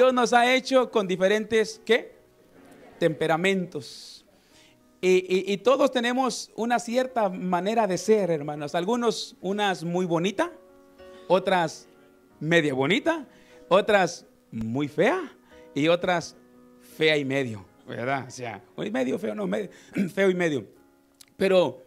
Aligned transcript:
Dios 0.00 0.14
nos 0.14 0.32
ha 0.32 0.54
hecho 0.54 0.90
con 0.90 1.06
diferentes, 1.06 1.78
¿qué? 1.84 2.14
Temperamentos. 2.98 4.24
Y, 5.02 5.52
y 5.52 5.58
todos 5.58 5.92
tenemos 5.92 6.50
una 6.56 6.78
cierta 6.78 7.28
manera 7.28 7.86
de 7.86 7.98
ser, 7.98 8.30
hermanos. 8.30 8.74
Algunos, 8.74 9.36
unas 9.42 9.84
muy 9.84 10.06
bonita, 10.06 10.52
otras 11.28 11.86
media 12.40 12.72
bonita, 12.72 13.26
otras 13.68 14.24
muy 14.50 14.88
fea 14.88 15.20
y 15.74 15.88
otras 15.88 16.34
fea 16.96 17.18
y 17.18 17.26
medio, 17.26 17.66
¿verdad? 17.86 18.24
O 18.26 18.30
sea, 18.30 18.64
medio 18.90 19.18
feo, 19.18 19.34
no, 19.34 19.46
feo 20.14 20.30
y 20.30 20.34
medio. 20.34 20.64
Pero 21.36 21.82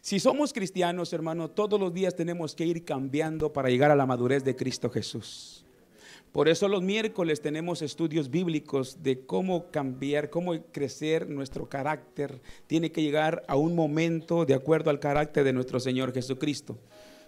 si 0.00 0.20
somos 0.20 0.52
cristianos, 0.52 1.12
hermano, 1.12 1.50
todos 1.50 1.80
los 1.80 1.92
días 1.92 2.14
tenemos 2.14 2.54
que 2.54 2.64
ir 2.64 2.84
cambiando 2.84 3.52
para 3.52 3.70
llegar 3.70 3.90
a 3.90 3.96
la 3.96 4.06
madurez 4.06 4.44
de 4.44 4.54
Cristo 4.54 4.88
Jesús. 4.88 5.63
Por 6.34 6.48
eso 6.48 6.66
los 6.66 6.82
miércoles 6.82 7.40
tenemos 7.40 7.80
estudios 7.80 8.28
bíblicos 8.28 9.04
de 9.04 9.24
cómo 9.24 9.70
cambiar, 9.70 10.30
cómo 10.30 10.60
crecer 10.72 11.30
nuestro 11.30 11.68
carácter. 11.68 12.42
Tiene 12.66 12.90
que 12.90 13.02
llegar 13.02 13.44
a 13.46 13.54
un 13.54 13.76
momento 13.76 14.44
de 14.44 14.54
acuerdo 14.54 14.90
al 14.90 14.98
carácter 14.98 15.44
de 15.44 15.52
nuestro 15.52 15.78
Señor 15.78 16.12
Jesucristo. 16.12 16.76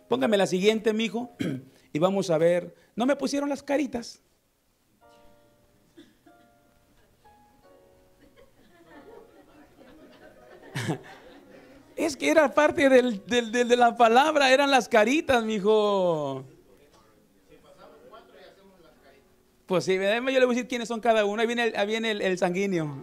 Póngame 0.08 0.36
la 0.36 0.48
siguiente, 0.48 0.92
mijo, 0.92 1.30
y 1.92 2.00
vamos 2.00 2.30
a 2.30 2.38
ver. 2.38 2.74
¿No 2.96 3.06
me 3.06 3.14
pusieron 3.14 3.48
las 3.48 3.62
caritas? 3.62 4.20
Es 11.94 12.16
que 12.16 12.28
era 12.28 12.52
parte 12.52 12.90
de 12.90 13.76
la 13.76 13.96
palabra, 13.96 14.52
eran 14.52 14.70
las 14.70 14.88
caritas, 14.88 15.44
mijo. 15.44 16.44
Pues 19.66 19.84
sí, 19.84 19.94
yo 19.94 20.00
le 20.00 20.20
voy 20.20 20.36
a 20.36 20.46
decir 20.48 20.68
quiénes 20.68 20.86
son 20.86 21.00
cada 21.00 21.24
uno. 21.24 21.40
Ahí 21.40 21.46
viene 21.46 21.72
el, 21.74 21.86
viene 21.86 22.12
el, 22.12 22.38
sanguíneo. 22.38 22.96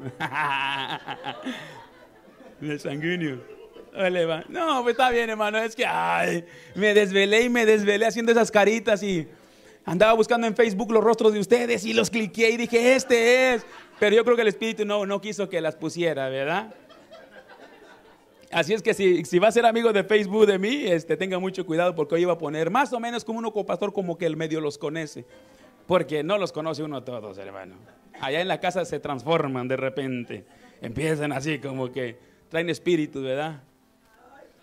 el 2.61 2.79
sanguíneo. 2.79 3.53
No, 4.49 4.81
pues 4.81 4.93
está 4.93 5.11
bien, 5.11 5.29
hermano. 5.29 5.59
Es 5.59 5.75
que 5.75 5.85
ay, 5.85 6.43
me 6.73 6.95
desvelé 6.95 7.43
y 7.43 7.49
me 7.49 7.63
desvelé 7.63 8.07
haciendo 8.07 8.31
esas 8.31 8.49
caritas 8.49 9.03
y 9.03 9.27
andaba 9.85 10.13
buscando 10.13 10.47
en 10.47 10.55
Facebook 10.55 10.91
los 10.91 11.03
rostros 11.03 11.31
de 11.31 11.39
ustedes 11.39 11.85
y 11.85 11.93
los 11.93 12.09
cliqué 12.09 12.49
y 12.49 12.57
dije, 12.57 12.95
este 12.95 13.53
es. 13.53 13.65
Pero 13.99 14.15
yo 14.15 14.23
creo 14.23 14.35
que 14.35 14.41
el 14.41 14.47
Espíritu 14.47 14.83
no, 14.83 15.05
no 15.05 15.21
quiso 15.21 15.47
que 15.47 15.61
las 15.61 15.75
pusiera, 15.75 16.27
¿verdad? 16.29 16.73
Así 18.49 18.73
es 18.73 18.81
que 18.81 18.95
si, 18.95 19.39
va 19.39 19.49
a 19.49 19.51
ser 19.51 19.65
amigo 19.65 19.93
de 19.93 20.03
Facebook 20.03 20.47
de 20.47 20.57
mí, 20.57 20.85
este, 20.85 21.15
tenga 21.17 21.37
mucho 21.37 21.65
cuidado 21.65 21.93
porque 21.93 22.15
hoy 22.15 22.21
iba 22.21 22.33
a 22.33 22.37
poner 22.37 22.71
más 22.71 22.93
o 22.93 22.99
menos 22.99 23.23
como 23.23 23.37
uno 23.39 23.51
pastor 23.51 23.93
como 23.93 24.17
que 24.17 24.25
el 24.25 24.37
medio 24.37 24.59
los 24.59 24.77
conoce. 24.77 25.25
Porque 25.87 26.23
no 26.23 26.37
los 26.37 26.51
conoce 26.51 26.83
uno 26.83 27.03
todos, 27.03 27.37
hermano. 27.37 27.75
Allá 28.21 28.41
en 28.41 28.47
la 28.47 28.59
casa 28.59 28.85
se 28.85 28.99
transforman 28.99 29.67
de 29.67 29.77
repente. 29.77 30.45
Empiezan 30.81 31.31
así 31.31 31.59
como 31.59 31.91
que 31.91 32.17
traen 32.49 32.69
espíritu, 32.69 33.21
¿verdad? 33.21 33.63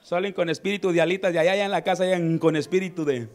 Salen 0.03 0.33
con 0.33 0.49
espíritu 0.49 0.93
de 0.93 1.01
alitas 1.01 1.35
y 1.35 1.39
allá, 1.39 1.65
en 1.65 1.71
la 1.71 1.83
casa 1.83 2.05
hayan 2.05 2.39
con 2.39 2.57
espíritu 2.57 3.05
de... 3.05 3.29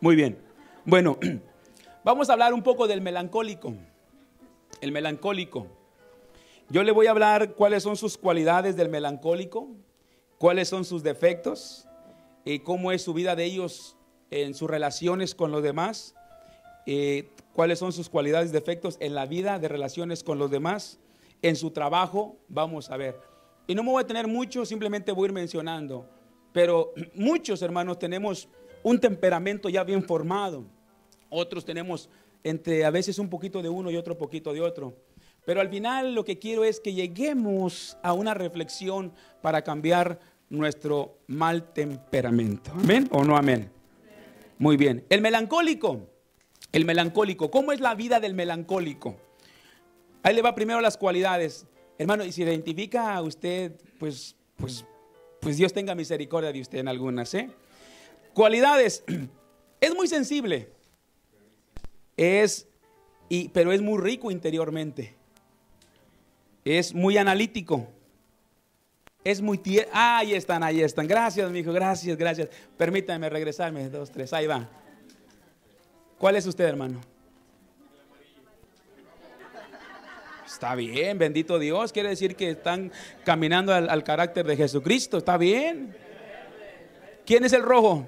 Muy 0.00 0.16
bien. 0.16 0.38
Bueno, 0.84 1.18
vamos 2.04 2.30
a 2.30 2.32
hablar 2.32 2.54
un 2.54 2.62
poco 2.62 2.88
del 2.88 3.00
melancólico. 3.00 3.74
El 4.80 4.92
melancólico. 4.92 5.66
Yo 6.68 6.82
le 6.82 6.92
voy 6.92 7.06
a 7.06 7.10
hablar 7.10 7.52
cuáles 7.54 7.82
son 7.82 7.96
sus 7.96 8.16
cualidades 8.16 8.76
del 8.76 8.88
melancólico, 8.88 9.68
cuáles 10.38 10.68
son 10.68 10.84
sus 10.84 11.02
defectos 11.02 11.86
y 12.44 12.60
cómo 12.60 12.92
es 12.92 13.02
su 13.02 13.12
vida 13.12 13.36
de 13.36 13.44
ellos 13.44 13.96
en 14.30 14.54
sus 14.54 14.70
relaciones 14.70 15.34
con 15.34 15.52
los 15.52 15.62
demás, 15.62 16.14
eh, 16.86 17.30
cuáles 17.52 17.78
son 17.78 17.92
sus 17.92 18.08
cualidades 18.08 18.50
y 18.50 18.52
defectos 18.52 18.96
en 19.00 19.14
la 19.14 19.26
vida 19.26 19.58
de 19.58 19.68
relaciones 19.68 20.22
con 20.22 20.38
los 20.38 20.50
demás, 20.50 20.98
en 21.42 21.56
su 21.56 21.70
trabajo, 21.70 22.36
vamos 22.48 22.90
a 22.90 22.96
ver. 22.96 23.18
Y 23.66 23.74
no 23.74 23.82
me 23.82 23.90
voy 23.90 24.02
a 24.02 24.06
tener 24.06 24.26
mucho, 24.26 24.64
simplemente 24.64 25.12
voy 25.12 25.24
a 25.24 25.28
ir 25.28 25.32
mencionando, 25.32 26.08
pero 26.52 26.92
muchos 27.14 27.62
hermanos 27.62 27.98
tenemos 27.98 28.48
un 28.82 28.98
temperamento 28.98 29.68
ya 29.68 29.84
bien 29.84 30.02
formado, 30.02 30.64
otros 31.30 31.64
tenemos 31.64 32.08
entre 32.44 32.84
a 32.84 32.90
veces 32.90 33.18
un 33.18 33.28
poquito 33.28 33.62
de 33.62 33.68
uno 33.68 33.90
y 33.90 33.96
otro 33.96 34.18
poquito 34.18 34.52
de 34.52 34.60
otro. 34.60 34.94
Pero 35.44 35.60
al 35.60 35.68
final 35.68 36.14
lo 36.14 36.24
que 36.24 36.38
quiero 36.38 36.64
es 36.64 36.80
que 36.80 36.92
lleguemos 36.92 37.96
a 38.02 38.12
una 38.12 38.34
reflexión 38.34 39.12
para 39.40 39.62
cambiar 39.62 40.20
nuestro 40.50 41.18
mal 41.26 41.72
temperamento. 41.72 42.70
¿Amén 42.74 43.08
o 43.10 43.24
no 43.24 43.36
amén? 43.36 43.70
Muy 44.58 44.76
bien. 44.76 45.04
El 45.08 45.20
melancólico. 45.20 46.11
El 46.72 46.84
melancólico. 46.84 47.50
¿Cómo 47.50 47.72
es 47.72 47.80
la 47.80 47.94
vida 47.94 48.18
del 48.20 48.34
melancólico? 48.34 49.16
Ahí 50.22 50.34
le 50.34 50.42
va 50.42 50.54
primero 50.54 50.80
las 50.80 50.96
cualidades. 50.96 51.66
Hermano, 51.98 52.24
y 52.24 52.32
si 52.32 52.42
identifica 52.42 53.14
a 53.14 53.22
usted, 53.22 53.72
pues, 53.98 54.34
pues, 54.56 54.84
pues 55.40 55.56
Dios 55.56 55.72
tenga 55.72 55.94
misericordia 55.94 56.52
de 56.52 56.60
usted 56.60 56.78
en 56.78 56.88
algunas, 56.88 57.34
¿eh? 57.34 57.50
Cualidades. 58.34 59.04
Es 59.80 59.92
muy 59.96 60.06
sensible. 60.06 60.68
Es, 62.16 62.68
y, 63.28 63.48
pero 63.48 63.72
es 63.72 63.82
muy 63.82 64.00
rico 64.00 64.30
interiormente 64.30 65.16
es 66.64 66.94
muy 66.94 67.16
analítico. 67.16 67.88
Es 69.24 69.40
muy 69.40 69.58
tierno. 69.58 69.90
Ah, 69.94 70.18
ahí 70.18 70.34
están, 70.34 70.62
ahí 70.62 70.80
están. 70.82 71.06
Gracias, 71.06 71.50
mi 71.50 71.60
hijo. 71.60 71.72
Gracias, 71.72 72.16
gracias. 72.16 72.48
Permítanme 72.76 73.28
regresarme. 73.28 73.88
Dos, 73.88 74.10
tres. 74.10 74.32
Ahí 74.32 74.46
va. 74.46 74.68
¿Cuál 76.22 76.36
es 76.36 76.46
usted, 76.46 76.66
hermano? 76.66 77.00
Está 80.46 80.76
bien, 80.76 81.18
bendito 81.18 81.58
Dios. 81.58 81.92
Quiere 81.92 82.10
decir 82.10 82.36
que 82.36 82.50
están 82.50 82.92
caminando 83.24 83.74
al, 83.74 83.90
al 83.90 84.04
carácter 84.04 84.46
de 84.46 84.56
Jesucristo. 84.56 85.18
Está 85.18 85.36
bien. 85.36 85.96
¿Quién 87.26 87.44
es 87.44 87.52
el 87.52 87.64
rojo? 87.64 88.06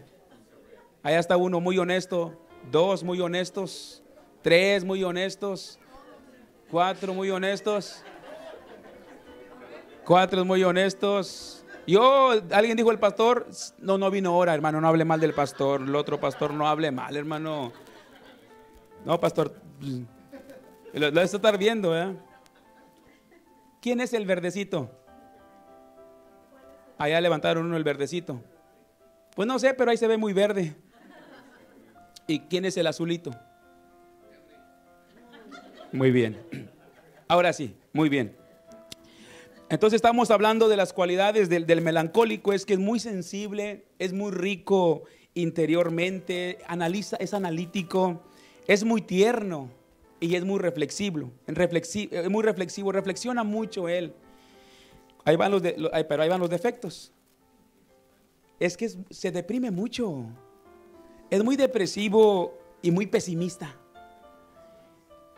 Allá 1.03 1.19
está 1.19 1.37
uno 1.37 1.59
muy 1.59 1.77
honesto. 1.77 2.41
Dos 2.71 3.03
muy 3.03 3.21
honestos. 3.21 4.05
Tres 4.43 4.85
muy 4.85 5.03
honestos. 5.03 5.81
Cuatro 6.71 7.15
muy 7.15 7.31
honestos. 7.31 8.05
Cuatro 10.05 10.45
muy 10.45 10.63
honestos. 10.63 11.65
Yo, 11.85 12.31
alguien 12.53 12.77
dijo 12.77 12.93
el 12.93 13.01
pastor, 13.01 13.49
no, 13.79 13.99
no 13.99 14.09
vino 14.13 14.31
ahora, 14.31 14.55
hermano, 14.55 14.81
no 14.81 14.87
hable 14.87 15.05
mal 15.05 15.19
del 15.19 15.35
pastor. 15.35 15.81
El 15.81 15.97
otro 15.97 16.21
pastor 16.21 16.55
no 16.55 16.69
hable 16.69 16.93
mal, 16.93 17.17
hermano. 17.17 17.73
No, 19.05 19.21
pastor, 19.21 19.55
lo, 20.93 21.11
lo 21.11 21.21
está 21.21 21.37
estar 21.37 21.59
viendo, 21.59 21.97
¿eh? 21.97 22.17
¿Quién 23.81 24.01
es 24.01 24.15
el 24.15 24.25
verdecito? 24.25 24.91
Allá 26.97 27.21
levantaron 27.21 27.67
uno 27.67 27.77
el 27.77 27.85
verdecito. 27.85 28.41
Pues 29.35 29.47
no 29.49 29.59
sé, 29.59 29.75
pero 29.75 29.91
ahí 29.91 29.97
se 29.97 30.07
ve 30.07 30.17
muy 30.17 30.33
verde. 30.33 30.75
¿Y 32.27 32.41
quién 32.41 32.65
es 32.65 32.77
el 32.77 32.87
azulito? 32.87 33.33
Muy 35.93 36.11
bien. 36.11 36.37
Ahora 37.29 37.53
sí, 37.53 37.77
muy 37.93 38.09
bien. 38.09 38.37
Entonces 39.69 39.97
estamos 39.97 40.31
hablando 40.31 40.69
de 40.69 40.77
las 40.77 40.93
cualidades 40.93 41.49
del, 41.49 41.81
melancólico, 41.81 42.53
es 42.53 42.65
que 42.65 42.75
es 42.75 42.79
muy 42.79 43.01
sensible, 43.01 43.87
es 43.99 44.13
muy 44.13 44.31
rico 44.31 45.05
interiormente, 45.35 46.59
analiza, 46.67 47.17
es 47.17 47.35
analítico, 47.35 48.23
es 48.67 48.85
muy 48.85 49.03
tierno 49.03 49.71
y 50.21 50.35
es 50.35 50.45
muy 50.45 50.59
reflexivo, 50.59 51.31
es 51.47 52.31
muy 52.31 52.43
reflexivo, 52.43 52.93
reflexiona 52.93 53.45
mucho 53.45 53.89
él. 53.89 54.15
Ahí 55.25 55.37
van 55.37 55.53
los 55.53 55.63
pero 55.63 56.23
ahí 56.23 56.29
van 56.29 56.41
los 56.41 56.51
defectos. 56.51 57.13
Es 58.61 58.77
que 58.77 58.91
se 59.11 59.31
deprime 59.31 59.71
mucho. 59.71 60.27
Es 61.31 61.43
muy 61.43 61.57
depresivo 61.57 62.57
y 62.83 62.91
muy 62.91 63.07
pesimista. 63.07 63.75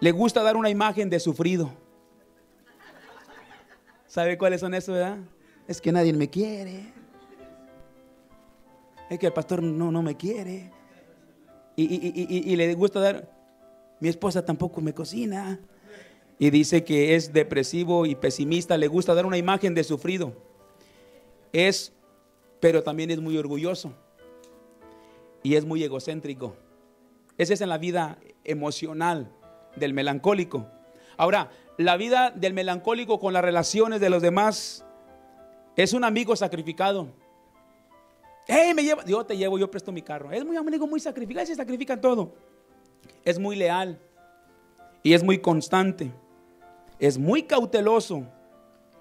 Le 0.01 0.11
gusta 0.13 0.43
dar 0.43 0.57
una 0.57 0.69
imagen 0.69 1.09
de 1.09 1.19
sufrido. 1.19 1.71
¿Sabe 4.07 4.37
cuáles 4.37 4.61
son 4.61 4.75
esos, 4.75 4.95
verdad? 4.95 5.19
Es 5.67 5.81
que 5.81 5.93
nadie 5.93 6.13
me 6.13 6.29
quiere. 6.29 6.93
Es 9.09 9.19
que 9.19 9.27
el 9.27 9.33
pastor 9.33 9.63
no, 9.63 9.91
no 9.91 10.03
me 10.03 10.17
quiere. 10.17 10.71
Y, 11.77 12.57
le 12.57 12.75
gusta 12.75 13.01
dar, 13.01 13.31
mi 14.01 14.09
esposa 14.09 14.45
tampoco 14.45 14.81
me 14.81 14.95
cocina. 14.95 15.61
Y 16.39 16.51
dice 16.51 16.85
que 16.85 17.15
es 17.15 17.33
depresivo 17.33 18.07
y 18.07 18.15
pesimista, 18.15 18.77
le 18.77 18.89
gusta 18.89 19.15
dar 19.15 19.27
una 19.27 19.39
imagen 19.39 19.75
de 19.75 19.85
sufrido. 19.85 20.33
Es, 21.53 21.93
pero 22.61 22.83
también 22.83 23.11
es 23.11 23.21
muy 23.21 23.37
orgulloso. 23.37 23.93
Y 25.43 25.55
es 25.55 25.65
muy 25.65 25.83
egocéntrico. 25.83 26.57
Esa 27.39 27.55
es 27.55 27.61
en 27.61 27.69
la 27.69 27.79
vida 27.79 28.19
emocional 28.45 29.31
del 29.77 29.93
melancólico. 29.93 30.67
Ahora, 31.17 31.51
la 31.79 31.97
vida 31.97 32.31
del 32.31 32.55
melancólico 32.55 33.21
con 33.21 33.33
las 33.33 33.45
relaciones 33.45 34.01
de 34.01 34.11
los 34.11 34.23
demás 34.23 34.85
es 35.77 35.93
un 35.93 36.05
amigo 36.05 36.37
sacrificado. 36.37 37.09
Hey, 38.47 38.73
me 38.75 38.83
lleva, 38.83 39.05
yo 39.05 39.25
te 39.25 39.37
llevo, 39.37 39.59
yo 39.59 39.71
presto 39.71 39.91
mi 39.93 40.03
carro. 40.03 40.31
Es 40.31 40.45
muy 40.45 40.57
amigo, 40.57 40.87
muy 40.87 41.01
sacrificado, 41.01 41.47
se 41.47 41.55
sacrifica 41.55 42.01
todo. 42.01 42.35
Es 43.25 43.39
muy 43.39 43.57
leal, 43.57 44.01
y 45.07 45.15
es 45.15 45.23
muy 45.23 45.39
constante. 45.39 46.11
Es 46.99 47.17
muy 47.17 47.45
cauteloso 47.45 48.27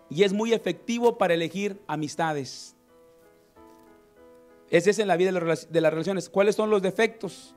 y 0.08 0.22
es 0.22 0.34
muy 0.34 0.54
efectivo 0.54 1.18
para 1.18 1.34
elegir 1.34 1.82
amistades. 1.88 2.76
Ese 4.70 4.92
es 4.92 5.00
en 5.00 5.08
la 5.08 5.18
vida 5.18 5.32
de 5.32 5.82
las 5.82 5.92
relaciones. 5.92 6.30
¿Cuáles 6.30 6.56
son 6.56 6.70
los 6.70 6.84
defectos? 6.84 7.56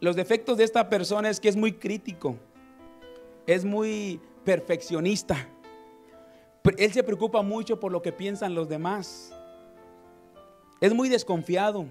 Los 0.00 0.16
defectos 0.16 0.58
de 0.58 0.64
esta 0.64 0.90
persona 0.90 1.30
es 1.30 1.40
que 1.40 1.48
es 1.48 1.56
muy 1.56 1.72
crítico, 1.72 2.36
es 3.46 3.64
muy 3.64 4.20
perfeccionista. 4.44 5.48
Él 6.76 6.92
se 6.92 7.02
preocupa 7.02 7.40
mucho 7.40 7.80
por 7.80 7.90
lo 7.90 8.02
que 8.02 8.12
piensan 8.12 8.54
los 8.54 8.68
demás. 8.68 9.34
Es 10.80 10.94
muy 10.94 11.08
desconfiado. 11.08 11.86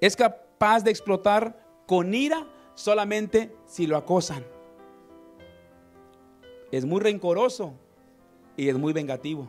Es 0.00 0.16
capaz 0.16 0.82
de 0.84 0.90
explotar 0.90 1.64
con 1.86 2.14
ira 2.14 2.46
solamente 2.74 3.54
si 3.66 3.86
lo 3.86 3.96
acosan. 3.96 4.44
Es 6.70 6.84
muy 6.84 7.00
rencoroso 7.00 7.72
y 8.56 8.68
es 8.68 8.76
muy 8.76 8.92
vengativo. 8.92 9.48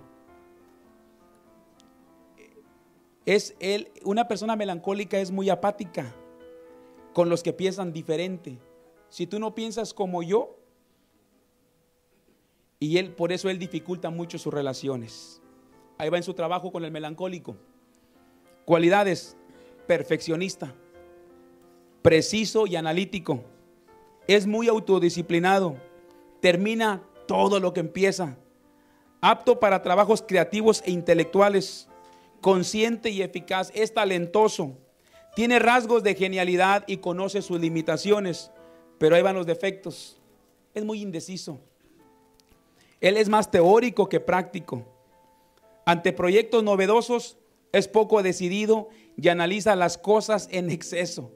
Es 3.26 3.56
una 4.04 4.28
persona 4.28 4.56
melancólica 4.56 5.20
es 5.20 5.30
muy 5.30 5.50
apática 5.50 6.16
con 7.14 7.30
los 7.30 7.44
que 7.44 7.54
piensan 7.54 7.92
diferente. 7.92 8.58
Si 9.10 9.28
tú 9.28 9.40
no 9.40 9.54
piensas 9.54 9.94
como 9.94 10.24
yo, 10.24 10.56
y 12.80 12.98
él 12.98 13.14
por 13.14 13.32
eso 13.32 13.50
él 13.50 13.60
dificulta 13.60 14.10
mucho 14.10 14.40
sus 14.40 14.54
relaciones. 14.54 15.42
Ahí 15.98 16.10
va 16.10 16.18
en 16.18 16.24
su 16.24 16.34
trabajo 16.34 16.72
con 16.72 16.86
el 16.86 16.92
melancólico. 16.92 17.58
Cualidades: 18.70 19.36
perfeccionista, 19.88 20.76
preciso 22.04 22.68
y 22.68 22.76
analítico. 22.76 23.44
Es 24.28 24.46
muy 24.46 24.68
autodisciplinado. 24.68 25.78
Termina 26.40 27.02
todo 27.28 27.60
lo 27.60 27.74
que 27.74 27.80
empieza. 27.80 28.38
Apto 29.22 29.60
para 29.60 29.82
trabajos 29.82 30.22
creativos 30.22 30.84
e 30.86 30.92
intelectuales. 30.92 31.88
Consciente 32.42 33.10
y 33.10 33.24
eficaz. 33.24 33.72
Es 33.74 33.92
talentoso. 33.92 34.78
Tiene 35.36 35.58
rasgos 35.58 36.04
de 36.04 36.14
genialidad 36.14 36.84
y 36.86 36.98
conoce 36.98 37.42
sus 37.42 37.60
limitaciones. 37.60 38.52
Pero 39.00 39.16
ahí 39.16 39.24
van 39.24 39.36
los 39.36 39.48
defectos. 39.48 40.22
Es 40.76 40.86
muy 40.86 41.02
indeciso. 41.02 41.60
Él 43.02 43.18
es 43.18 43.30
más 43.30 43.50
teórico 43.50 44.08
que 44.08 44.20
práctico. 44.20 44.86
Ante 45.88 46.14
proyectos 46.14 46.64
novedosos 46.64 47.39
es 47.72 47.88
poco 47.88 48.24
decidido 48.24 48.90
y 49.18 49.28
analiza 49.30 49.76
las 49.76 49.98
cosas 49.98 50.48
en 50.52 50.70
exceso. 50.70 51.32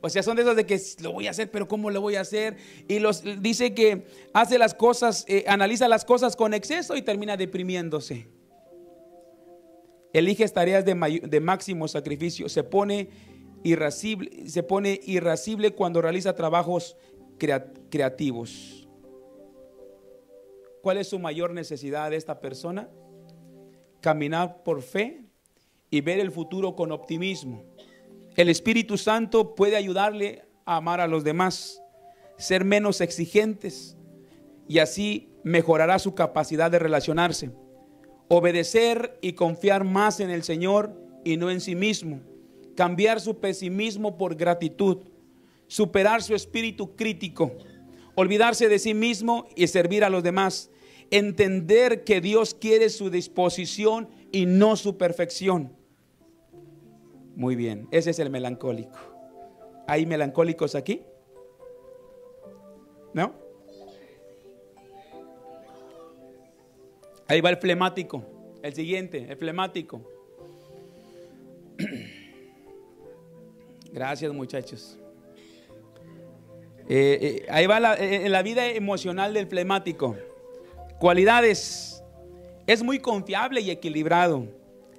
O 0.00 0.08
sea, 0.08 0.22
son 0.22 0.36
de 0.36 0.42
esos 0.42 0.54
de 0.54 0.64
que 0.64 0.80
lo 1.02 1.12
voy 1.12 1.26
a 1.26 1.30
hacer, 1.30 1.50
pero 1.50 1.66
¿cómo 1.66 1.90
lo 1.90 2.00
voy 2.00 2.14
a 2.14 2.20
hacer? 2.20 2.56
Y 2.86 3.00
los, 3.00 3.24
dice 3.42 3.74
que 3.74 4.06
hace 4.32 4.56
las 4.56 4.74
cosas, 4.74 5.24
eh, 5.26 5.44
analiza 5.48 5.88
las 5.88 6.04
cosas 6.04 6.36
con 6.36 6.54
exceso 6.54 6.96
y 6.96 7.02
termina 7.02 7.36
deprimiéndose. 7.36 8.28
Elige 10.12 10.48
tareas 10.48 10.84
de, 10.84 11.40
máximo 11.40 11.88
sacrificio. 11.88 12.48
Se 12.48 12.62
pone 12.62 13.10
irascible, 13.64 14.48
se 14.48 14.62
pone 14.62 15.00
cuando 15.74 16.00
realiza 16.00 16.34
trabajos 16.34 16.96
creativos. 17.90 18.88
¿Cuál 20.80 20.98
es 20.98 21.08
su 21.08 21.18
mayor 21.18 21.52
necesidad 21.52 22.10
de 22.10 22.16
esta 22.16 22.40
persona? 22.40 22.88
Caminar 24.00 24.62
por 24.62 24.80
fe 24.80 25.27
y 25.90 26.00
ver 26.00 26.20
el 26.20 26.30
futuro 26.30 26.74
con 26.74 26.92
optimismo. 26.92 27.64
El 28.36 28.48
Espíritu 28.48 28.96
Santo 28.96 29.54
puede 29.54 29.76
ayudarle 29.76 30.44
a 30.64 30.76
amar 30.76 31.00
a 31.00 31.08
los 31.08 31.24
demás, 31.24 31.82
ser 32.36 32.64
menos 32.64 33.00
exigentes 33.00 33.96
y 34.68 34.78
así 34.78 35.30
mejorará 35.42 35.98
su 35.98 36.14
capacidad 36.14 36.70
de 36.70 36.78
relacionarse. 36.78 37.50
Obedecer 38.28 39.18
y 39.22 39.32
confiar 39.32 39.84
más 39.84 40.20
en 40.20 40.30
el 40.30 40.42
Señor 40.42 40.94
y 41.24 41.36
no 41.38 41.50
en 41.50 41.60
sí 41.60 41.74
mismo. 41.74 42.20
Cambiar 42.76 43.20
su 43.20 43.38
pesimismo 43.40 44.18
por 44.18 44.36
gratitud. 44.36 44.98
Superar 45.66 46.22
su 46.22 46.34
espíritu 46.34 46.94
crítico. 46.94 47.52
Olvidarse 48.14 48.68
de 48.68 48.78
sí 48.78 48.92
mismo 48.92 49.48
y 49.56 49.66
servir 49.68 50.04
a 50.04 50.10
los 50.10 50.22
demás. 50.22 50.70
Entender 51.10 52.04
que 52.04 52.20
Dios 52.20 52.54
quiere 52.54 52.90
su 52.90 53.08
disposición 53.08 54.10
y 54.30 54.44
no 54.44 54.76
su 54.76 54.98
perfección 54.98 55.77
muy 57.38 57.54
bien, 57.54 57.86
ese 57.92 58.10
es 58.10 58.18
el 58.18 58.30
melancólico. 58.30 58.98
¿Hay 59.86 60.06
melancólicos 60.06 60.74
aquí? 60.74 61.04
¿No? 63.14 63.32
Ahí 67.28 67.40
va 67.40 67.50
el 67.50 67.58
flemático. 67.58 68.24
El 68.60 68.74
siguiente, 68.74 69.24
el 69.30 69.36
flemático. 69.36 70.02
Gracias 73.92 74.32
muchachos. 74.32 74.98
Eh, 76.88 77.18
eh, 77.22 77.46
ahí 77.50 77.68
va 77.68 77.78
la, 77.78 77.94
eh, 77.94 78.28
la 78.28 78.42
vida 78.42 78.66
emocional 78.66 79.32
del 79.32 79.46
flemático. 79.46 80.16
Cualidades. 80.98 82.02
Es 82.66 82.82
muy 82.82 82.98
confiable 82.98 83.60
y 83.60 83.70
equilibrado. 83.70 84.48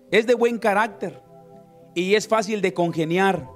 Es 0.10 0.26
de 0.26 0.36
buen 0.36 0.58
carácter 0.58 1.28
y 2.00 2.16
es 2.16 2.28
fácil 2.28 2.62
de 2.62 2.74
congeniar. 2.74 3.48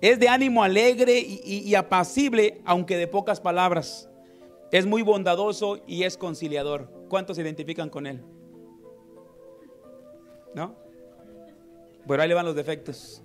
Es 0.00 0.18
de 0.18 0.28
ánimo 0.28 0.62
alegre 0.62 1.18
y, 1.18 1.74
apacible, 1.74 2.60
aunque 2.64 2.96
de 2.96 3.08
pocas 3.08 3.40
palabras. 3.40 4.08
Es 4.70 4.86
muy 4.86 5.02
bondadoso 5.02 5.82
y 5.86 6.04
es 6.04 6.16
conciliador. 6.16 6.90
¿Cuántos 7.08 7.36
se 7.36 7.42
identifican 7.42 7.90
con 7.90 8.06
él? 8.06 8.22
¿No? 10.54 10.76
Pero 12.06 12.22
ahí 12.22 12.28
le 12.28 12.34
van 12.34 12.46
los 12.46 12.54
defectos. 12.54 13.22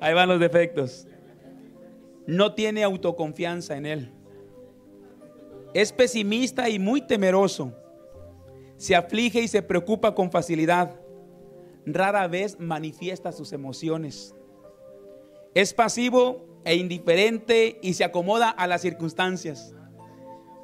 Ahí 0.00 0.14
van 0.14 0.28
los 0.28 0.40
defectos. 0.40 1.06
No 2.26 2.54
tiene 2.54 2.82
autoconfianza 2.82 3.76
en 3.76 3.86
él. 3.86 4.12
Es 5.74 5.92
pesimista 5.92 6.68
y 6.68 6.78
muy 6.78 7.02
temeroso. 7.02 7.72
Se 8.76 8.96
aflige 8.96 9.42
y 9.42 9.48
se 9.48 9.62
preocupa 9.62 10.14
con 10.14 10.30
facilidad 10.30 10.99
rara 11.94 12.26
vez 12.28 12.58
manifiesta 12.58 13.32
sus 13.32 13.52
emociones. 13.52 14.34
Es 15.54 15.74
pasivo 15.74 16.46
e 16.64 16.76
indiferente 16.76 17.78
y 17.82 17.94
se 17.94 18.04
acomoda 18.04 18.50
a 18.50 18.66
las 18.66 18.82
circunstancias. 18.82 19.74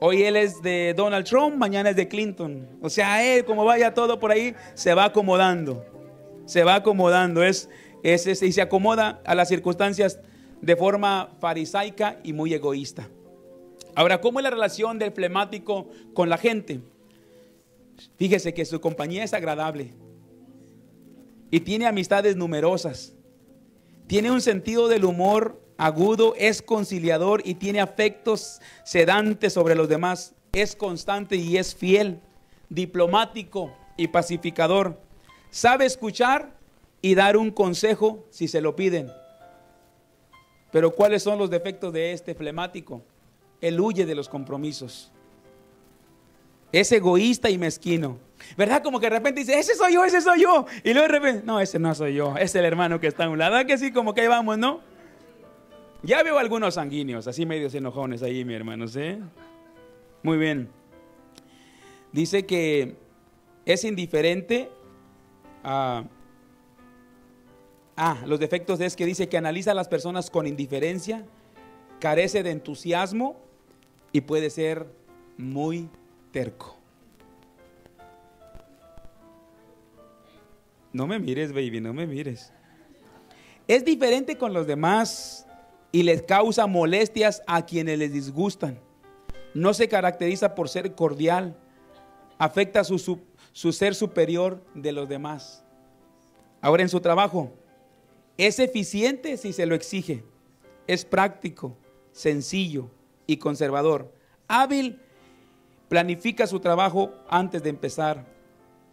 Hoy 0.00 0.22
él 0.22 0.36
es 0.36 0.60
de 0.62 0.94
Donald 0.94 1.26
Trump, 1.26 1.56
mañana 1.56 1.90
es 1.90 1.96
de 1.96 2.06
Clinton. 2.06 2.68
O 2.82 2.90
sea, 2.90 3.24
él, 3.24 3.44
como 3.44 3.64
vaya 3.64 3.94
todo 3.94 4.18
por 4.18 4.30
ahí, 4.30 4.54
se 4.74 4.92
va 4.94 5.06
acomodando. 5.06 5.84
Se 6.44 6.64
va 6.64 6.76
acomodando. 6.76 7.42
Es, 7.42 7.68
y 8.04 8.52
se 8.52 8.62
acomoda 8.62 9.22
a 9.24 9.34
las 9.34 9.48
circunstancias 9.48 10.20
de 10.60 10.76
forma 10.76 11.30
farisaica 11.40 12.20
y 12.22 12.32
muy 12.32 12.52
egoísta. 12.52 13.08
Ahora, 13.94 14.20
¿cómo 14.20 14.38
es 14.38 14.44
la 14.44 14.50
relación 14.50 14.98
del 14.98 15.12
flemático 15.12 15.88
con 16.12 16.28
la 16.28 16.36
gente? 16.36 16.80
Fíjese 18.16 18.52
que 18.52 18.66
su 18.66 18.80
compañía 18.80 19.24
es 19.24 19.32
agradable 19.32 19.94
y 21.50 21.60
tiene 21.60 21.86
amistades 21.86 22.36
numerosas. 22.36 23.14
Tiene 24.06 24.30
un 24.30 24.40
sentido 24.40 24.88
del 24.88 25.04
humor 25.04 25.60
agudo, 25.78 26.34
es 26.36 26.62
conciliador 26.62 27.42
y 27.44 27.54
tiene 27.54 27.80
afectos 27.80 28.60
sedantes 28.84 29.52
sobre 29.52 29.74
los 29.74 29.88
demás. 29.88 30.34
Es 30.52 30.74
constante 30.74 31.36
y 31.36 31.56
es 31.56 31.74
fiel, 31.74 32.20
diplomático 32.68 33.74
y 33.96 34.08
pacificador. 34.08 35.00
Sabe 35.50 35.86
escuchar 35.86 36.56
y 37.02 37.14
dar 37.14 37.36
un 37.36 37.50
consejo 37.50 38.26
si 38.30 38.48
se 38.48 38.60
lo 38.60 38.76
piden. 38.76 39.10
Pero 40.72 40.94
¿cuáles 40.94 41.22
son 41.22 41.38
los 41.38 41.50
defectos 41.50 41.92
de 41.92 42.12
este 42.12 42.34
flemático? 42.34 43.02
Él 43.60 43.80
huye 43.80 44.04
de 44.04 44.14
los 44.14 44.28
compromisos. 44.28 45.12
Es 46.72 46.92
egoísta 46.92 47.48
y 47.48 47.58
mezquino. 47.58 48.18
¿Verdad? 48.56 48.82
Como 48.82 49.00
que 49.00 49.06
de 49.06 49.16
repente 49.16 49.40
dice, 49.40 49.58
ese 49.58 49.74
soy 49.74 49.94
yo, 49.94 50.04
ese 50.04 50.20
soy 50.20 50.42
yo. 50.42 50.66
Y 50.84 50.92
luego 50.92 51.08
de 51.08 51.12
repente, 51.12 51.42
no, 51.44 51.60
ese 51.60 51.78
no 51.78 51.94
soy 51.94 52.14
yo, 52.14 52.36
es 52.36 52.54
el 52.54 52.64
hermano 52.64 53.00
que 53.00 53.06
está 53.06 53.24
a 53.24 53.28
un 53.28 53.38
lado. 53.38 53.64
que 53.66 53.78
sí? 53.78 53.92
Como 53.92 54.14
que 54.14 54.22
ahí 54.22 54.28
vamos, 54.28 54.58
¿no? 54.58 54.80
Ya 56.02 56.22
veo 56.22 56.38
algunos 56.38 56.74
sanguíneos, 56.74 57.26
así 57.26 57.46
medios 57.46 57.74
enojones 57.74 58.22
ahí, 58.22 58.44
mi 58.44 58.54
hermano, 58.54 58.86
¿sí? 58.86 59.18
Muy 60.22 60.38
bien. 60.38 60.68
Dice 62.12 62.46
que 62.46 62.96
es 63.64 63.84
indiferente 63.84 64.70
a... 65.64 66.04
Ah, 67.96 68.18
los 68.26 68.38
defectos 68.38 68.80
es 68.80 68.94
que 68.94 69.06
dice 69.06 69.28
que 69.28 69.38
analiza 69.38 69.70
a 69.70 69.74
las 69.74 69.88
personas 69.88 70.30
con 70.30 70.46
indiferencia, 70.46 71.24
carece 71.98 72.42
de 72.42 72.50
entusiasmo 72.50 73.40
y 74.12 74.20
puede 74.20 74.50
ser 74.50 74.86
muy 75.38 75.88
terco. 76.30 76.76
No 80.92 81.06
me 81.06 81.18
mires, 81.18 81.52
baby, 81.52 81.80
no 81.80 81.92
me 81.92 82.06
mires. 82.06 82.52
Es 83.68 83.84
diferente 83.84 84.38
con 84.38 84.52
los 84.52 84.66
demás, 84.66 85.46
y 85.96 86.02
les 86.02 86.20
causa 86.20 86.66
molestias 86.66 87.42
a 87.46 87.64
quienes 87.64 87.98
les 87.98 88.12
disgustan. 88.12 88.78
No 89.54 89.72
se 89.72 89.88
caracteriza 89.88 90.54
por 90.54 90.68
ser 90.68 90.94
cordial, 90.94 91.56
afecta 92.36 92.84
su, 92.84 92.98
su, 92.98 93.20
su 93.52 93.72
ser 93.72 93.94
superior 93.94 94.62
de 94.74 94.92
los 94.92 95.08
demás. 95.08 95.64
Ahora 96.60 96.82
en 96.82 96.90
su 96.90 97.00
trabajo, 97.00 97.50
es 98.36 98.58
eficiente 98.58 99.38
si 99.38 99.54
se 99.54 99.64
lo 99.64 99.74
exige, 99.74 100.22
es 100.86 101.06
práctico, 101.06 101.78
sencillo 102.12 102.90
y 103.26 103.38
conservador, 103.38 104.12
hábil, 104.48 105.00
planifica 105.88 106.46
su 106.46 106.60
trabajo 106.60 107.14
antes 107.30 107.62
de 107.62 107.70
empezar, 107.70 108.26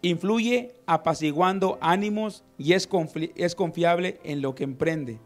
influye 0.08 0.74
apaciguando 0.86 1.78
ánimos 1.80 2.44
y 2.58 2.74
es, 2.74 2.88
es 3.36 3.54
confiable 3.54 4.20
en 4.22 4.42
lo 4.42 4.54
que 4.54 4.64
emprende. 4.64 5.18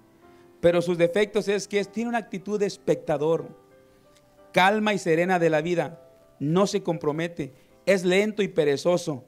Pero 0.61 0.83
sus 0.83 0.99
defectos 0.99 1.49
es 1.49 1.67
que 1.67 1.85
tiene 1.85 2.11
una 2.11 2.19
actitud 2.19 2.61
de 2.61 2.67
espectador, 2.67 3.49
calma 4.53 4.95
y 4.95 4.99
serena 4.99 5.39
de 5.39 5.51
la 5.51 5.63
vida, 5.63 6.01
no 6.39 6.67
se 6.67 6.83
compromete, 6.83 7.53
es 7.87 8.05
lento 8.05 8.43
y 8.43 8.49
perezoso, 8.49 9.25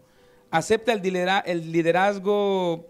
acepta 0.50 0.92
el 0.92 1.02
liderazgo 1.72 2.86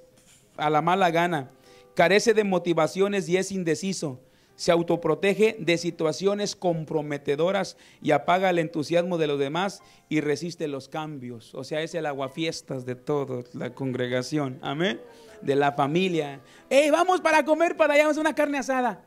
a 0.56 0.68
la 0.68 0.82
mala 0.82 1.10
gana, 1.10 1.50
carece 1.94 2.34
de 2.34 2.44
motivaciones 2.44 3.28
y 3.28 3.38
es 3.38 3.52
indeciso, 3.52 4.20
se 4.60 4.72
autoprotege 4.72 5.56
de 5.58 5.78
situaciones 5.78 6.54
comprometedoras 6.54 7.78
y 8.02 8.10
apaga 8.10 8.50
el 8.50 8.58
entusiasmo 8.58 9.16
de 9.16 9.26
los 9.26 9.38
demás 9.38 9.82
y 10.10 10.20
resiste 10.20 10.68
los 10.68 10.90
cambios. 10.90 11.54
O 11.54 11.64
sea, 11.64 11.80
es 11.80 11.94
el 11.94 12.04
aguafiestas 12.04 12.84
de 12.84 12.94
toda 12.94 13.42
la 13.54 13.72
congregación. 13.72 14.58
Amén. 14.60 15.00
De 15.40 15.56
la 15.56 15.72
familia. 15.72 16.40
¡Ey, 16.68 16.90
vamos 16.90 17.22
para 17.22 17.42
comer 17.42 17.74
para 17.74 17.94
allá! 17.94 18.10
una 18.20 18.34
carne 18.34 18.58
asada. 18.58 19.02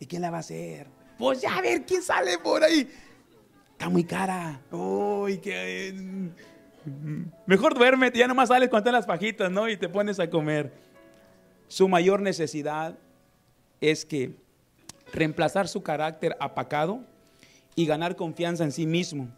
¿Y 0.00 0.06
quién 0.06 0.22
la 0.22 0.32
va 0.32 0.38
a 0.38 0.40
hacer? 0.40 0.88
Pues 1.18 1.40
ya 1.40 1.58
a 1.58 1.62
ver 1.62 1.86
quién 1.86 2.02
sale 2.02 2.36
por 2.38 2.64
ahí. 2.64 2.90
Está 3.70 3.88
muy 3.88 4.02
cara. 4.02 4.60
Uy, 4.72 5.38
qué. 5.38 5.94
Mejor 7.46 7.74
duérmete, 7.78 8.18
ya 8.18 8.26
nomás 8.26 8.48
sales 8.48 8.68
con 8.68 8.80
todas 8.80 8.94
las 8.94 9.06
fajitas, 9.06 9.52
¿no? 9.52 9.68
Y 9.68 9.76
te 9.76 9.88
pones 9.88 10.18
a 10.18 10.28
comer. 10.28 10.72
Su 11.68 11.86
mayor 11.86 12.20
necesidad 12.20 12.98
es 13.82 14.06
que 14.06 14.36
reemplazar 15.12 15.68
su 15.68 15.82
carácter 15.82 16.36
apacado 16.40 17.00
y 17.74 17.84
ganar 17.84 18.16
confianza 18.16 18.64
en 18.64 18.72
sí 18.72 18.86
mismo, 18.86 19.28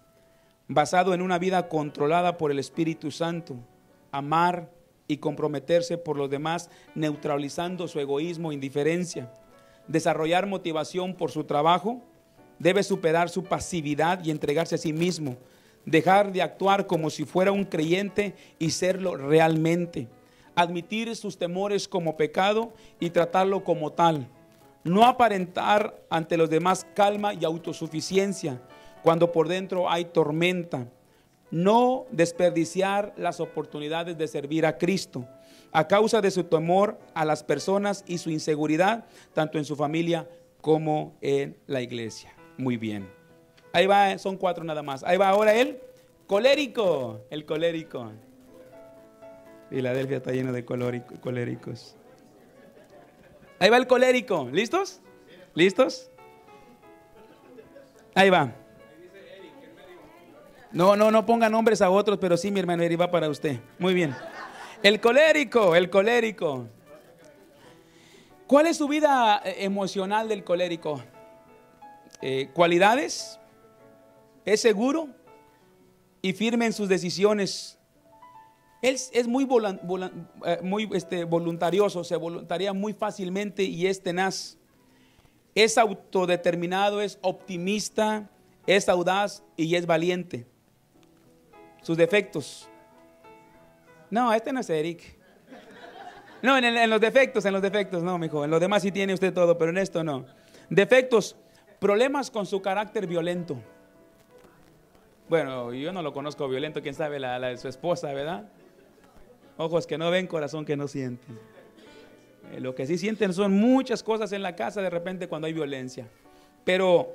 basado 0.69 1.15
en 1.15 1.23
una 1.23 1.39
vida 1.39 1.69
controlada 1.69 2.37
por 2.37 2.53
el 2.53 2.59
Espíritu 2.61 3.11
Santo, 3.11 3.57
amar 4.13 4.71
y 5.09 5.17
comprometerse 5.17 5.99
por 5.99 6.17
los 6.17 6.31
demás, 6.31 6.71
neutralizando 6.95 7.89
su 7.89 7.99
egoísmo 7.99 8.51
e 8.51 8.55
indiferencia, 8.55 9.33
desarrollar 9.89 10.47
motivación 10.47 11.15
por 11.15 11.31
su 11.31 11.45
trabajo, 11.45 12.03
debe 12.59 12.83
superar 12.83 13.31
su 13.31 13.45
pasividad 13.45 14.25
y 14.25 14.31
entregarse 14.31 14.75
a 14.75 14.79
sí 14.79 14.93
mismo, 14.93 15.37
dejar 15.87 16.33
de 16.33 16.43
actuar 16.43 16.87
como 16.87 17.11
si 17.11 17.25
fuera 17.25 17.51
un 17.51 17.65
creyente 17.65 18.35
y 18.59 18.71
serlo 18.71 19.17
realmente, 19.17 20.09
admitir 20.55 21.15
sus 21.17 21.37
temores 21.39 21.89
como 21.89 22.17
pecado 22.17 22.73
y 23.01 23.11
tratarlo 23.11 23.65
como 23.65 23.93
tal, 23.93 24.29
no 24.83 25.05
aparentar 25.05 25.99
ante 26.11 26.37
los 26.37 26.51
demás 26.51 26.87
calma 26.95 27.35
y 27.35 27.45
autosuficiencia 27.45 28.61
cuando 29.03 29.33
por 29.33 29.49
dentro 29.49 29.91
hay 29.91 30.05
tormenta, 30.07 30.89
no 31.51 32.07
desperdiciar 32.11 33.13
las 33.17 33.41
oportunidades 33.41 34.17
de 34.17 34.29
servir 34.29 34.67
a 34.67 34.79
Cristo 34.79 35.27
a 35.75 35.89
causa 35.89 36.21
de 36.21 36.31
su 36.31 36.45
temor 36.45 36.97
a 37.15 37.25
las 37.25 37.43
personas 37.43 38.05
y 38.07 38.19
su 38.19 38.31
inseguridad, 38.31 39.05
tanto 39.33 39.59
en 39.59 39.65
su 39.65 39.75
familia 39.75 40.27
como 40.61 41.15
en 41.21 41.57
la 41.67 41.83
iglesia. 41.83 42.33
Muy 42.57 42.77
bien. 42.77 43.11
Ahí 43.73 43.87
va, 43.87 44.17
son 44.19 44.37
cuatro 44.37 44.63
nada 44.63 44.85
más. 44.85 45.03
Ahí 45.03 45.19
va 45.19 45.29
ahora 45.29 45.53
el 45.53 45.81
colérico, 46.29 47.23
el 47.29 47.45
colérico. 47.45 48.13
Filadelfia 49.71 50.19
está 50.19 50.33
lleno 50.33 50.53
de 50.53 50.65
coléricos. 50.65 51.97
Ahí 53.59 53.71
va 53.71 53.77
el 53.77 53.87
colérico. 53.87 54.49
¿Listos? 54.53 55.01
¿Listos? 55.55 56.11
Ahí 58.15 58.31
va. 58.31 58.53
No, 60.71 60.97
no, 60.97 61.11
no 61.11 61.25
ponga 61.25 61.49
nombres 61.49 61.81
a 61.83 61.91
otros, 61.91 62.19
pero 62.19 62.37
sí, 62.37 62.51
mi 62.51 62.61
hermano 62.61 62.83
Eri 62.83 62.97
va 62.97 63.11
para 63.11 63.29
usted. 63.29 63.61
Muy 63.79 63.95
bien. 63.95 64.15
El 64.83 65.01
colérico, 65.01 65.75
el 65.77 65.89
colérico. 65.89 66.67
¿Cuál 68.47 68.67
es 68.67 68.77
su 68.77 68.89
vida 68.89 69.41
eh, 69.45 69.57
emocional 69.61 70.29
del 70.29 70.45
colérico? 70.45 71.03
Eh, 72.21 72.51
¿Cualidades? 72.53 73.39
es 74.45 74.61
seguro 74.61 75.09
y 76.23 76.33
firme 76.33 76.67
en 76.67 76.73
sus 76.73 76.89
decisiones. 76.89 77.79
Él 78.85 78.97
es 78.97 79.27
muy, 79.27 79.49
eh, 80.45 80.89
este, 80.93 81.25
voluntarioso, 81.25 82.05
se 82.05 82.17
voluntaria 82.17 82.75
muy 82.75 82.93
fácilmente 82.93 83.63
y 83.63 83.87
es 83.87 84.03
tenaz. 84.03 84.59
Es 85.55 85.79
autodeterminado, 85.79 87.01
es 87.01 87.19
optimista, 87.23 88.29
es 88.67 88.91
audaz 88.91 89.43
y 89.57 89.75
es 89.75 89.87
valiente. 89.87 90.47
Sus 91.81 91.97
defectos. 91.97 92.69
No, 94.11 94.35
este 94.35 94.53
no 94.53 94.61
es 94.61 94.69
Eric. 94.69 95.17
No, 96.43 96.59
en, 96.59 96.65
en 96.65 96.91
los 96.91 97.01
defectos, 97.01 97.43
en 97.47 97.55
los 97.55 97.63
defectos, 97.63 98.03
no, 98.03 98.19
mijo. 98.19 98.45
En 98.45 98.51
los 98.51 98.61
demás 98.61 98.83
sí 98.83 98.93
tiene 98.93 99.15
usted 99.15 99.33
todo, 99.33 99.57
pero 99.57 99.71
en 99.71 99.79
esto 99.79 100.05
no. 100.05 100.27
Defectos, 100.69 101.37
problemas 101.79 102.31
con 102.31 102.45
su 102.45 102.61
carácter 102.61 103.07
violento. 103.07 103.57
Bueno, 105.31 105.73
yo 105.73 105.91
no 105.91 106.03
lo 106.03 106.13
conozco 106.13 106.47
violento, 106.49 106.83
quién 106.83 106.95
sabe 106.95 107.19
la, 107.19 107.41
de 107.41 107.57
su 107.57 107.67
esposa, 107.69 108.13
¿verdad? 108.13 108.45
Ojos 109.57 109.87
que 109.87 109.99
no 109.99 110.11
ven, 110.11 110.27
corazón 110.27 110.65
que 110.65 110.77
no 110.77 110.89
siente. 110.89 111.27
Eh, 112.53 112.61
lo 112.61 112.75
que 112.75 112.87
sí 112.87 112.99
sienten 112.99 113.33
son 113.33 113.53
muchas 113.53 114.03
cosas 114.03 114.33
en 114.33 114.43
la 114.43 114.57
casa 114.57 114.83
de 114.83 114.91
repente 114.91 115.29
cuando 115.29 115.47
hay 115.47 115.53
violencia. 115.53 116.09
Pero 116.65 117.15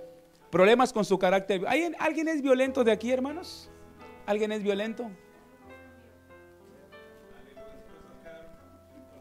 problemas 0.50 0.94
con 0.94 1.06
su 1.06 1.20
carácter. 1.20 1.66
¿Alguien 1.68 2.28
es 2.28 2.42
violento 2.42 2.84
de 2.84 2.92
aquí, 2.92 3.12
hermanos? 3.12 3.70
¿Alguien 4.26 4.52
es 4.52 4.64
violento? 4.64 5.10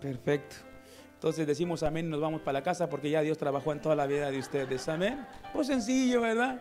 Perfecto. 0.00 0.56
Entonces 1.14 1.46
decimos 1.46 1.82
amén 1.82 2.06
y 2.06 2.10
nos 2.10 2.20
vamos 2.20 2.42
para 2.42 2.60
la 2.60 2.62
casa 2.62 2.88
porque 2.88 3.10
ya 3.10 3.22
Dios 3.22 3.36
trabajó 3.36 3.72
en 3.72 3.80
toda 3.80 3.96
la 3.96 4.06
vida 4.06 4.30
de 4.30 4.38
ustedes. 4.38 4.88
Amén. 4.88 5.26
Pues 5.52 5.66
sencillo, 5.66 6.20
¿verdad? 6.20 6.60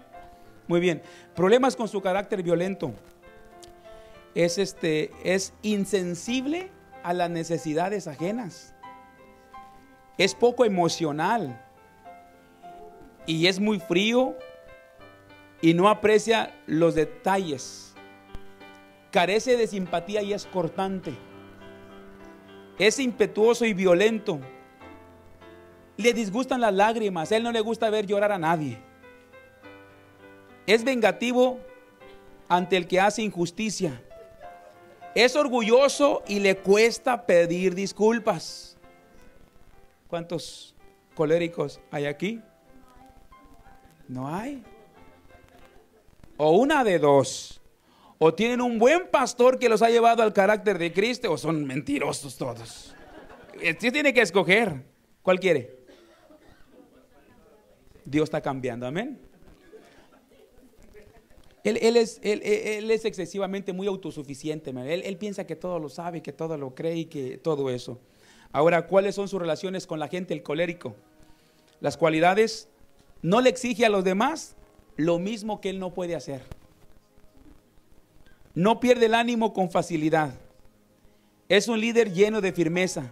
Muy 0.67 0.79
bien. 0.79 1.01
Problemas 1.35 1.75
con 1.75 1.87
su 1.87 2.01
carácter 2.01 2.41
violento. 2.41 2.91
Es, 4.37 4.59
este, 4.59 5.09
es 5.23 5.51
insensible 5.63 6.69
a 7.01 7.13
las 7.13 7.27
necesidades 7.27 8.05
ajenas. 8.07 8.75
Es 10.19 10.35
poco 10.35 10.63
emocional. 10.63 11.59
Y 13.25 13.47
es 13.47 13.59
muy 13.59 13.79
frío 13.79 14.35
y 15.59 15.73
no 15.73 15.89
aprecia 15.89 16.53
los 16.67 16.93
detalles. 16.93 17.95
Carece 19.09 19.57
de 19.57 19.65
simpatía 19.65 20.21
y 20.21 20.33
es 20.33 20.45
cortante. 20.45 21.15
Es 22.77 22.99
impetuoso 22.99 23.65
y 23.65 23.73
violento. 23.73 24.39
Le 25.97 26.13
disgustan 26.13 26.61
las 26.61 26.75
lágrimas. 26.75 27.31
Él 27.31 27.41
no 27.41 27.51
le 27.51 27.61
gusta 27.61 27.89
ver 27.89 28.05
llorar 28.05 28.31
a 28.31 28.37
nadie. 28.37 28.77
Es 30.67 30.83
vengativo 30.83 31.57
ante 32.47 32.77
el 32.77 32.87
que 32.87 32.99
hace 32.99 33.23
injusticia. 33.23 34.03
Es 35.17 35.35
orgulloso 35.35 36.21
y 36.27 36.37
le 36.41 36.57
cuesta 36.57 37.25
pedir 37.25 37.73
disculpas. 37.73 38.77
¿Cuántos 40.07 40.75
coléricos 41.15 41.79
hay 41.89 42.05
aquí? 42.05 42.39
No 44.07 44.27
hay. 44.27 44.63
O 46.37 46.51
una 46.51 46.83
de 46.83 46.99
dos. 46.99 47.59
O 48.19 48.31
tienen 48.35 48.61
un 48.61 48.77
buen 48.77 49.09
pastor 49.09 49.57
que 49.57 49.69
los 49.69 49.81
ha 49.81 49.89
llevado 49.89 50.21
al 50.21 50.33
carácter 50.33 50.77
de 50.77 50.93
Cristo 50.93 51.31
o 51.31 51.37
son 51.39 51.65
mentirosos 51.65 52.37
todos. 52.37 52.93
Usted 53.55 53.91
tiene 53.91 54.13
que 54.13 54.21
escoger. 54.21 54.85
¿Cuál 55.23 55.39
quiere? 55.39 55.79
Dios 58.05 58.25
está 58.25 58.39
cambiando, 58.39 58.85
amén. 58.85 59.19
Él, 61.69 61.97
es, 61.97 63.05
excesivamente 63.05 63.73
muy 63.73 63.87
autosuficiente. 63.87 64.71
Él, 64.71 65.17
piensa 65.17 65.45
que 65.45 65.55
todo 65.55 65.79
lo 65.79 65.89
sabe, 65.89 66.21
que 66.21 66.33
todo 66.33 66.57
lo 66.57 66.75
cree 66.75 66.97
y 66.97 67.05
que 67.05 67.37
todo 67.37 67.69
eso. 67.69 67.99
Ahora, 68.51 68.87
¿cuáles 68.87 69.15
son 69.15 69.27
sus 69.27 69.39
relaciones 69.39 69.87
con 69.87 69.99
la 69.99 70.07
gente, 70.07 70.33
el 70.33 70.43
colérico? 70.43 70.95
Las 71.79 71.97
cualidades, 71.97 72.69
no 73.21 73.41
le 73.41 73.49
exige 73.49 73.85
a 73.85 73.89
los 73.89 74.03
demás 74.03 74.55
lo 74.95 75.19
mismo 75.19 75.61
que 75.61 75.69
él 75.69 75.79
no 75.79 75.93
puede 75.93 76.15
hacer. 76.15 76.41
No 78.55 78.79
pierde 78.79 79.05
el 79.05 79.13
ánimo 79.13 79.53
con 79.53 79.69
facilidad. 79.69 80.33
Es 81.49 81.67
un 81.67 81.79
líder 81.79 82.11
lleno 82.13 82.41
de 82.41 82.51
firmeza. 82.51 83.11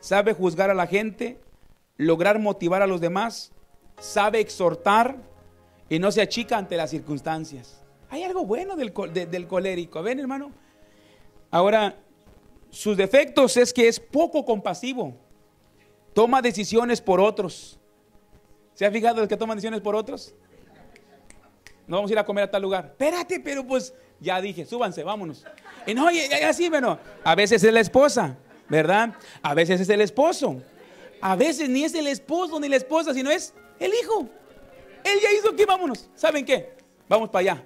Sabe 0.00 0.34
juzgar 0.34 0.70
a 0.70 0.74
la 0.74 0.86
gente 0.86 1.38
lograr 1.98 2.38
motivar 2.38 2.80
a 2.80 2.86
los 2.86 3.00
demás, 3.00 3.52
sabe 4.00 4.40
exhortar 4.40 5.16
y 5.88 5.98
no 5.98 6.12
se 6.12 6.20
achica 6.20 6.56
ante 6.56 6.76
las 6.76 6.90
circunstancias. 6.90 7.82
Hay 8.10 8.22
algo 8.22 8.44
bueno 8.44 8.76
del, 8.76 8.92
del 9.30 9.46
colérico. 9.46 10.02
¿Ven, 10.02 10.18
hermano? 10.18 10.52
Ahora, 11.50 11.96
sus 12.70 12.96
defectos 12.96 13.56
es 13.56 13.72
que 13.72 13.88
es 13.88 13.98
poco 13.98 14.44
compasivo. 14.44 15.14
Toma 16.14 16.42
decisiones 16.42 17.00
por 17.00 17.20
otros. 17.20 17.78
¿Se 18.74 18.86
ha 18.86 18.90
fijado 18.90 19.22
el 19.22 19.28
que 19.28 19.36
toma 19.36 19.54
decisiones 19.54 19.80
por 19.80 19.94
otros? 19.94 20.34
No 21.86 21.96
vamos 21.96 22.10
a 22.10 22.14
ir 22.14 22.18
a 22.18 22.24
comer 22.24 22.44
a 22.44 22.50
tal 22.50 22.62
lugar. 22.62 22.86
Espérate, 22.86 23.40
pero 23.40 23.66
pues 23.66 23.94
ya 24.20 24.40
dije, 24.40 24.66
súbanse, 24.66 25.02
vámonos. 25.02 25.44
Y 25.86 25.94
no, 25.94 26.08
así, 26.46 26.68
bueno, 26.68 26.98
a 27.24 27.34
veces 27.34 27.64
es 27.64 27.72
la 27.72 27.80
esposa, 27.80 28.36
¿verdad? 28.68 29.14
A 29.42 29.54
veces 29.54 29.80
es 29.80 29.88
el 29.88 30.00
esposo. 30.00 30.62
A 31.20 31.34
veces 31.34 31.68
ni 31.68 31.84
es 31.84 31.94
el 31.94 32.06
esposo 32.06 32.60
ni 32.60 32.68
la 32.68 32.76
esposa, 32.76 33.14
sino 33.14 33.30
es 33.30 33.54
el 33.80 33.92
hijo. 33.94 34.28
Él 35.04 35.18
ya 35.22 35.32
hizo 35.32 35.54
que 35.54 35.66
vámonos. 35.66 36.08
¿Saben 36.14 36.44
qué? 36.44 36.76
Vamos 37.08 37.28
para 37.30 37.40
allá. 37.40 37.64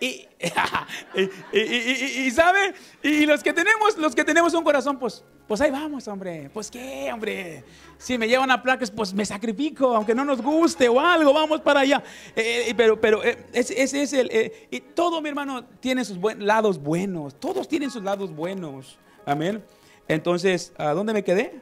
Y, 0.00 0.26
y, 1.52 1.58
y, 1.58 2.30
¿sabe? 2.30 2.74
Y 3.02 3.26
los 3.26 3.42
que 3.42 3.52
tenemos, 3.52 3.98
los 3.98 4.14
que 4.14 4.24
tenemos 4.24 4.54
un 4.54 4.64
corazón, 4.64 4.98
pues, 4.98 5.22
pues 5.46 5.60
ahí 5.60 5.70
vamos, 5.70 6.08
hombre. 6.08 6.48
Pues 6.54 6.70
qué, 6.70 7.10
hombre. 7.12 7.64
Si 7.98 8.16
me 8.16 8.26
llevan 8.26 8.50
a 8.50 8.62
placas, 8.62 8.90
pues 8.90 9.12
me 9.12 9.26
sacrifico, 9.26 9.94
aunque 9.94 10.14
no 10.14 10.24
nos 10.24 10.40
guste 10.40 10.88
o 10.88 10.98
algo, 10.98 11.34
vamos 11.34 11.60
para 11.60 11.80
allá. 11.80 12.02
Eh, 12.34 12.66
eh, 12.68 12.74
pero, 12.74 12.98
pero 12.98 13.22
eh, 13.22 13.46
ese, 13.52 13.82
es 13.82 14.12
el. 14.14 14.52
y 14.70 14.80
todo, 14.80 15.20
mi 15.20 15.28
hermano, 15.28 15.64
tiene 15.80 16.04
sus 16.04 16.18
lados 16.38 16.80
buenos. 16.80 17.38
Todos 17.38 17.68
tienen 17.68 17.90
sus 17.90 18.02
lados 18.02 18.34
buenos. 18.34 18.98
Amén. 19.26 19.62
Entonces, 20.08 20.72
¿a 20.78 20.92
dónde 20.94 21.12
me 21.12 21.22
quedé? 21.22 21.60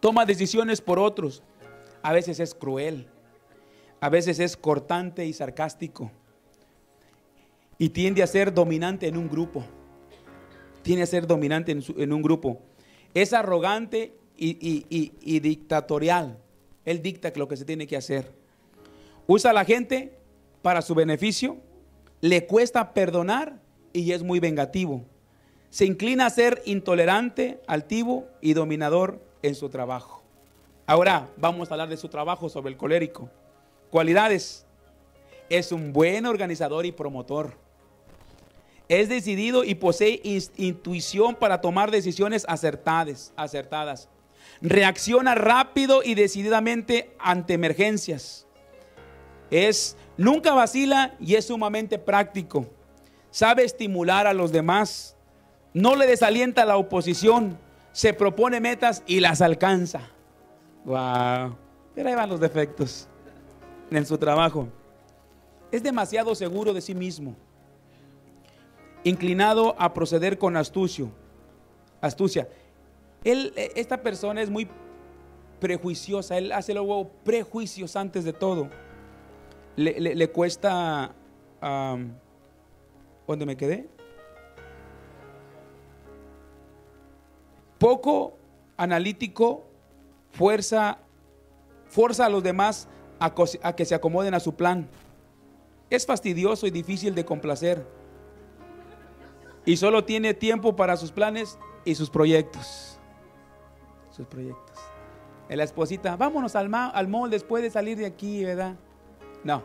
Toma 0.00 0.24
decisiones 0.24 0.80
por 0.80 0.98
otros. 0.98 1.42
A 2.02 2.12
veces 2.12 2.40
es 2.40 2.54
cruel. 2.54 3.06
A 4.00 4.08
veces 4.08 4.38
es 4.38 4.56
cortante 4.56 5.26
y 5.26 5.32
sarcástico 5.32 6.10
y 7.78 7.90
tiende 7.90 8.22
a 8.22 8.26
ser 8.26 8.52
dominante 8.52 9.06
en 9.06 9.16
un 9.16 9.28
grupo. 9.28 9.64
Tiende 10.82 11.04
a 11.04 11.06
ser 11.06 11.26
dominante 11.26 11.72
en, 11.72 12.12
un 12.12 12.22
grupo. 12.22 12.60
Es 13.14 13.32
arrogante 13.32 14.14
y, 14.36 15.40
dictatorial. 15.40 16.38
Él 16.84 17.02
dicta 17.02 17.32
lo 17.36 17.46
que 17.46 17.56
se 17.56 17.64
tiene 17.64 17.86
que 17.86 17.96
hacer. 17.96 18.32
Usa 19.26 19.50
a 19.50 19.54
la 19.54 19.64
gente 19.64 20.18
para 20.62 20.82
su 20.82 20.94
beneficio. 20.94 21.58
Le 22.20 22.46
cuesta 22.46 22.94
perdonar 22.94 23.60
y 23.92 24.12
es 24.12 24.22
muy 24.22 24.40
vengativo. 24.40 25.04
Se 25.70 25.84
inclina 25.84 26.26
a 26.26 26.30
ser 26.30 26.62
intolerante, 26.64 27.60
altivo 27.66 28.26
y 28.40 28.54
dominador 28.54 29.22
en 29.42 29.54
su 29.54 29.68
trabajo. 29.68 30.22
Ahora 30.86 31.28
vamos 31.36 31.70
a 31.70 31.74
hablar 31.74 31.90
de 31.90 31.96
su 31.98 32.08
trabajo 32.08 32.48
sobre 32.48 32.70
el 32.70 32.76
colérico. 32.76 33.28
Cualidades. 33.90 34.66
Es 35.48 35.72
un 35.72 35.92
buen 35.92 36.26
organizador 36.26 36.84
y 36.84 36.92
promotor 36.92 37.56
es 38.88 39.08
decidido 39.08 39.64
y 39.64 39.74
posee 39.74 40.20
intuición 40.56 41.34
para 41.34 41.60
tomar 41.60 41.90
decisiones 41.90 42.46
acertadas. 42.48 44.08
Reacciona 44.62 45.34
rápido 45.34 46.02
y 46.02 46.14
decididamente 46.14 47.14
ante 47.18 47.54
emergencias. 47.54 48.46
Es 49.50 49.96
nunca 50.16 50.54
vacila 50.54 51.14
y 51.20 51.34
es 51.34 51.46
sumamente 51.46 51.98
práctico. 51.98 52.66
Sabe 53.30 53.64
estimular 53.64 54.26
a 54.26 54.32
los 54.32 54.52
demás. 54.52 55.16
No 55.74 55.94
le 55.94 56.06
desalienta 56.06 56.64
la 56.64 56.76
oposición. 56.76 57.58
Se 57.92 58.14
propone 58.14 58.58
metas 58.58 59.02
y 59.06 59.20
las 59.20 59.42
alcanza. 59.42 60.00
Wow. 60.84 61.56
Pero 61.94 62.08
ahí 62.08 62.14
van 62.14 62.28
los 62.30 62.40
defectos 62.40 63.07
en 63.90 64.06
su 64.06 64.18
trabajo. 64.18 64.68
Es 65.70 65.82
demasiado 65.82 66.34
seguro 66.34 66.72
de 66.72 66.80
sí 66.80 66.94
mismo 66.94 67.36
inclinado 69.04 69.74
a 69.78 69.94
proceder 69.94 70.38
con 70.38 70.56
astucio, 70.56 71.10
astucia. 72.00 72.48
Él, 73.24 73.52
e, 73.56 73.72
esta 73.76 74.02
persona 74.02 74.42
es 74.42 74.50
muy 74.50 74.68
prejuiciosa, 75.60 76.36
él 76.38 76.52
hace 76.52 76.74
luego 76.74 77.08
prejuicios 77.24 77.96
antes 77.96 78.24
de 78.24 78.32
todo. 78.32 78.68
Le, 79.76 80.28
cuesta, 80.30 81.14
¿dónde 83.26 83.46
me 83.46 83.56
quedé? 83.56 83.88
Poco 87.78 88.36
analítico, 88.76 89.64
fuerza, 90.32 90.98
fuerza 91.86 92.26
a 92.26 92.28
los 92.28 92.42
demás 92.42 92.88
a, 93.18 93.34
que 93.74 93.84
se 93.84 93.94
acomoden 93.94 94.34
a 94.34 94.40
su 94.40 94.54
plan. 94.54 94.88
Es 95.90 96.06
fastidioso 96.06 96.66
y 96.66 96.70
difícil 96.70 97.14
de 97.14 97.24
complacer 97.24 97.84
y 99.68 99.76
solo 99.76 100.02
tiene 100.04 100.32
tiempo 100.32 100.76
para 100.76 100.96
sus 100.96 101.12
planes 101.12 101.58
y 101.84 101.94
sus 101.94 102.08
proyectos. 102.08 102.98
Sus 104.10 104.26
proyectos. 104.26 104.78
la 105.48 105.62
esposita, 105.62 106.16
vámonos 106.16 106.56
al, 106.56 106.74
al 106.74 107.08
mall 107.08 107.30
después 107.30 107.62
de 107.62 107.70
salir 107.70 107.98
de 107.98 108.06
aquí, 108.06 108.44
¿verdad? 108.44 108.76
No, 109.44 109.62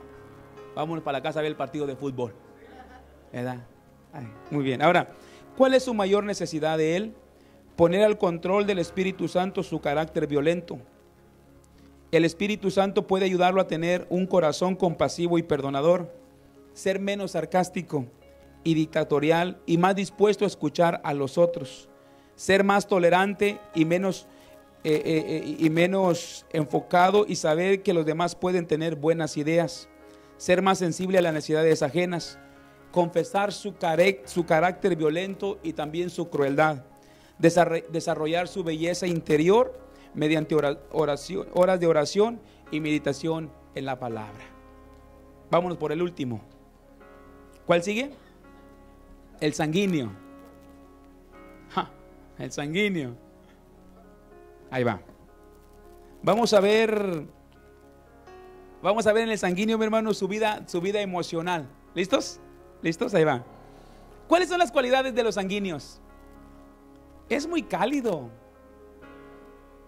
vámonos 0.75 1.03
para 1.05 1.19
la 1.19 1.23
casa 1.23 1.39
a 1.39 1.41
ver 1.41 1.51
el 1.51 1.55
partido 1.55 1.87
de 1.87 1.95
fútbol. 1.95 2.33
¿Verdad? 3.31 3.65
muy 4.51 4.63
bien. 4.63 4.81
Ahora, 4.81 5.07
¿cuál 5.57 5.73
es 5.73 5.83
su 5.83 5.93
mayor 5.93 6.25
necesidad 6.25 6.77
de 6.77 6.97
él? 6.97 7.15
Poner 7.77 8.03
al 8.03 8.17
control 8.17 8.67
del 8.67 8.79
Espíritu 8.79 9.29
Santo 9.29 9.63
su 9.63 9.79
carácter 9.79 10.27
violento. 10.27 10.79
El 12.13 12.26
Espíritu 12.26 12.69
Santo 12.69 13.08
puede 13.08 13.26
ayudarlo 13.26 13.60
a 13.60 13.65
tener 13.65 14.06
un 14.12 14.28
corazón 14.28 14.76
compasivo 14.76 15.39
y 15.39 15.41
perdonador, 15.41 16.15
ser 16.73 16.99
menos 16.99 17.32
sarcástico, 17.32 18.06
y 18.63 18.76
dictatorial 18.76 19.58
y 19.65 19.80
más 19.80 19.95
dispuesto 19.95 20.45
a 20.45 20.47
escuchar 20.47 21.02
a 21.04 21.15
los 21.15 21.39
otros, 21.39 21.89
ser 22.36 22.63
más 22.63 22.86
tolerante 22.86 23.60
y 23.73 23.86
menos, 23.86 24.28
eh, 24.84 24.93
eh, 24.93 25.23
eh, 25.28 25.56
y 25.58 25.69
menos 25.71 26.45
enfocado 26.54 27.26
y 27.28 27.36
saber 27.36 27.82
que 27.82 27.95
los 27.95 28.06
demás 28.06 28.36
pueden 28.36 28.67
tener 28.67 28.95
buenas 28.95 29.36
ideas, 29.36 29.89
ser 30.38 30.62
más 30.62 30.78
sensible 30.78 31.17
a 31.17 31.23
las 31.23 31.34
necesidades 31.34 31.82
ajenas, 31.82 32.38
confesar 32.91 33.52
su, 33.52 33.73
su 34.26 34.45
carácter 34.45 34.95
violento 34.95 35.58
y 35.63 35.73
también 35.73 36.12
su 36.12 36.30
crueldad, 36.30 36.84
desarrollar 37.39 38.47
su 38.47 38.63
belleza 38.63 39.08
interior 39.08 39.83
mediante 40.13 40.56
horas 40.56 41.80
de 41.80 41.88
oración 41.88 42.39
y 42.71 42.80
meditación 42.80 43.52
en 43.76 43.86
la 43.86 43.99
palabra. 43.99 44.45
Vámonos 45.49 45.78
por 45.78 45.91
el 45.91 46.02
último. 46.02 46.41
¿Cuál 47.65 47.84
sigue? 47.84 48.12
El 49.39 49.54
sanguíneo. 49.54 50.12
el 52.39 52.52
sanguíneo. 52.52 53.15
Ahí 54.71 54.84
va. 54.84 54.99
Vamos 56.23 56.54
a 56.54 56.60
ver. 56.60 57.26
Vamos 58.82 59.08
a 59.08 59.13
ver 59.13 59.23
en 59.23 59.30
el 59.30 59.38
sanguíneo, 59.38 59.78
mi 59.78 59.86
hermano, 59.86 60.13
su 60.13 60.28
vida, 60.28 60.63
su 60.67 60.82
vida 60.82 61.02
emocional. 61.02 61.69
¿Listos? 61.93 62.39
¿Listos? 62.82 63.13
Ahí 63.13 63.23
va. 63.23 63.43
¿Cuáles 64.28 64.49
son 64.49 64.60
las 64.60 64.71
cualidades 64.71 65.13
de 65.13 65.23
los 65.23 65.36
sanguíneos? 65.36 66.02
Es 67.30 67.47
muy 67.47 67.63
cálido. 67.63 68.30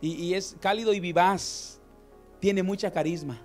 Y, 0.06 0.36
es 0.36 0.56
cálido 0.60 0.94
y 0.94 1.00
vivaz. 1.00 1.80
Tiene 2.40 2.62
mucha 2.62 2.92
carisma. 2.92 3.42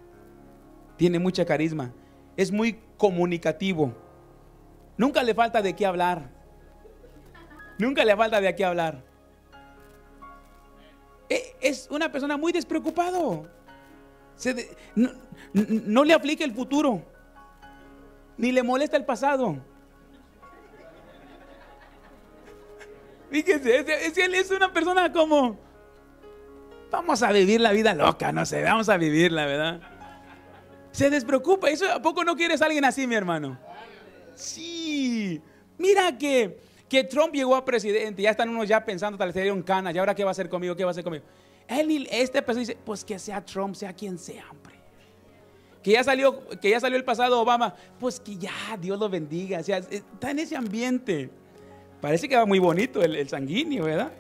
Tiene 0.97 1.19
mucha 1.19 1.45
carisma. 1.45 1.93
Es 2.37 2.53
muy 2.53 2.79
comunicativo. 2.99 3.95
Nunca 4.99 5.23
le 5.23 5.35
falta 5.35 5.63
de 5.63 5.75
qué 5.75 5.87
hablar. 5.87 6.31
Nunca 7.79 8.05
le 8.05 8.15
falta 8.15 8.41
de 8.41 8.55
qué 8.55 8.65
hablar. 8.65 9.03
E, 11.31 11.57
es 11.63 11.89
una 11.91 12.13
persona 12.13 12.37
muy 12.37 12.53
despreocupado. 12.53 13.49
no, 14.95 16.05
le 16.05 16.13
aplica 16.13 16.45
el 16.45 16.53
futuro. 16.53 17.03
Ni 18.37 18.53
le 18.53 18.63
molesta 18.63 18.99
el 18.99 19.07
pasado. 19.07 19.57
Fíjense, 23.31 23.79
es, 23.79 24.19
es 24.19 24.51
una 24.51 24.73
persona 24.73 25.11
como, 25.11 25.70
vamos 26.91 27.23
a 27.23 27.33
vivir 27.33 27.61
la 27.61 27.73
vida 27.73 27.95
loca, 27.95 28.33
no 28.33 28.45
sé, 28.45 28.63
vamos 28.63 28.89
a 28.89 28.97
vivirla, 28.97 29.47
¿verdad? 29.47 29.81
Se 30.93 31.09
despreocupa. 31.09 31.71
¿Eso 31.71 31.91
a 31.91 32.03
poco 32.03 32.25
no 32.25 32.37
quieres 32.37 32.63
a 32.63 32.67
alguien 32.67 32.85
así, 32.85 33.07
mi 33.07 33.15
hermano? 33.15 33.59
Sí, 34.35 35.41
mira 35.79 36.17
que, 36.19 36.59
que 36.89 37.05
Trump 37.05 37.35
llegó 37.35 37.55
a 37.55 37.65
presidente, 37.65 38.23
ya 38.23 38.31
están 38.31 38.49
unos 38.49 38.69
ya 38.69 38.85
pensando, 38.85 39.17
tal 39.17 39.29
vez 39.29 39.35
dieron 39.35 39.63
canas, 39.63 39.95
¿y 39.95 39.99
ahora 39.99 40.15
qué 40.15 40.25
va 40.25 40.31
a 40.31 40.33
hacer 40.33 40.49
conmigo? 40.49 40.75
¿Qué 40.75 40.85
va 40.85 40.91
a 40.91 40.93
hacer 40.93 41.05
conmigo? 41.05 41.25
Él, 41.69 42.09
este 42.11 42.43
persona 42.43 42.61
dice, 42.61 42.79
pues 42.85 43.05
que 43.05 43.19
sea 43.19 43.45
Trump, 43.45 43.77
sea 43.77 43.93
quien 43.93 44.19
sea, 44.19 44.45
hombre. 44.51 44.75
Que 45.83 45.93
ya 45.93 46.05
salió, 46.05 46.47
que 46.61 46.71
ya 46.71 46.81
salió 46.81 46.99
el 46.99 47.05
pasado 47.05 47.41
Obama, 47.41 47.75
pues 47.99 48.19
que 48.19 48.37
ya, 48.37 48.77
Dios 48.81 48.99
lo 48.99 49.09
bendiga. 49.09 49.61
O 49.61 49.63
sea, 49.63 49.79
está 49.79 50.33
en 50.33 50.41
ese 50.41 50.57
ambiente. 50.57 51.31
Parece 52.01 52.29
que 52.29 52.37
va 52.37 52.45
muy 52.45 52.59
bonito 52.59 53.03
el, 53.03 53.29
sanguíneo, 53.29 53.85
¿verdad? 53.85 54.13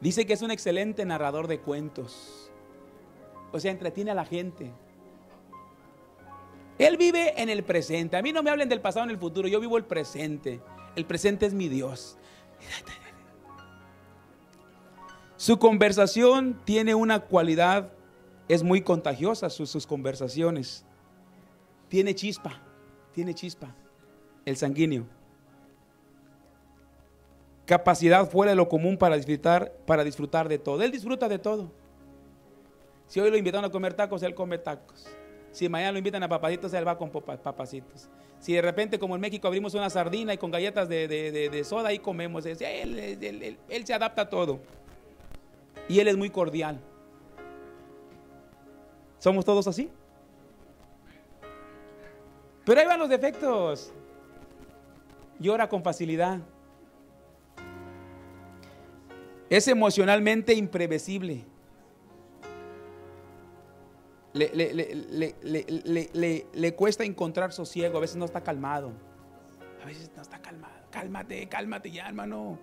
Dice 0.00 0.26
que 0.26 0.32
es 0.32 0.42
un 0.42 0.50
excelente 0.50 1.04
narrador 1.04 1.48
de 1.48 1.60
cuentos. 1.60 2.50
O 3.52 3.58
sea, 3.58 3.72
entretiene 3.72 4.10
a 4.10 4.14
la 4.14 4.24
gente. 4.24 4.72
Él 6.78 6.96
vive 6.96 7.40
en 7.40 7.48
el 7.48 7.64
presente. 7.64 8.16
A 8.16 8.22
mí 8.22 8.32
no 8.32 8.42
me 8.42 8.50
hablen 8.50 8.68
del 8.68 8.80
pasado 8.80 9.04
en 9.04 9.10
el 9.10 9.18
futuro. 9.18 9.48
Yo 9.48 9.58
vivo 9.58 9.76
el 9.76 9.84
presente. 9.84 10.60
El 10.94 11.04
presente 11.04 11.46
es 11.46 11.54
mi 11.54 11.68
Dios. 11.68 12.16
Su 15.36 15.58
conversación 15.58 16.60
tiene 16.64 16.94
una 16.96 17.20
cualidad, 17.20 17.92
es 18.48 18.64
muy 18.64 18.82
contagiosa 18.82 19.50
sus, 19.50 19.70
sus 19.70 19.86
conversaciones. 19.86 20.84
Tiene 21.88 22.14
chispa, 22.14 22.60
tiene 23.12 23.34
chispa. 23.34 23.74
El 24.44 24.56
sanguíneo. 24.56 25.06
Capacidad 27.68 28.26
fuera 28.30 28.52
de 28.52 28.56
lo 28.56 28.66
común 28.66 28.96
para 28.96 29.14
disfrutar, 29.14 29.70
para 29.84 30.02
disfrutar 30.02 30.48
de 30.48 30.58
todo. 30.58 30.82
Él 30.82 30.90
disfruta 30.90 31.28
de 31.28 31.38
todo. 31.38 31.70
Si 33.06 33.20
hoy 33.20 33.30
lo 33.30 33.36
invitan 33.36 33.62
a 33.62 33.68
comer 33.68 33.92
tacos, 33.92 34.22
él 34.22 34.34
come 34.34 34.56
tacos. 34.56 35.06
Si 35.52 35.68
mañana 35.68 35.92
lo 35.92 35.98
invitan 35.98 36.22
a 36.22 36.28
papacitos, 36.30 36.72
él 36.72 36.88
va 36.88 36.96
con 36.96 37.10
papacitos. 37.10 38.08
Si 38.40 38.54
de 38.54 38.62
repente, 38.62 38.98
como 38.98 39.16
en 39.16 39.20
México, 39.20 39.46
abrimos 39.46 39.74
una 39.74 39.90
sardina 39.90 40.32
y 40.32 40.38
con 40.38 40.50
galletas 40.50 40.88
de, 40.88 41.62
soda, 41.62 41.90
ahí 41.90 41.98
comemos. 41.98 42.46
Él, 42.46 43.58
él 43.68 43.86
se 43.86 43.92
adapta 43.92 44.22
a 44.22 44.30
todo. 44.30 44.60
Y 45.90 46.00
él 46.00 46.08
es 46.08 46.16
muy 46.16 46.30
cordial. 46.30 46.80
¿Somos 49.18 49.44
todos 49.44 49.68
así? 49.68 49.90
Pero 52.64 52.80
ahí 52.80 52.86
van 52.86 52.98
los 52.98 53.10
defectos. 53.10 53.92
Llora 55.38 55.68
con 55.68 55.82
facilidad. 55.82 56.40
Es 59.50 59.66
emocionalmente 59.68 60.54
imprevisible. 60.54 61.44
Le, 64.34 64.54
cuesta 66.76 67.04
encontrar 67.04 67.52
sosiego, 67.52 67.98
a 67.98 68.00
veces 68.00 68.16
no 68.16 68.24
está 68.24 68.42
calmado. 68.42 68.92
A 69.82 69.86
veces 69.86 70.10
no 70.14 70.22
está 70.22 70.38
calmado. 70.40 70.74
Cálmate, 70.90 71.48
cálmate 71.48 71.90
ya, 71.90 72.08
hermano. 72.08 72.58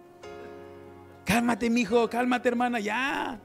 Cálmate, 1.25 1.69
mijo, 1.69 2.09
cálmate, 2.09 2.49
hermana, 2.49 2.79
ya. 2.79 3.39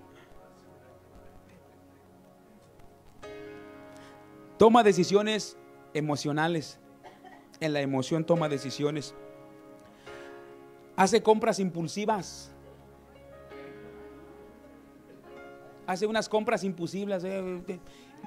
Toma 4.58 4.82
decisiones 4.82 5.56
emocionales. 5.94 6.78
En 7.60 7.72
la 7.72 7.80
emoción 7.80 8.24
toma 8.24 8.50
decisiones. 8.50 9.14
Hace 10.96 11.22
compras 11.22 11.58
impulsivas. 11.58 12.52
Hace 15.90 16.06
unas 16.06 16.28
compras 16.28 16.62
impulsivas. 16.62 17.24
Eh, 17.24 17.80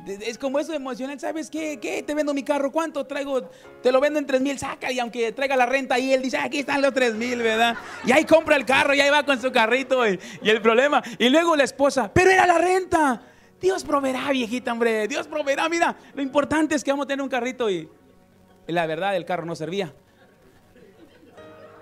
es 0.05 0.37
como 0.37 0.59
eso 0.59 0.73
emocional, 0.73 1.17
¿sabes 1.17 1.49
qué? 1.49 1.79
¿Qué? 1.79 2.03
Te 2.03 2.13
vendo 2.13 2.33
mi 2.33 2.43
carro, 2.43 2.73
¿cuánto 2.73 3.05
traigo? 3.05 3.49
Te 3.81 3.89
lo 3.89 4.01
vendo 4.01 4.19
en 4.19 4.25
3 4.25 4.41
mil, 4.41 4.59
saca 4.59 4.91
y 4.91 4.99
aunque 4.99 5.31
traiga 5.31 5.55
la 5.55 5.65
renta 5.65 5.95
ahí, 5.95 6.11
él 6.11 6.21
dice, 6.21 6.35
aquí 6.35 6.59
están 6.59 6.81
los 6.81 6.93
3 6.93 7.15
mil, 7.15 7.41
¿verdad? 7.41 7.77
Y 8.05 8.11
ahí 8.11 8.25
compra 8.25 8.57
el 8.57 8.65
carro 8.65 8.93
y 8.93 8.99
ahí 8.99 9.09
va 9.09 9.23
con 9.23 9.41
su 9.41 9.49
carrito 9.53 10.05
y, 10.05 10.19
el 10.43 10.61
problema. 10.61 11.01
Y 11.17 11.29
luego 11.29 11.55
la 11.55 11.63
esposa, 11.63 12.11
pero 12.13 12.31
era 12.31 12.45
la 12.45 12.57
renta. 12.57 13.21
Dios 13.61 13.85
proveerá, 13.85 14.29
viejita, 14.31 14.73
hombre, 14.73 15.07
Dios 15.07 15.25
proveerá. 15.25 15.69
Mira, 15.69 15.95
lo 16.15 16.21
importante 16.21 16.75
es 16.75 16.83
que 16.83 16.91
vamos 16.91 17.05
a 17.05 17.07
tener 17.07 17.23
un 17.23 17.29
carrito 17.29 17.69
y, 17.69 17.89
la 18.67 18.85
verdad 18.87 19.15
el 19.15 19.23
carro 19.23 19.45
no 19.45 19.55
servía. 19.55 19.93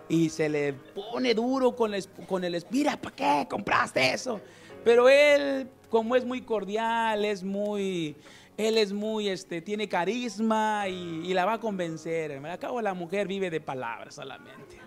Y 0.09 0.29
se 0.29 0.47
le 0.47 0.73
pone 0.73 1.33
duro 1.33 1.75
con 1.75 1.95
el, 1.95 2.07
con 2.27 2.43
el 2.43 2.63
mira, 2.69 2.97
¿para 2.97 3.15
qué 3.15 3.47
compraste 3.49 4.13
eso? 4.13 4.41
Pero 4.83 5.09
él 5.09 5.69
como 5.91 6.15
es 6.15 6.25
muy 6.25 6.41
cordial, 6.41 7.23
es 7.25 7.43
muy, 7.43 8.15
él 8.57 8.77
es 8.77 8.93
muy, 8.93 9.27
este, 9.29 9.61
tiene 9.61 9.87
carisma 9.87 10.87
y, 10.87 11.31
la 11.33 11.45
va 11.45 11.53
a 11.53 11.59
convencer. 11.59 12.31
Al 12.31 12.83
la 12.83 12.93
mujer 12.95 13.27
vive 13.27 13.51
de 13.51 13.61
palabras 13.61 14.15
solamente. 14.15 14.79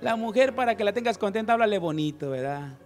La 0.00 0.16
mujer 0.16 0.54
para 0.54 0.74
que 0.74 0.82
la 0.82 0.92
tengas 0.92 1.18
contenta, 1.18 1.52
háblale 1.52 1.78
bonito, 1.78 2.30
¿verdad? 2.30 2.76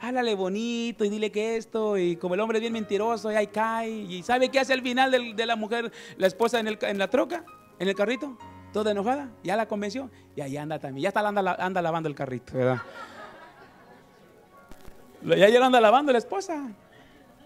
Háblale 0.00 0.34
bonito 0.34 1.04
y 1.04 1.08
dile 1.08 1.30
que 1.30 1.56
esto, 1.56 1.96
y 1.96 2.16
como 2.16 2.34
el 2.34 2.40
hombre 2.40 2.58
es 2.58 2.62
bien 2.62 2.72
mentiroso, 2.72 3.30
y 3.32 3.36
ahí 3.36 3.46
cae. 3.46 3.90
¿Y 3.90 4.22
sabe 4.22 4.50
qué 4.50 4.58
hace 4.60 4.72
al 4.72 4.82
final 4.82 5.10
de, 5.10 5.46
la 5.46 5.56
mujer, 5.56 5.92
la 6.18 6.26
esposa 6.26 6.58
en 6.60 6.98
la 6.98 7.08
troca, 7.08 7.44
en 7.78 7.88
el 7.88 7.94
carrito? 7.94 8.36
Toda 8.72 8.90
enojada, 8.92 9.30
ya 9.42 9.56
la 9.56 9.66
convenció, 9.66 10.10
y 10.36 10.42
ahí 10.42 10.56
anda 10.56 10.78
también, 10.78 11.02
ya 11.02 11.08
está 11.08 11.26
anda, 11.26 11.56
anda 11.58 11.82
lavando 11.82 12.08
el 12.08 12.14
carrito, 12.14 12.52
¿verdad? 12.54 12.82
Ya 15.22 15.46
ella 15.46 15.64
anda 15.64 15.80
lavando 15.80 16.12
la 16.12 16.18
esposa. 16.18 16.72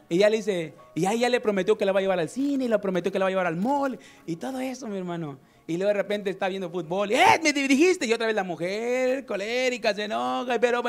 Y 0.09 0.19
ya 0.19 0.29
le 0.29 0.37
dice, 0.37 0.75
y 0.95 1.07
ahí 1.07 1.21
ya 1.21 1.29
le 1.29 1.41
prometió 1.41 1.79
que 1.79 1.85
la 1.85 1.93
va 1.93 1.99
a 1.99 2.03
llevar 2.03 2.19
al 2.21 2.29
cine, 2.29 2.67
y 2.67 2.69
le 2.69 2.79
prometió 2.79 3.11
que 3.11 3.19
la 3.19 3.25
va 3.25 3.29
a 3.29 3.31
llevar 3.31 3.47
al 3.47 3.57
mall, 3.57 3.99
y 4.27 4.37
todo 4.37 4.61
eso, 4.61 4.87
mi 4.87 4.99
hermano. 4.99 5.39
Y 5.67 5.79
luego 5.79 5.89
de 5.89 5.95
repente 5.95 6.29
está 6.29 6.49
viendo 6.49 6.69
fútbol, 6.71 7.11
y, 7.11 7.15
¡eh! 7.15 7.41
Me 7.43 7.53
dirigiste. 7.53 8.07
Y 8.07 8.13
otra 8.13 8.27
vez 8.27 8.37
la 8.37 8.45
mujer, 8.45 9.25
colérica, 9.25 9.95
se 9.95 10.05
enoja, 10.05 10.59
pero 10.61 10.83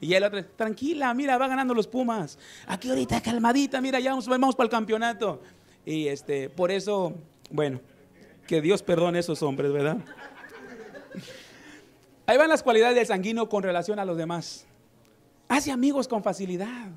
Y 0.00 0.12
el 0.12 0.24
otro, 0.24 0.44
tranquila, 0.44 1.12
mira, 1.14 1.38
va 1.38 1.48
ganando 1.48 1.72
los 1.72 1.86
Pumas. 1.86 2.38
Aquí 2.66 2.90
ahorita 2.90 3.22
calmadita, 3.22 3.80
mira, 3.80 3.98
ya 3.98 4.10
vamos, 4.10 4.28
vamos 4.28 4.54
para 4.54 4.66
el 4.66 4.70
campeonato. 4.70 5.40
Y 5.86 6.08
este, 6.08 6.50
por 6.50 6.70
eso, 6.70 7.14
bueno, 7.50 7.80
que 8.46 8.60
Dios 8.60 8.82
perdone 8.82 9.18
a 9.18 9.20
esos 9.20 9.42
hombres, 9.42 9.72
¿verdad? 9.72 9.96
Ahí 12.26 12.36
van 12.36 12.50
las 12.50 12.62
cualidades 12.62 12.94
del 12.94 13.06
sanguíneo 13.06 13.48
con 13.48 13.62
relación 13.62 13.98
a 13.98 14.04
los 14.04 14.18
demás. 14.18 14.66
Hace 15.50 15.72
amigos 15.72 16.06
con 16.06 16.22
facilidad. 16.22 16.92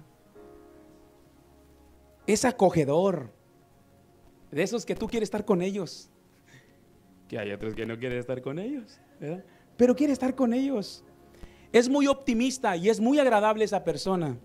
Es 2.27 2.45
acogedor. 2.45 3.31
De 4.51 4.61
esos 4.61 4.85
que 4.85 4.95
tú 4.95 5.07
quieres 5.07 5.25
estar 5.25 5.43
con 5.43 5.63
ellos. 5.63 6.11
Que 7.27 7.39
hay 7.39 7.51
otros 7.51 7.73
que 7.73 7.87
no 7.87 7.97
quieren 7.97 8.19
estar 8.19 8.43
con 8.43 8.59
ellos. 8.59 8.99
Pero 9.75 9.95
quiere 9.95 10.13
estar 10.13 10.35
con 10.35 10.53
ellos. 10.53 11.03
Es 11.71 11.89
muy 11.89 12.05
optimista 12.05 12.77
y 12.77 12.89
es 12.89 12.99
muy 12.99 13.17
agradable 13.17 13.65
esa 13.65 13.83
persona. 13.83 14.37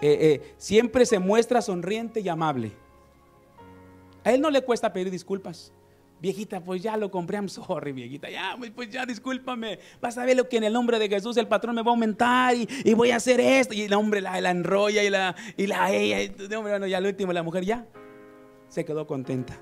Eh, 0.00 0.16
eh, 0.20 0.54
siempre 0.56 1.04
se 1.04 1.18
muestra 1.18 1.60
sonriente 1.60 2.20
y 2.20 2.28
amable. 2.30 2.72
A 4.24 4.32
él 4.32 4.40
no 4.40 4.50
le 4.50 4.62
cuesta 4.62 4.94
pedir 4.94 5.10
disculpas 5.10 5.74
viejita, 6.22 6.62
pues 6.62 6.80
ya 6.80 6.96
lo 6.96 7.10
compré, 7.10 7.36
I'm 7.36 7.48
sorry, 7.48 7.90
viejita, 7.90 8.30
ya, 8.30 8.54
pues, 8.56 8.70
pues 8.70 8.88
ya, 8.88 9.04
discúlpame, 9.04 9.80
vas 10.00 10.16
a 10.16 10.24
ver 10.24 10.36
lo 10.36 10.48
que 10.48 10.58
en 10.58 10.62
el 10.62 10.72
nombre 10.72 11.00
de 11.00 11.08
Jesús 11.08 11.36
el 11.36 11.48
patrón 11.48 11.74
me 11.74 11.82
va 11.82 11.90
a 11.90 11.94
aumentar 11.94 12.54
y, 12.54 12.94
voy 12.94 13.10
a 13.10 13.16
hacer 13.16 13.40
esto. 13.40 13.74
Y 13.74 13.82
el 13.82 13.92
hombre 13.92 14.20
la, 14.20 14.38
enrolla 14.38 15.02
y 15.02 15.10
la, 15.10 15.34
y 15.56 15.66
la 15.66 15.90
ella, 15.90 16.22
y, 16.22 16.28
bueno, 16.54 16.86
ya 16.86 16.98
al 16.98 17.06
último 17.06 17.32
la 17.32 17.42
mujer 17.42 17.64
ya 17.64 17.88
se 18.68 18.84
quedó 18.84 19.08
contenta. 19.08 19.58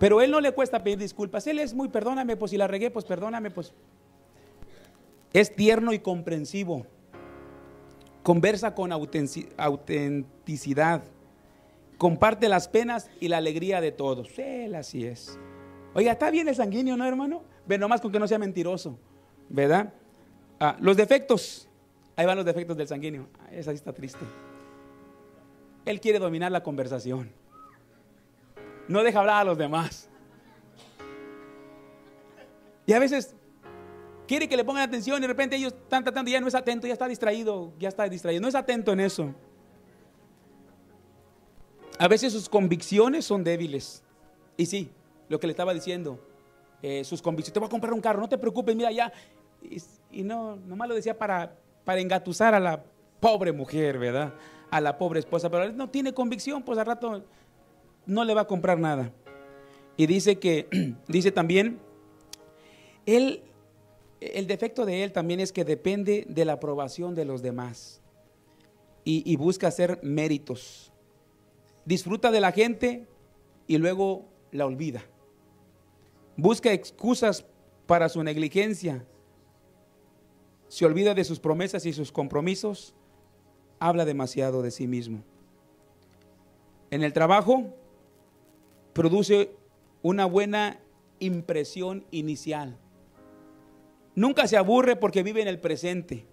Pero 0.00 0.20
él 0.20 0.32
no 0.32 0.40
le 0.40 0.50
cuesta 0.50 0.82
pedir 0.82 0.98
disculpas, 0.98 1.46
él 1.46 1.60
es 1.60 1.74
muy, 1.74 1.88
perdóname, 1.88 2.36
pues 2.36 2.50
si 2.50 2.56
la 2.56 2.66
regué, 2.66 2.90
pues 2.90 3.04
perdóname, 3.04 3.52
pues. 3.52 3.72
Es 5.32 5.54
tierno 5.54 5.92
y 5.92 6.00
comprensivo, 6.00 6.88
conversa 8.24 8.74
con 8.74 8.90
autenticidad 8.90 11.04
comparte 11.98 12.48
las 12.48 12.68
penas 12.68 13.10
y 13.20 13.28
la 13.28 13.38
alegría 13.38 13.80
de 13.80 13.92
todos. 13.92 14.38
Él 14.38 14.74
así 14.74 15.06
es. 15.06 15.38
Oiga, 15.94 16.12
está 16.12 16.30
bien 16.30 16.48
el 16.48 16.54
sanguíneo, 16.54 16.96
¿no, 16.96 17.06
hermano? 17.06 17.42
Ve 17.66 17.78
nomás 17.78 18.00
con 18.00 18.12
que 18.12 18.18
no 18.18 18.28
sea 18.28 18.38
mentiroso, 18.38 18.98
¿verdad? 19.48 19.92
Ah, 20.60 20.76
los 20.80 20.96
defectos. 20.96 21.68
Ahí 22.16 22.26
van 22.26 22.36
los 22.36 22.46
defectos 22.46 22.76
del 22.76 22.88
sanguíneo. 22.88 23.28
Ah, 23.40 23.48
esa 23.52 23.70
sí 23.70 23.76
está 23.76 23.92
triste. 23.92 24.24
Él 25.84 26.00
quiere 26.00 26.18
dominar 26.18 26.52
la 26.52 26.62
conversación. 26.62 27.30
No 28.88 29.02
deja 29.02 29.20
hablar 29.20 29.42
a 29.42 29.44
los 29.44 29.58
demás. 29.58 30.08
Y 32.86 32.92
a 32.92 32.98
veces 32.98 33.34
quiere 34.28 34.48
que 34.48 34.56
le 34.56 34.64
pongan 34.64 34.82
atención 34.82 35.18
y 35.18 35.20
de 35.22 35.26
repente 35.26 35.56
ellos 35.56 35.72
están 35.72 36.04
tratando 36.04 36.30
ya 36.30 36.40
no 36.40 36.48
es 36.48 36.54
atento, 36.54 36.86
ya 36.86 36.92
está 36.92 37.08
distraído, 37.08 37.72
ya 37.78 37.88
está 37.88 38.08
distraído. 38.08 38.40
No 38.40 38.48
es 38.48 38.54
atento 38.54 38.92
en 38.92 39.00
eso. 39.00 39.34
A 41.98 42.08
veces 42.08 42.32
sus 42.32 42.48
convicciones 42.48 43.24
son 43.24 43.42
débiles. 43.42 44.02
Y 44.56 44.66
sí, 44.66 44.90
lo 45.28 45.40
que 45.40 45.46
le 45.46 45.52
estaba 45.52 45.72
diciendo, 45.72 46.20
eh, 46.82 47.04
sus 47.04 47.22
convicciones, 47.22 47.54
te 47.54 47.60
voy 47.60 47.66
a 47.66 47.70
comprar 47.70 47.92
un 47.92 48.00
carro, 48.00 48.20
no 48.20 48.28
te 48.28 48.38
preocupes, 48.38 48.76
mira 48.76 48.92
ya. 48.92 49.12
Y, 50.10 50.22
no, 50.22 50.56
nomás 50.56 50.88
lo 50.88 50.94
decía 50.94 51.16
para, 51.16 51.56
para 51.84 52.00
engatusar 52.00 52.54
a 52.54 52.60
la 52.60 52.84
pobre 53.18 53.52
mujer, 53.52 53.98
¿verdad? 53.98 54.34
A 54.70 54.80
la 54.80 54.98
pobre 54.98 55.20
esposa, 55.20 55.50
pero 55.50 55.64
él 55.64 55.76
no 55.76 55.88
tiene 55.88 56.12
convicción, 56.12 56.62
pues 56.62 56.78
al 56.78 56.86
rato 56.86 57.24
no 58.04 58.24
le 58.24 58.34
va 58.34 58.42
a 58.42 58.46
comprar 58.46 58.78
nada. 58.78 59.12
Y 59.96 60.06
dice 60.06 60.38
que, 60.38 60.68
dice 61.08 61.32
también, 61.32 61.80
él, 63.06 63.42
el 64.20 64.46
defecto 64.46 64.84
de 64.84 65.02
él 65.02 65.12
también 65.12 65.40
es 65.40 65.50
que 65.50 65.64
depende 65.64 66.26
de 66.28 66.44
la 66.44 66.54
aprobación 66.54 67.14
de 67.14 67.24
los 67.24 67.40
demás 67.40 68.02
y, 69.02 69.22
y 69.30 69.36
busca 69.36 69.68
hacer 69.68 69.98
méritos 70.02 70.92
disfruta 71.86 72.30
de 72.30 72.40
la 72.40 72.52
gente 72.52 73.06
y 73.66 73.78
luego 73.78 74.26
la 74.52 74.66
olvida. 74.66 75.02
Busca 76.36 76.72
excusas 76.72 77.46
para 77.86 78.10
su 78.10 78.22
negligencia 78.22 79.06
se 80.68 80.84
olvida 80.84 81.14
de 81.14 81.24
sus 81.24 81.38
promesas 81.38 81.86
y 81.86 81.92
sus 81.92 82.12
compromisos, 82.12 82.94
habla 83.78 84.04
demasiado 84.04 84.62
de 84.62 84.70
sí 84.70 84.86
mismo. 84.86 85.22
En 86.90 87.02
el 87.02 87.12
trabajo 87.12 87.74
produce 88.92 89.52
una 90.02 90.26
buena 90.26 90.80
impresión 91.18 92.04
inicial. 92.10 92.76
Nunca 94.14 94.46
se 94.46 94.56
aburre 94.56 94.96
porque 94.96 95.22
vive 95.22 95.42
en 95.42 95.48
el 95.48 95.60
presente. 95.60 96.26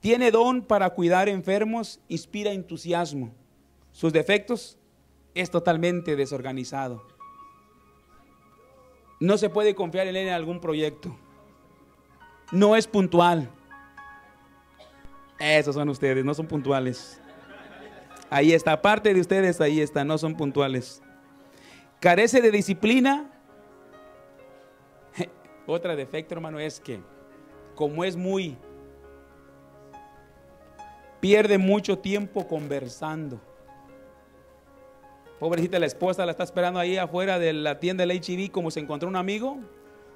Tiene 0.00 0.30
don 0.30 0.62
para 0.62 0.90
cuidar 0.90 1.28
enfermos, 1.28 2.00
inspira 2.08 2.52
entusiasmo. 2.52 3.32
Sus 3.92 4.12
defectos 4.12 4.78
es 5.34 5.50
totalmente 5.50 6.16
desorganizado. 6.16 7.06
No 9.18 9.36
se 9.36 9.50
puede 9.50 9.74
confiar 9.74 10.06
en 10.06 10.16
él 10.16 10.28
en 10.28 10.34
algún 10.34 10.60
proyecto. 10.60 11.16
No 12.52 12.74
es 12.74 12.86
puntual. 12.86 13.50
Esos 15.38 15.74
son 15.74 15.88
ustedes, 15.88 16.24
no 16.24 16.34
son 16.34 16.46
puntuales. 16.46 17.20
Ahí 18.28 18.52
está, 18.52 18.80
parte 18.80 19.12
de 19.12 19.20
ustedes 19.20 19.60
ahí 19.60 19.80
está, 19.80 20.04
no 20.04 20.16
son 20.18 20.36
puntuales. 20.36 21.02
Carece 21.98 22.40
de 22.40 22.50
disciplina. 22.50 23.30
Otra 25.66 25.96
defecto, 25.96 26.34
hermano, 26.34 26.58
es 26.58 26.80
que 26.80 27.00
como 27.74 28.04
es 28.04 28.16
muy, 28.16 28.56
pierde 31.20 31.58
mucho 31.58 31.98
tiempo 31.98 32.46
conversando. 32.46 33.40
Pobrecita 35.40 35.78
la 35.78 35.86
esposa 35.86 36.26
la 36.26 36.32
está 36.32 36.44
esperando 36.44 36.78
ahí 36.78 36.98
afuera 36.98 37.38
de 37.38 37.54
la 37.54 37.80
tienda 37.80 38.04
del 38.04 38.12
HIV 38.12 38.50
como 38.50 38.70
se 38.70 38.78
encontró 38.78 39.08
un 39.08 39.16
amigo. 39.16 39.58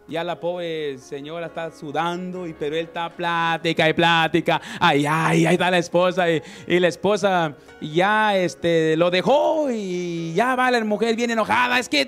Ya 0.07 0.23
la 0.23 0.39
pobre 0.39 0.99
señora 0.99 1.47
está 1.47 1.71
sudando, 1.71 2.47
y, 2.47 2.53
pero 2.53 2.77
él 2.77 2.85
está 2.85 3.09
plática 3.09 3.89
y 3.89 3.95
plática. 3.95 4.61
Ay, 4.79 5.07
ay, 5.09 5.47
ahí 5.47 5.55
está 5.55 5.71
la 5.71 5.79
esposa. 5.79 6.27
Y, 6.31 6.43
la 6.79 6.89
esposa 6.89 7.57
ya 7.81 8.37
este, 8.37 8.99
lo 8.99 9.11
dejó 9.11 9.71
y 9.71 10.35
ya 10.35 10.57
va 10.57 10.71
la 10.71 10.85
mujer 10.85 11.17
bien 11.17 11.31
enojada. 11.31 11.79
Es 11.79 11.89
que, 11.89 12.07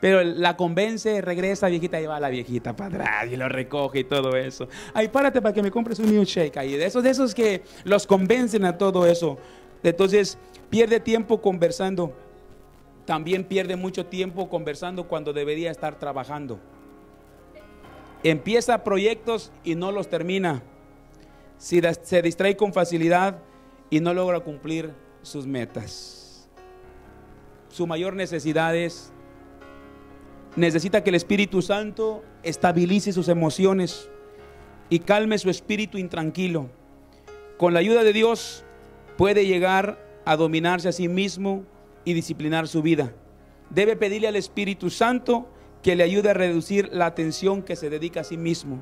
pero 0.00 0.24
la 0.24 0.56
convence, 0.56 1.20
regresa 1.20 1.68
viejita 1.68 2.00
y 2.00 2.06
va 2.06 2.18
la 2.18 2.30
viejita 2.30 2.74
para 2.74 2.88
atrás 2.88 3.30
y 3.30 3.36
lo 3.36 3.50
recoge 3.50 3.98
y 3.98 4.04
todo 4.04 4.34
eso. 4.34 4.66
Ay, 4.94 5.08
párate 5.08 5.42
para 5.42 5.52
que 5.52 5.62
me 5.62 5.70
compres 5.70 5.98
un 5.98 6.10
milkshake 6.10 6.56
ahí. 6.56 6.72
De 6.72 6.86
esos, 6.86 7.02
de 7.02 7.10
esos 7.10 7.34
que 7.34 7.64
los 7.84 8.06
convencen 8.06 8.64
a 8.64 8.78
todo 8.78 9.06
eso. 9.06 9.36
Entonces 9.82 10.38
pierde 10.70 11.00
tiempo 11.00 11.42
conversando 11.42 12.14
también 13.06 13.44
pierde 13.44 13.76
mucho 13.76 14.06
tiempo 14.06 14.48
conversando 14.48 15.08
cuando 15.08 15.32
debería 15.32 15.70
estar 15.70 15.98
trabajando. 15.98 16.58
Empieza 18.22 18.82
proyectos 18.82 19.52
y 19.64 19.76
no 19.76 19.92
los 19.92 20.08
termina. 20.08 20.62
Se 21.56 22.20
distrae 22.20 22.56
con 22.56 22.72
facilidad 22.72 23.38
y 23.88 24.00
no 24.00 24.12
logra 24.12 24.40
cumplir 24.40 24.92
sus 25.22 25.46
metas. 25.46 26.48
Su 27.68 27.86
mayor 27.86 28.14
necesidad 28.14 28.74
es, 28.74 29.12
necesita 30.56 31.04
que 31.04 31.10
el 31.10 31.16
Espíritu 31.16 31.62
Santo 31.62 32.24
estabilice 32.42 33.12
sus 33.12 33.28
emociones 33.28 34.10
y 34.88 34.98
calme 35.00 35.38
su 35.38 35.48
espíritu 35.50 35.98
intranquilo. 35.98 36.70
Con 37.56 37.72
la 37.72 37.80
ayuda 37.80 38.02
de 38.02 38.12
Dios 38.12 38.64
puede 39.16 39.46
llegar 39.46 40.04
a 40.24 40.36
dominarse 40.36 40.88
a 40.88 40.92
sí 40.92 41.08
mismo 41.08 41.64
y 42.06 42.14
disciplinar 42.14 42.68
su 42.68 42.80
vida. 42.80 43.12
Debe 43.68 43.96
pedirle 43.96 44.28
al 44.28 44.36
Espíritu 44.36 44.88
Santo 44.88 45.46
que 45.82 45.96
le 45.96 46.04
ayude 46.04 46.30
a 46.30 46.34
reducir 46.34 46.88
la 46.92 47.04
atención 47.04 47.62
que 47.62 47.76
se 47.76 47.90
dedica 47.90 48.20
a 48.20 48.24
sí 48.24 48.38
mismo, 48.38 48.80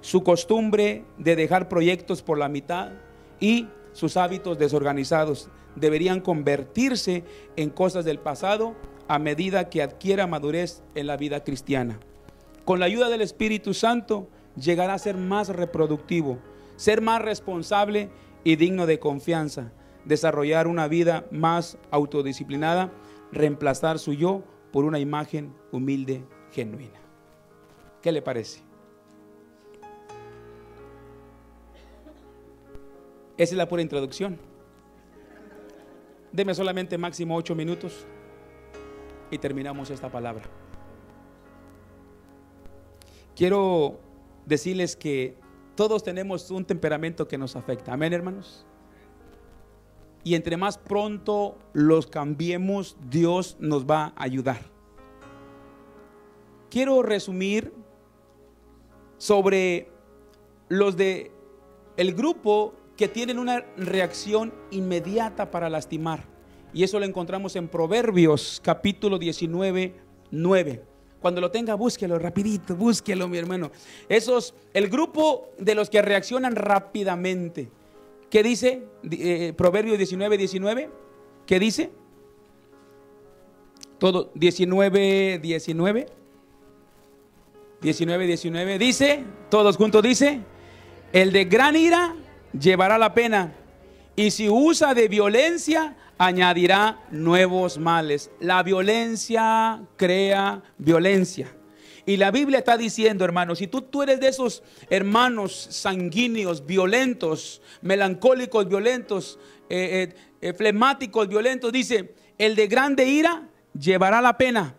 su 0.00 0.22
costumbre 0.22 1.04
de 1.16 1.34
dejar 1.34 1.68
proyectos 1.68 2.22
por 2.22 2.38
la 2.38 2.48
mitad 2.48 2.92
y 3.40 3.68
sus 3.92 4.16
hábitos 4.16 4.58
desorganizados 4.58 5.48
deberían 5.76 6.20
convertirse 6.20 7.24
en 7.56 7.70
cosas 7.70 8.04
del 8.04 8.18
pasado 8.18 8.74
a 9.08 9.18
medida 9.18 9.70
que 9.70 9.82
adquiera 9.82 10.26
madurez 10.26 10.82
en 10.94 11.06
la 11.06 11.16
vida 11.16 11.42
cristiana. 11.42 11.98
Con 12.66 12.80
la 12.80 12.86
ayuda 12.86 13.08
del 13.08 13.22
Espíritu 13.22 13.72
Santo 13.72 14.28
llegará 14.56 14.94
a 14.94 14.98
ser 14.98 15.16
más 15.16 15.48
reproductivo, 15.48 16.38
ser 16.76 17.00
más 17.00 17.22
responsable 17.22 18.10
y 18.44 18.56
digno 18.56 18.86
de 18.86 18.98
confianza 18.98 19.72
desarrollar 20.04 20.66
una 20.66 20.88
vida 20.88 21.26
más 21.30 21.78
autodisciplinada, 21.90 22.92
reemplazar 23.32 23.98
su 23.98 24.12
yo 24.12 24.42
por 24.72 24.84
una 24.84 24.98
imagen 24.98 25.54
humilde, 25.72 26.24
genuina. 26.52 27.00
¿Qué 28.02 28.12
le 28.12 28.22
parece? 28.22 28.60
Esa 33.36 33.54
es 33.54 33.58
la 33.58 33.68
pura 33.68 33.82
introducción. 33.82 34.38
Deme 36.32 36.54
solamente 36.54 36.98
máximo 36.98 37.36
ocho 37.36 37.54
minutos 37.54 38.06
y 39.30 39.38
terminamos 39.38 39.90
esta 39.90 40.10
palabra. 40.10 40.44
Quiero 43.34 43.98
decirles 44.46 44.94
que 44.94 45.36
todos 45.74 46.04
tenemos 46.04 46.50
un 46.50 46.64
temperamento 46.64 47.26
que 47.26 47.38
nos 47.38 47.56
afecta. 47.56 47.92
Amén, 47.92 48.12
hermanos. 48.12 48.66
Y 50.24 50.34
entre 50.34 50.56
más 50.56 50.78
pronto 50.78 51.58
los 51.74 52.06
cambiemos, 52.06 52.96
Dios 53.08 53.56
nos 53.60 53.84
va 53.84 54.14
a 54.16 54.24
ayudar. 54.24 54.60
Quiero 56.70 57.02
resumir 57.02 57.72
sobre 59.18 59.88
los 60.68 60.96
de 60.96 61.30
el 61.96 62.14
grupo 62.14 62.74
que 62.96 63.06
tienen 63.06 63.38
una 63.38 63.60
reacción 63.76 64.52
inmediata 64.70 65.50
para 65.50 65.68
lastimar. 65.68 66.24
Y 66.72 66.82
eso 66.82 66.98
lo 66.98 67.04
encontramos 67.04 67.54
en 67.54 67.68
Proverbios 67.68 68.60
capítulo 68.64 69.18
19, 69.18 69.94
9. 70.30 70.82
Cuando 71.20 71.40
lo 71.40 71.50
tenga, 71.50 71.74
búsquelo 71.74 72.18
rapidito, 72.18 72.74
búsquelo, 72.74 73.28
mi 73.28 73.38
hermano. 73.38 73.70
Esos, 74.08 74.54
el 74.72 74.88
grupo 74.88 75.50
de 75.58 75.74
los 75.74 75.88
que 75.88 76.02
reaccionan 76.02 76.56
rápidamente. 76.56 77.70
¿Qué 78.34 78.42
dice 78.42 78.82
eh, 79.12 79.52
Proverbios 79.56 79.96
19, 79.96 80.36
19? 80.36 80.90
¿Qué 81.46 81.60
dice? 81.60 81.92
Todo 83.98 84.32
19, 84.34 85.38
19. 85.38 86.06
19, 87.80 88.26
19. 88.26 88.78
Dice, 88.80 89.22
todos 89.48 89.76
juntos 89.76 90.02
dice, 90.02 90.40
el 91.12 91.30
de 91.30 91.44
gran 91.44 91.76
ira 91.76 92.16
llevará 92.58 92.98
la 92.98 93.14
pena 93.14 93.54
y 94.16 94.32
si 94.32 94.48
usa 94.48 94.94
de 94.94 95.06
violencia 95.06 95.96
añadirá 96.18 97.04
nuevos 97.12 97.78
males. 97.78 98.32
La 98.40 98.64
violencia 98.64 99.80
crea 99.96 100.60
violencia. 100.76 101.54
Y 102.06 102.18
la 102.18 102.30
Biblia 102.30 102.58
está 102.58 102.76
diciendo, 102.76 103.24
hermanos, 103.24 103.58
si 103.58 103.66
tú, 103.66 103.82
tú 103.82 104.02
eres 104.02 104.20
de 104.20 104.28
esos 104.28 104.62
hermanos 104.90 105.68
sanguíneos, 105.70 106.66
violentos, 106.66 107.62
melancólicos, 107.80 108.68
violentos, 108.68 109.38
eh, 109.70 110.12
eh, 110.12 110.16
eh, 110.42 110.52
flemáticos, 110.52 111.28
violentos, 111.28 111.72
dice, 111.72 112.14
el 112.36 112.56
de 112.56 112.66
grande 112.66 113.06
ira 113.06 113.48
llevará 113.78 114.20
la 114.20 114.36
pena. 114.36 114.74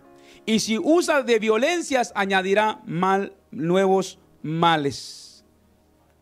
Y 0.45 0.59
si 0.59 0.77
usa 0.77 1.23
de 1.23 1.39
violencias, 1.39 2.11
añadirá 2.15 2.81
mal, 2.85 3.33
nuevos 3.49 4.19
males. 4.43 5.43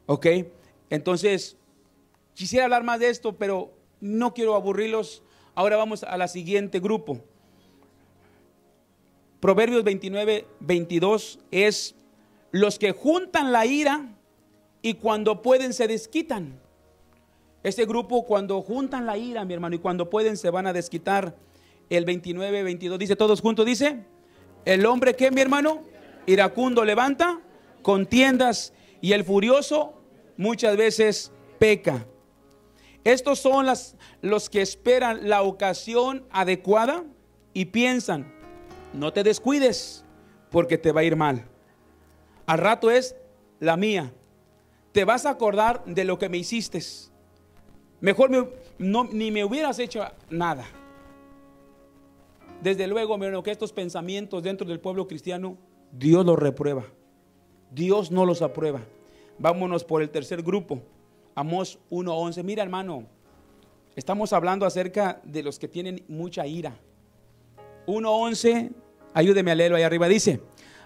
¿Ok? 0.06 0.28
Entonces, 0.89 1.58
quisiera 2.34 2.63
hablar 2.63 2.84
más 2.84 3.02
de 3.02 3.10
esto, 3.10 3.36
pero 3.36 3.74
no 4.00 4.34
quiero 4.34 4.56
aburrirlos. 4.56 5.24
Ahora 5.56 5.76
vamos 5.76 6.04
a 6.04 6.16
la 6.16 6.30
siguiente 6.30 6.80
grupo. 6.80 7.22
Proverbios 9.43 9.84
29, 9.84 10.47
22 10.62 11.38
es 11.51 11.95
los 12.51 12.79
que 12.79 12.93
juntan 12.93 13.51
la 13.51 13.65
ira 13.65 14.15
y 14.82 14.93
cuando 14.93 15.41
pueden 15.41 15.73
se 15.73 15.86
desquitan. 15.86 16.62
Este 17.62 17.86
grupo 17.86 18.23
cuando 18.25 18.62
juntan 18.62 19.06
la 19.06 19.17
ira, 19.17 19.43
mi 19.43 19.53
hermano, 19.53 19.75
y 19.75 19.79
cuando 19.79 20.10
pueden 20.10 20.38
se 20.38 20.49
van 20.49 20.65
a 20.65 20.71
desquitar. 20.71 21.36
El 21.89 22.06
29, 22.06 22.63
22 22.63 22.97
dice 22.97 23.17
todos 23.17 23.41
juntos, 23.41 23.65
dice, 23.65 24.06
el 24.63 24.86
hombre 24.86 25.13
que, 25.13 25.29
mi 25.29 25.41
hermano, 25.41 25.84
iracundo 26.25 26.86
levanta 26.86 27.41
contiendas 27.82 28.71
y 29.01 29.12
el 29.12 29.25
furioso 29.25 30.01
muchas 30.38 30.77
veces 30.77 31.34
peca. 31.60 32.08
Estos 33.03 33.39
son 33.39 33.65
los 34.21 34.49
que 34.49 34.62
esperan 34.62 35.27
la 35.27 35.41
ocasión 35.41 36.25
adecuada 36.32 37.03
y 37.53 37.65
piensan, 37.65 38.41
no 38.93 39.12
te 39.12 39.23
descuides 39.23 40.06
porque 40.49 40.77
te 40.77 40.91
va 40.91 41.01
a 41.01 41.03
ir 41.03 41.15
mal. 41.15 41.45
Al 42.45 42.60
rato 42.60 42.91
es 42.91 43.15
la 43.60 43.77
mía. 43.77 44.13
Te 44.91 45.06
vas 45.06 45.25
a 45.25 45.32
acordar 45.32 45.84
de 45.86 46.03
lo 46.03 46.19
que 46.19 46.29
me 46.29 46.38
hiciste. 46.38 46.79
Mejor 48.01 48.29
no, 48.77 49.06
ni 49.06 49.32
me 49.32 49.43
hubieras 49.43 49.79
hecho 49.79 50.06
nada. 50.29 50.65
Desde 52.62 52.88
luego, 52.88 53.17
mi 53.17 53.43
que 53.43 53.51
estos 53.51 53.73
pensamientos 53.73 54.43
dentro 54.43 54.67
del 54.67 54.79
pueblo 54.79 55.08
cristiano, 55.08 55.58
Dios 55.91 56.25
los 56.25 56.38
reprueba. 56.38 56.86
Dios 57.71 58.12
no 58.12 58.25
los 58.25 58.41
aprueba. 58.41 58.82
Vámonos 59.39 59.84
por 59.84 60.01
el 60.01 60.10
tercer 60.10 60.43
grupo. 60.43 60.82
Amos 61.36 61.79
1.11. 61.89 62.43
Mira, 62.43 62.62
hermano, 62.62 63.06
estamos 63.95 64.32
hablando 64.32 64.65
acerca 64.65 65.19
de 65.23 65.43
los 65.43 65.58
que 65.58 65.67
tienen 65.67 66.03
mucha 66.08 66.45
ira. 66.45 66.77
1.11, 67.88 68.71
ayúdeme 69.13 69.52
a 69.52 69.56
leerlo 69.56 69.78
ahí 69.78 69.84
arriba. 69.84 70.08
Dice, 70.08 70.41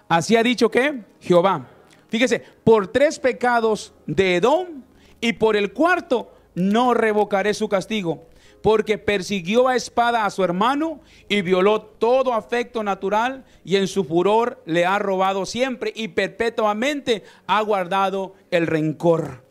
así 0.08 0.36
ha 0.36 0.42
dicho 0.42 0.70
que 0.70 1.02
Jehová. 1.20 1.68
Fíjese, 2.08 2.42
por 2.64 2.88
tres 2.88 3.18
pecados 3.18 3.92
de 4.06 4.36
Edom 4.36 4.82
y 5.20 5.34
por 5.34 5.56
el 5.56 5.72
cuarto 5.72 6.32
no 6.54 6.94
revocaré 6.94 7.54
su 7.54 7.68
castigo, 7.68 8.26
porque 8.62 8.98
persiguió 8.98 9.68
a 9.68 9.76
espada 9.76 10.24
a 10.24 10.30
su 10.30 10.42
hermano 10.42 11.00
y 11.28 11.42
violó 11.42 11.82
todo 11.82 12.32
afecto 12.32 12.82
natural 12.82 13.44
y 13.64 13.76
en 13.76 13.86
su 13.86 14.04
furor 14.04 14.62
le 14.64 14.86
ha 14.86 14.98
robado 14.98 15.46
siempre 15.46 15.92
y 15.94 16.08
perpetuamente 16.08 17.24
ha 17.46 17.60
guardado 17.60 18.34
el 18.50 18.66
rencor. 18.66 19.44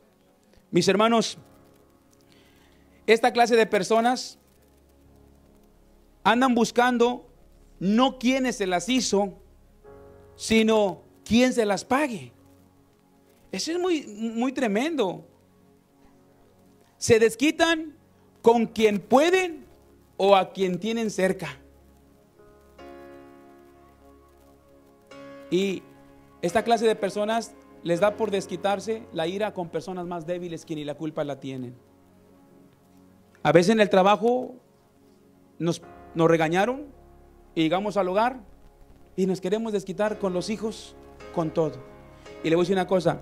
Mis 0.72 0.88
hermanos, 0.88 1.38
esta 3.06 3.32
clase 3.32 3.56
de 3.56 3.66
personas 3.66 4.38
andan 6.24 6.54
buscando 6.54 7.27
no 7.80 8.20
quienes 8.20 8.58
se 8.58 8.68
las 8.68 8.90
hizo, 8.90 9.34
sino 10.36 11.02
quién 11.24 11.54
se 11.54 11.66
las 11.66 11.84
pague. 11.84 12.32
Eso 13.52 13.72
es 13.72 13.80
muy, 13.80 14.06
muy 14.08 14.52
tremendo. 14.52 15.26
Se 16.98 17.20
desquitan 17.20 17.96
con 18.42 18.66
quien 18.66 19.00
pueden 19.00 19.66
o 20.18 20.36
a 20.36 20.52
quien 20.52 20.80
tienen 20.80 21.12
cerca. 21.12 21.58
Y 25.50 25.84
esta 26.42 26.64
clase 26.64 26.86
de 26.86 26.96
personas 26.96 27.54
les 27.84 28.00
da 28.00 28.18
por 28.18 28.32
desquitarse 28.32 29.04
la 29.14 29.28
ira 29.28 29.54
con 29.54 29.70
personas 29.70 30.06
más 30.06 30.26
débiles 30.26 30.66
que 30.66 30.76
ni 30.76 30.84
la 30.84 30.96
culpa 30.96 31.24
la 31.24 31.40
tienen. 31.40 31.76
A 33.44 33.52
veces 33.52 33.74
en 33.74 33.80
el 33.80 33.90
trabajo 33.90 34.56
nos, 35.58 35.82
nos 36.16 36.30
regañaron 36.30 36.97
y 37.58 37.64
llegamos 37.64 37.98
al 37.98 38.08
hogar 38.08 38.40
y 39.16 39.26
nos 39.26 39.42
queremos 39.42 39.74
desquitar 39.74 40.20
con 40.20 40.32
los 40.32 40.52
hijos, 40.52 40.96
con 41.34 41.50
todo. 41.50 41.74
Y 42.44 42.52
le 42.52 42.56
voy 42.56 42.62
a 42.62 42.66
decir 42.66 42.76
una 42.76 42.86
cosa, 42.86 43.22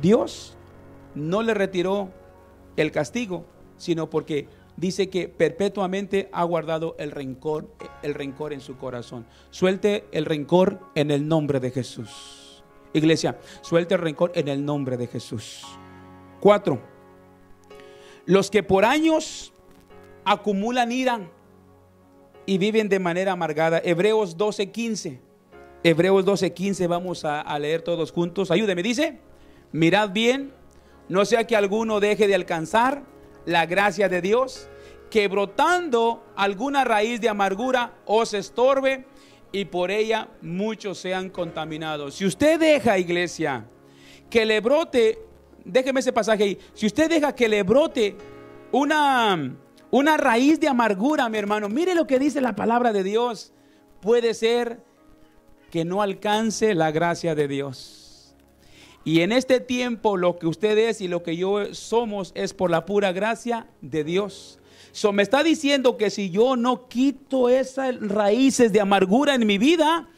Dios 0.00 0.56
no 1.16 1.42
le 1.42 1.52
retiró 1.52 2.10
el 2.76 2.92
castigo, 2.92 3.44
sino 3.76 4.08
porque 4.08 4.46
dice 4.76 5.10
que 5.10 5.28
perpetuamente 5.28 6.28
ha 6.32 6.44
guardado 6.44 6.94
el 7.00 7.10
rencor, 7.10 7.68
el 8.04 8.14
rencor 8.14 8.52
en 8.52 8.60
su 8.60 8.76
corazón. 8.76 9.26
Suelte 9.50 10.04
el 10.12 10.26
rencor 10.26 10.78
en 10.94 11.10
el 11.10 11.26
nombre 11.26 11.58
de 11.58 11.72
Jesús. 11.72 12.62
Iglesia, 12.92 13.36
suelte 13.62 13.94
el 13.96 14.00
rencor 14.00 14.30
en 14.36 14.46
el 14.46 14.64
nombre 14.64 14.96
de 14.96 15.08
Jesús. 15.08 15.64
Cuatro, 16.38 16.80
los 18.26 18.48
que 18.48 18.62
por 18.62 18.84
años 18.84 19.52
acumulan 20.24 20.92
ira 20.92 21.32
y 22.46 22.58
viven 22.58 22.88
de 22.88 22.98
manera 22.98 23.32
amargada. 23.32 23.80
Hebreos 23.84 24.36
12:15. 24.36 25.18
Hebreos 25.82 26.24
12:15 26.24 26.88
vamos 26.88 27.24
a, 27.24 27.40
a 27.40 27.58
leer 27.58 27.82
todos 27.82 28.12
juntos. 28.12 28.50
Ayúdeme, 28.50 28.82
dice, 28.82 29.18
mirad 29.72 30.10
bien, 30.10 30.52
no 31.08 31.24
sea 31.24 31.46
que 31.46 31.56
alguno 31.56 32.00
deje 32.00 32.26
de 32.26 32.34
alcanzar 32.34 33.02
la 33.44 33.66
gracia 33.66 34.08
de 34.08 34.20
Dios, 34.20 34.68
que 35.10 35.28
brotando 35.28 36.24
alguna 36.34 36.84
raíz 36.84 37.20
de 37.20 37.28
amargura 37.28 37.94
os 38.06 38.34
estorbe 38.34 39.04
y 39.52 39.66
por 39.66 39.90
ella 39.90 40.28
muchos 40.42 40.98
sean 40.98 41.30
contaminados. 41.30 42.16
Si 42.16 42.26
usted 42.26 42.58
deja, 42.58 42.98
iglesia, 42.98 43.66
que 44.28 44.44
le 44.44 44.60
brote, 44.60 45.18
déjeme 45.64 46.00
ese 46.00 46.12
pasaje 46.12 46.42
ahí, 46.42 46.58
si 46.74 46.86
usted 46.86 47.08
deja 47.08 47.34
que 47.34 47.48
le 47.48 47.62
brote 47.62 48.16
una 48.72 49.56
una 49.96 50.16
raíz 50.16 50.60
de 50.60 50.68
amargura, 50.68 51.28
mi 51.28 51.38
hermano. 51.38 51.68
Mire 51.68 51.94
lo 51.94 52.06
que 52.06 52.18
dice 52.18 52.40
la 52.40 52.54
palabra 52.54 52.92
de 52.92 53.02
Dios. 53.02 53.52
Puede 54.00 54.34
ser 54.34 54.80
que 55.70 55.84
no 55.84 56.02
alcance 56.02 56.74
la 56.74 56.90
gracia 56.90 57.34
de 57.34 57.48
Dios. 57.48 58.34
Y 59.04 59.20
en 59.20 59.32
este 59.32 59.60
tiempo 59.60 60.16
lo 60.16 60.38
que 60.38 60.46
usted 60.46 60.76
es 60.78 61.00
y 61.00 61.08
lo 61.08 61.22
que 61.22 61.36
yo 61.36 61.74
somos 61.74 62.32
es 62.34 62.52
por 62.52 62.70
la 62.70 62.84
pura 62.84 63.12
gracia 63.12 63.68
de 63.80 64.04
Dios. 64.04 64.58
So, 64.92 65.12
me 65.12 65.22
está 65.22 65.42
diciendo 65.42 65.96
que 65.96 66.10
si 66.10 66.30
yo 66.30 66.56
no 66.56 66.88
quito 66.88 67.48
esas 67.48 68.00
raíces 68.00 68.72
de 68.72 68.80
amargura 68.80 69.34
en 69.34 69.46
mi 69.46 69.58
vida, 69.58 70.08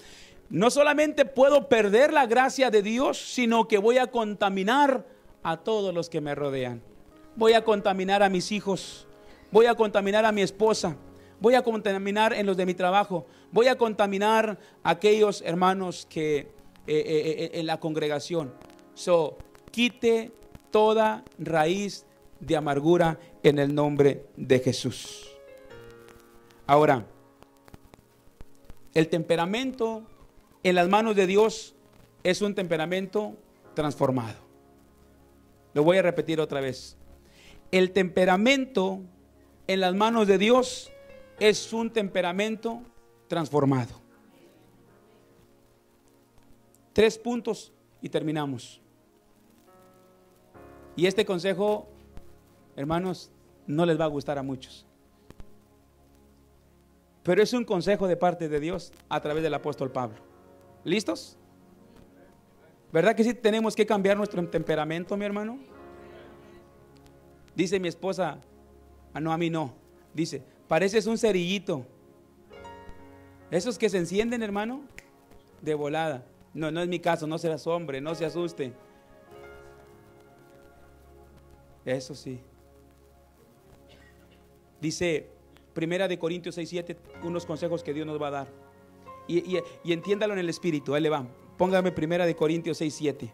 no 0.50 0.70
solamente 0.70 1.24
puedo 1.24 1.68
perder 1.68 2.12
la 2.12 2.26
gracia 2.26 2.70
de 2.70 2.82
Dios, 2.82 3.18
sino 3.18 3.68
que 3.68 3.78
voy 3.78 3.98
a 3.98 4.06
contaminar 4.06 5.04
a 5.42 5.58
todos 5.58 5.92
los 5.92 6.08
que 6.08 6.20
me 6.20 6.34
rodean. 6.34 6.80
Voy 7.36 7.54
a 7.54 7.64
contaminar 7.64 8.22
a 8.22 8.28
mis 8.28 8.52
hijos, 8.52 9.08
voy 9.50 9.66
a 9.66 9.74
contaminar 9.74 10.24
a 10.24 10.32
mi 10.32 10.42
esposa, 10.42 10.96
voy 11.40 11.54
a 11.54 11.62
contaminar 11.62 12.32
en 12.32 12.46
los 12.46 12.56
de 12.56 12.66
mi 12.66 12.74
trabajo, 12.74 13.26
voy 13.52 13.68
a 13.68 13.76
contaminar 13.76 14.58
a 14.82 14.90
aquellos 14.90 15.42
hermanos 15.42 16.06
que 16.08 16.38
eh, 16.38 16.48
eh, 16.87 17.34
eh, 17.44 17.50
en 17.54 17.66
la 17.66 17.78
congregación. 17.78 18.52
So, 18.94 19.38
quite 19.70 20.32
toda 20.70 21.24
raíz 21.38 22.04
de 22.40 22.56
amargura 22.56 23.18
en 23.42 23.58
el 23.58 23.74
nombre 23.74 24.26
de 24.37 24.58
Jesús. 24.58 25.30
Ahora, 26.66 27.06
el 28.94 29.08
temperamento 29.08 30.02
en 30.62 30.74
las 30.74 30.88
manos 30.88 31.14
de 31.16 31.26
Dios 31.26 31.74
es 32.24 32.42
un 32.42 32.54
temperamento 32.54 33.37
transformado. 33.74 34.38
Lo 35.74 35.84
voy 35.84 35.98
a 35.98 36.02
repetir 36.02 36.40
otra 36.40 36.61
vez. 36.61 36.96
El 37.70 37.92
temperamento 37.92 39.02
en 39.68 39.81
las 39.81 39.94
manos 39.94 40.26
de 40.26 40.38
Dios 40.38 40.90
es 41.38 41.72
un 41.72 41.90
temperamento 41.90 42.81
transformado. 43.28 44.00
Tres 46.94 47.16
puntos 47.18 47.72
y 48.00 48.09
terminamos. 48.09 48.81
Y 50.96 51.07
este 51.07 51.24
consejo, 51.24 51.87
hermanos, 52.74 53.31
no 53.66 53.87
les 53.87 54.00
va 54.00 54.07
a 54.07 54.09
gustar 54.09 54.38
a 54.38 54.42
muchos. 54.42 54.87
Pero 57.22 57.42
es 57.42 57.52
un 57.52 57.64
consejo 57.64 58.09
de 58.09 58.16
parte 58.16 58.48
de 58.48 58.59
Dios 58.59 58.90
a 59.11 59.20
través 59.20 59.42
del 59.42 59.52
apóstol 59.52 59.92
Pablo. 59.92 60.16
¿Listos? 60.83 61.37
¿Verdad 62.90 63.14
que 63.14 63.22
sí 63.22 63.35
tenemos 63.35 63.76
que 63.76 63.85
cambiar 63.85 64.16
nuestro 64.16 64.42
temperamento, 64.48 65.14
mi 65.14 65.26
hermano? 65.26 65.59
Dice 67.54 67.78
mi 67.78 67.88
esposa, 67.88 68.40
Ah, 69.12 69.21
no, 69.21 69.33
a 69.33 69.38
mí 69.38 69.50
no. 69.50 69.75
Dice, 70.15 70.42
pareces 70.67 71.06
un 71.06 71.19
cerillito. 71.19 71.85
Esos 73.50 73.79
que 73.79 73.88
se 73.88 73.98
encienden, 73.98 74.42
hermano, 74.42 74.83
de 75.63 75.75
volada. 75.75 76.25
No, 76.54 76.71
no 76.71 76.81
es 76.81 76.88
mi 76.88 76.98
caso, 76.98 77.27
no 77.27 77.38
seas 77.38 77.67
hombre, 77.67 78.00
no 78.00 78.15
se 78.15 78.25
asuste. 78.25 78.73
Eso 81.85 82.15
sí. 82.15 82.40
Dice 84.81 85.29
Primera 85.73 86.09
de 86.09 86.19
Corintios 86.19 86.54
6, 86.54 86.69
7, 86.69 86.96
unos 87.23 87.46
consejos 87.46 87.83
que 87.83 87.94
Dios 87.94 88.06
nos 88.06 88.21
va 88.21 88.29
a 88.29 88.31
dar. 88.31 88.48
Y, 89.27 89.61
entiéndalo 89.85 90.33
en 90.33 90.40
el 90.40 90.48
espíritu, 90.48 90.94
ahí 90.94 91.02
le 91.02 91.11
va. 91.11 91.27
Póngame 91.56 91.92
Primera 91.92 92.27
de 92.27 92.35
Corintios 92.35 92.79
6, 92.79 92.94
7. 92.94 93.33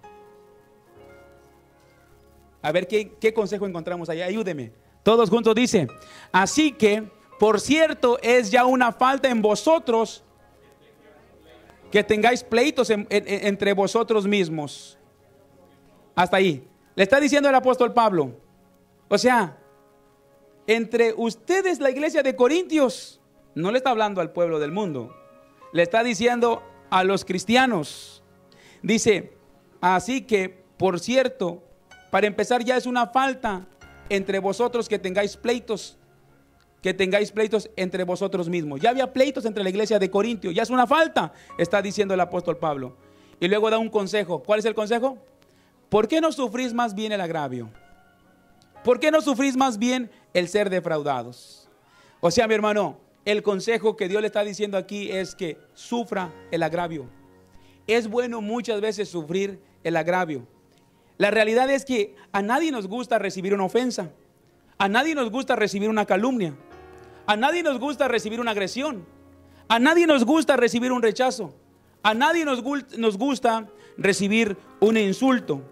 A 2.62 2.72
ver 2.72 2.88
qué, 2.88 3.12
qué 3.20 3.32
consejo 3.32 3.66
encontramos 3.66 4.08
ahí. 4.08 4.22
Ayúdeme. 4.22 4.72
Todos 5.04 5.30
juntos 5.30 5.54
dice, 5.54 5.86
así 6.32 6.72
que, 6.72 7.08
por 7.38 7.60
cierto, 7.60 8.18
es 8.22 8.50
ya 8.50 8.64
una 8.64 8.90
falta 8.90 9.28
en 9.28 9.42
vosotros 9.42 10.24
que 11.92 12.02
tengáis 12.02 12.42
pleitos 12.42 12.90
entre 12.90 13.74
vosotros 13.74 14.26
mismos. 14.26 14.98
Hasta 16.16 16.38
ahí. 16.38 16.66
Le 16.96 17.02
está 17.02 17.20
diciendo 17.20 17.48
el 17.48 17.54
apóstol 17.54 17.92
Pablo. 17.92 18.32
O 19.08 19.18
sea, 19.18 19.58
entre 20.66 21.12
ustedes, 21.12 21.80
la 21.80 21.90
iglesia 21.90 22.22
de 22.22 22.34
Corintios, 22.34 23.20
no 23.54 23.70
le 23.70 23.78
está 23.78 23.90
hablando 23.90 24.20
al 24.22 24.32
pueblo 24.32 24.58
del 24.58 24.72
mundo. 24.72 25.14
Le 25.72 25.82
está 25.82 26.02
diciendo 26.02 26.62
a 26.88 27.04
los 27.04 27.26
cristianos. 27.26 28.22
Dice, 28.82 29.36
así 29.82 30.22
que, 30.22 30.64
por 30.78 30.98
cierto, 30.98 31.62
para 32.10 32.26
empezar 32.26 32.64
ya 32.64 32.76
es 32.76 32.86
una 32.86 33.08
falta 33.08 33.66
entre 34.08 34.38
vosotros 34.38 34.88
que 34.88 34.98
tengáis 34.98 35.36
pleitos, 35.36 35.96
que 36.82 36.94
tengáis 36.94 37.32
pleitos 37.32 37.70
entre 37.76 38.04
vosotros 38.04 38.48
mismos. 38.48 38.80
Ya 38.80 38.90
había 38.90 39.12
pleitos 39.12 39.44
entre 39.44 39.62
la 39.62 39.70
iglesia 39.70 39.98
de 39.98 40.10
Corintio, 40.10 40.50
ya 40.50 40.62
es 40.62 40.70
una 40.70 40.86
falta, 40.86 41.32
está 41.58 41.80
diciendo 41.80 42.14
el 42.14 42.20
apóstol 42.20 42.58
Pablo. 42.58 42.96
Y 43.40 43.48
luego 43.48 43.70
da 43.70 43.78
un 43.78 43.88
consejo. 43.88 44.42
¿Cuál 44.42 44.60
es 44.60 44.64
el 44.64 44.74
consejo? 44.74 45.18
¿Por 45.88 46.08
qué 46.08 46.20
no 46.20 46.32
sufrís 46.32 46.72
más 46.72 46.94
bien 46.94 47.12
el 47.12 47.20
agravio? 47.20 47.70
¿Por 48.84 49.00
qué 49.00 49.10
no 49.10 49.20
sufrís 49.20 49.56
más 49.56 49.78
bien 49.78 50.10
el 50.34 50.48
ser 50.48 50.68
defraudados? 50.68 51.68
O 52.20 52.30
sea, 52.30 52.46
mi 52.46 52.54
hermano, 52.54 52.98
el 53.24 53.42
consejo 53.42 53.96
que 53.96 54.08
Dios 54.08 54.20
le 54.20 54.26
está 54.26 54.44
diciendo 54.44 54.76
aquí 54.76 55.10
es 55.10 55.34
que 55.34 55.58
sufra 55.72 56.32
el 56.50 56.62
agravio. 56.62 57.08
Es 57.86 58.08
bueno 58.08 58.40
muchas 58.40 58.80
veces 58.80 59.08
sufrir 59.08 59.60
el 59.82 59.96
agravio. 59.96 60.46
La 61.18 61.30
realidad 61.30 61.70
es 61.70 61.84
que 61.84 62.16
a 62.32 62.42
nadie 62.42 62.72
nos 62.72 62.88
gusta 62.88 63.18
recibir 63.18 63.54
una 63.54 63.64
ofensa. 63.64 64.10
A 64.78 64.88
nadie 64.88 65.14
nos 65.14 65.30
gusta 65.30 65.54
recibir 65.54 65.88
una 65.88 66.06
calumnia. 66.06 66.54
A 67.26 67.36
nadie 67.36 67.62
nos 67.62 67.78
gusta 67.78 68.08
recibir 68.08 68.40
una 68.40 68.50
agresión. 68.50 69.06
A 69.68 69.78
nadie 69.78 70.06
nos 70.06 70.24
gusta 70.24 70.56
recibir 70.56 70.92
un 70.92 71.02
rechazo. 71.02 71.54
A 72.02 72.12
nadie 72.12 72.44
nos, 72.44 72.62
gusta 73.16 73.66
recibir 73.96 74.56
un 74.80 74.96
insulto. 74.98 75.62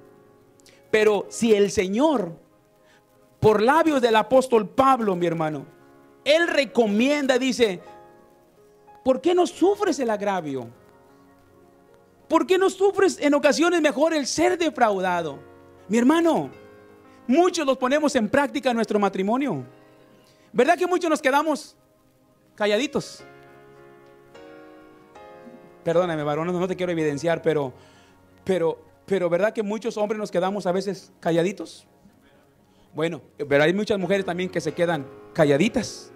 Pero 0.90 1.26
si 1.28 1.54
el 1.54 1.70
Señor, 1.70 2.38
por 3.40 3.60
labios 3.60 4.00
del 4.00 4.16
apóstol 4.16 4.68
Pablo, 4.68 5.14
mi 5.16 5.26
hermano, 5.26 5.66
Él 6.24 6.46
recomienda, 6.48 7.36
dice, 7.38 7.80
¿por 9.04 9.20
qué 9.20 9.34
no 9.34 9.46
sufres 9.46 9.98
el 9.98 10.08
agravio? 10.08 10.68
¿Por 12.32 12.46
qué 12.46 12.56
no 12.56 12.70
sufres 12.70 13.18
en 13.20 13.34
ocasiones 13.34 13.82
mejor 13.82 14.14
el 14.14 14.26
ser 14.26 14.56
defraudado? 14.56 15.38
Mi 15.86 15.98
hermano, 15.98 16.50
muchos 17.26 17.66
los 17.66 17.76
ponemos 17.76 18.16
en 18.16 18.26
práctica 18.26 18.70
en 18.70 18.76
nuestro 18.76 18.98
matrimonio. 18.98 19.66
¿Verdad 20.50 20.78
que 20.78 20.86
muchos 20.86 21.10
nos 21.10 21.20
quedamos 21.20 21.76
calladitos? 22.54 23.22
Perdóname, 25.84 26.22
varón, 26.22 26.46
no 26.46 26.66
te 26.66 26.74
quiero 26.74 26.90
evidenciar, 26.92 27.42
pero, 27.42 27.74
pero, 28.44 28.82
pero 29.04 29.28
¿verdad 29.28 29.52
que 29.52 29.62
muchos 29.62 29.98
hombres 29.98 30.18
nos 30.18 30.30
quedamos 30.30 30.66
a 30.66 30.72
veces 30.72 31.12
calladitos? 31.20 31.86
Bueno, 32.94 33.20
pero 33.36 33.62
hay 33.62 33.74
muchas 33.74 33.98
mujeres 33.98 34.24
también 34.24 34.48
que 34.48 34.62
se 34.62 34.72
quedan 34.72 35.06
calladitas. 35.34 36.10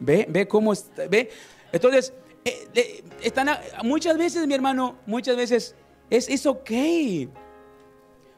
Ve, 0.00 0.26
ve 0.28 0.48
cómo 0.48 0.72
está, 0.72 1.06
ve. 1.06 1.30
Entonces, 1.70 2.12
eh, 2.44 3.04
están 3.22 3.48
muchas 3.82 4.18
veces, 4.18 4.46
mi 4.46 4.54
hermano, 4.54 4.98
muchas 5.06 5.36
veces 5.36 5.74
es, 6.10 6.28
es 6.28 6.46
ok. 6.46 6.70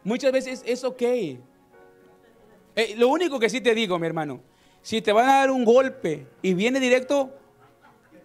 Muchas 0.05 0.33
veces 0.33 0.63
es 0.65 0.85
ok. 0.85 1.03
Eh, 1.03 2.95
lo 2.97 3.09
único 3.09 3.41
que 3.41 3.49
sí 3.49 3.61
te 3.61 3.75
digo, 3.75 3.99
mi 3.99 4.07
hermano, 4.07 4.41
si 4.83 5.03
te 5.03 5.11
van 5.11 5.29
a 5.29 5.39
dar 5.39 5.51
un 5.51 5.65
golpe 5.65 6.27
y 6.43 6.55
viene 6.55 6.79
directo, 6.79 7.31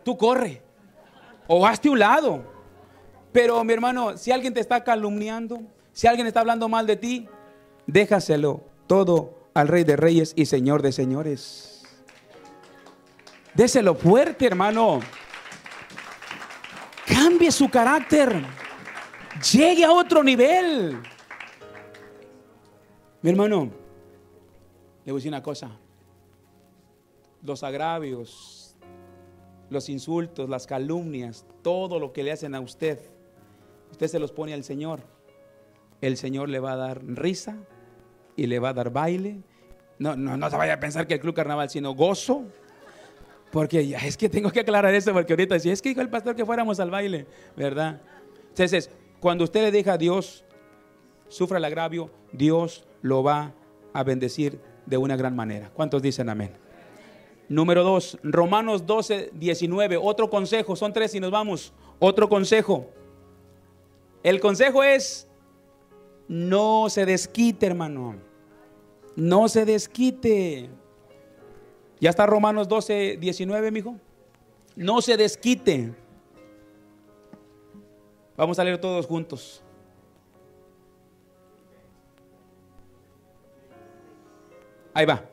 tú 0.03 0.17
corre 0.17 0.61
o 1.47 1.65
hazte 1.65 1.89
un 1.89 1.99
lado. 1.99 2.43
Pero 3.31 3.63
mi 3.63 3.73
hermano, 3.73 4.17
si 4.17 4.31
alguien 4.31 4.53
te 4.53 4.59
está 4.59 4.83
calumniando, 4.83 5.61
si 5.93 6.05
alguien 6.05 6.27
está 6.27 6.41
hablando 6.41 6.69
mal 6.69 6.85
de 6.85 6.97
ti, 6.97 7.27
déjaselo 7.87 8.61
todo 8.87 9.49
al 9.53 9.67
Rey 9.67 9.83
de 9.83 9.95
Reyes 9.95 10.33
y 10.35 10.45
Señor 10.45 10.81
de 10.81 10.91
Señores. 10.91 11.83
Déselo 13.53 13.95
fuerte, 13.95 14.45
hermano. 14.45 14.99
Cambie 17.21 17.51
su 17.51 17.69
carácter. 17.69 18.43
Llegue 19.53 19.85
a 19.85 19.91
otro 19.91 20.23
nivel. 20.23 20.97
Mi 23.21 23.29
hermano, 23.29 23.69
le 25.05 25.11
voy 25.11 25.19
a 25.19 25.19
decir 25.19 25.29
una 25.29 25.43
cosa. 25.43 25.69
Los 27.43 27.61
agravios, 27.61 28.75
los 29.69 29.87
insultos, 29.89 30.49
las 30.49 30.65
calumnias, 30.65 31.45
todo 31.61 31.99
lo 31.99 32.11
que 32.11 32.23
le 32.23 32.31
hacen 32.31 32.55
a 32.55 32.59
usted, 32.59 32.99
usted 33.91 34.07
se 34.07 34.17
los 34.17 34.31
pone 34.31 34.55
al 34.55 34.63
Señor. 34.63 35.01
El 36.01 36.17
Señor 36.17 36.49
le 36.49 36.59
va 36.59 36.71
a 36.71 36.77
dar 36.77 37.03
risa 37.03 37.55
y 38.35 38.47
le 38.47 38.57
va 38.57 38.69
a 38.69 38.73
dar 38.73 38.89
baile. 38.89 39.43
No, 39.99 40.15
no, 40.15 40.37
no 40.37 40.49
se 40.49 40.57
vaya 40.57 40.73
a 40.73 40.79
pensar 40.79 41.05
que 41.05 41.13
el 41.13 41.19
Club 41.19 41.35
Carnaval, 41.35 41.69
sino 41.69 41.93
gozo, 41.93 42.45
porque 43.51 43.95
es 44.03 44.17
que 44.17 44.29
tengo 44.29 44.51
que 44.51 44.61
aclarar 44.61 44.93
eso, 44.93 45.13
porque 45.13 45.33
ahorita 45.33 45.59
si 45.59 45.69
es 45.69 45.81
que 45.81 45.89
dijo 45.89 46.01
el 46.01 46.09
pastor 46.09 46.35
que 46.35 46.45
fuéramos 46.45 46.79
al 46.79 46.89
baile, 46.89 47.25
¿verdad? 47.55 48.01
Entonces, 48.49 48.89
cuando 49.19 49.43
usted 49.43 49.61
le 49.61 49.71
deja 49.71 49.93
a 49.93 49.97
Dios, 49.97 50.43
sufra 51.27 51.57
el 51.57 51.65
agravio, 51.65 52.09
Dios 52.31 52.85
lo 53.01 53.23
va 53.23 53.53
a 53.93 54.03
bendecir 54.03 54.59
de 54.85 54.97
una 54.97 55.15
gran 55.15 55.35
manera. 55.35 55.69
¿Cuántos 55.73 56.01
dicen 56.01 56.29
amén? 56.29 56.51
Número 57.49 57.83
dos, 57.83 58.17
Romanos 58.23 58.85
12, 58.85 59.31
19. 59.33 59.97
Otro 59.97 60.29
consejo, 60.29 60.75
son 60.77 60.93
tres 60.93 61.13
y 61.15 61.19
nos 61.19 61.31
vamos. 61.31 61.73
Otro 61.99 62.29
consejo. 62.29 62.89
El 64.23 64.39
consejo 64.39 64.83
es, 64.83 65.27
no 66.29 66.89
se 66.89 67.05
desquite, 67.05 67.65
hermano. 67.65 68.15
No 69.17 69.49
se 69.49 69.65
desquite. 69.65 70.69
Ya 72.01 72.09
está 72.09 72.25
Romanos 72.25 72.67
12, 72.67 73.17
19, 73.17 73.71
mijo. 73.71 73.95
No 74.75 75.01
se 75.03 75.15
desquite. 75.15 75.93
Vamos 78.35 78.57
a 78.57 78.63
leer 78.63 78.81
todos 78.81 79.05
juntos. 79.05 79.63
Ahí 84.95 85.05
va. 85.05 85.23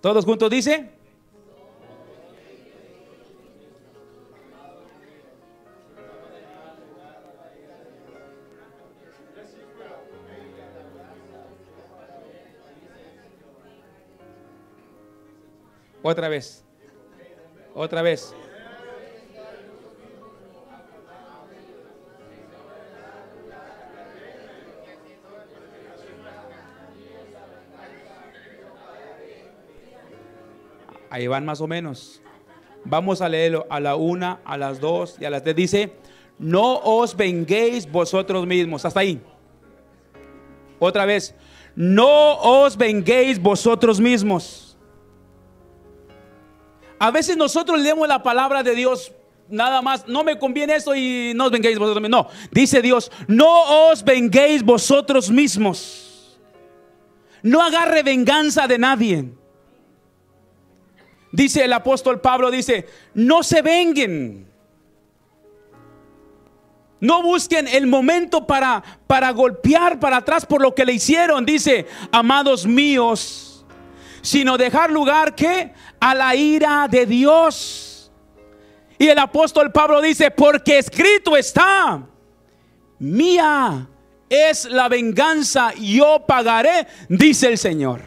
Todos 0.00 0.24
juntos 0.24 0.48
dice. 0.48 0.97
Otra 16.10 16.30
vez. 16.30 16.64
Otra 17.74 18.00
vez. 18.00 18.34
Ahí 31.10 31.26
van 31.26 31.44
más 31.44 31.60
o 31.60 31.66
menos. 31.66 32.22
Vamos 32.84 33.20
a 33.20 33.28
leerlo 33.28 33.66
a 33.68 33.78
la 33.78 33.94
una, 33.96 34.40
a 34.46 34.56
las 34.56 34.80
dos 34.80 35.16
y 35.20 35.26
a 35.26 35.30
las 35.30 35.42
tres. 35.42 35.56
Dice, 35.56 35.92
no 36.38 36.78
os 36.78 37.14
venguéis 37.14 37.86
vosotros 37.92 38.46
mismos. 38.46 38.86
Hasta 38.86 39.00
ahí. 39.00 39.20
Otra 40.78 41.04
vez, 41.04 41.34
no 41.76 42.38
os 42.38 42.78
venguéis 42.78 43.38
vosotros 43.38 44.00
mismos 44.00 44.67
a 46.98 47.10
veces 47.10 47.36
nosotros 47.36 47.80
leemos 47.80 48.08
la 48.08 48.22
palabra 48.22 48.62
de 48.62 48.74
Dios 48.74 49.12
nada 49.50 49.82
más, 49.82 50.06
no 50.06 50.24
me 50.24 50.38
conviene 50.38 50.76
eso 50.76 50.94
y 50.94 51.32
no 51.34 51.46
os 51.46 51.50
venguéis 51.50 51.78
vosotros 51.78 52.02
mismos. 52.02 52.24
No, 52.24 52.30
dice 52.50 52.82
Dios, 52.82 53.10
no 53.26 53.88
os 53.88 54.04
venguéis 54.04 54.62
vosotros 54.62 55.30
mismos. 55.30 56.38
No 57.42 57.62
agarre 57.62 58.02
venganza 58.02 58.66
de 58.66 58.78
nadie. 58.78 59.24
Dice 61.30 61.64
el 61.64 61.72
apóstol 61.72 62.20
Pablo, 62.20 62.50
dice, 62.50 62.86
no 63.14 63.42
se 63.42 63.62
venguen. 63.62 64.48
No 67.00 67.22
busquen 67.22 67.68
el 67.68 67.86
momento 67.86 68.46
para, 68.46 68.82
para 69.06 69.30
golpear 69.30 70.00
para 70.00 70.16
atrás 70.16 70.44
por 70.44 70.60
lo 70.60 70.74
que 70.74 70.84
le 70.84 70.94
hicieron. 70.94 71.46
Dice, 71.46 71.86
amados 72.10 72.66
míos, 72.66 73.47
sino 74.28 74.58
dejar 74.58 74.90
lugar 74.90 75.34
que 75.34 75.72
a 75.98 76.14
la 76.14 76.36
ira 76.36 76.86
de 76.86 77.06
Dios. 77.06 78.12
Y 78.98 79.08
el 79.08 79.18
apóstol 79.18 79.72
Pablo 79.72 80.02
dice, 80.02 80.30
porque 80.30 80.76
escrito 80.76 81.34
está, 81.34 82.02
mía 82.98 83.88
es 84.28 84.66
la 84.66 84.90
venganza, 84.90 85.72
yo 85.80 86.26
pagaré, 86.26 86.86
dice 87.08 87.46
el 87.46 87.56
Señor. 87.56 88.02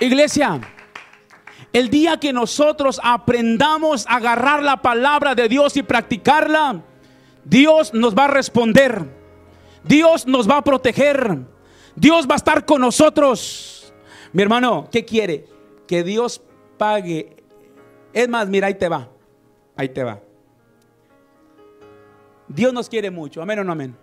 Iglesia, 0.00 0.60
el 1.72 1.90
día 1.90 2.18
que 2.18 2.32
nosotros 2.32 3.00
aprendamos 3.04 4.04
a 4.08 4.16
agarrar 4.16 4.64
la 4.64 4.78
palabra 4.78 5.36
de 5.36 5.48
Dios 5.48 5.76
y 5.76 5.84
practicarla, 5.84 6.82
Dios 7.44 7.94
nos 7.94 8.16
va 8.16 8.26
a 8.26 8.28
responder. 8.28 9.04
Dios 9.84 10.26
nos 10.26 10.48
va 10.48 10.58
a 10.58 10.64
proteger. 10.64 11.38
Dios 11.96 12.26
va 12.28 12.34
a 12.34 12.36
estar 12.36 12.64
con 12.64 12.80
nosotros. 12.80 13.92
Mi 14.32 14.42
hermano, 14.42 14.88
¿qué 14.90 15.04
quiere? 15.04 15.46
Que 15.86 16.04
Dios 16.04 16.40
pague. 16.78 17.36
Es 18.12 18.28
más, 18.28 18.48
mira, 18.48 18.68
ahí 18.68 18.74
te 18.74 18.88
va. 18.88 19.08
Ahí 19.76 19.88
te 19.88 20.04
va. 20.04 20.20
Dios 22.48 22.72
nos 22.72 22.88
quiere 22.88 23.10
mucho. 23.10 23.42
Amén 23.42 23.60
o 23.60 23.64
no 23.64 23.72
amén. 23.72 23.96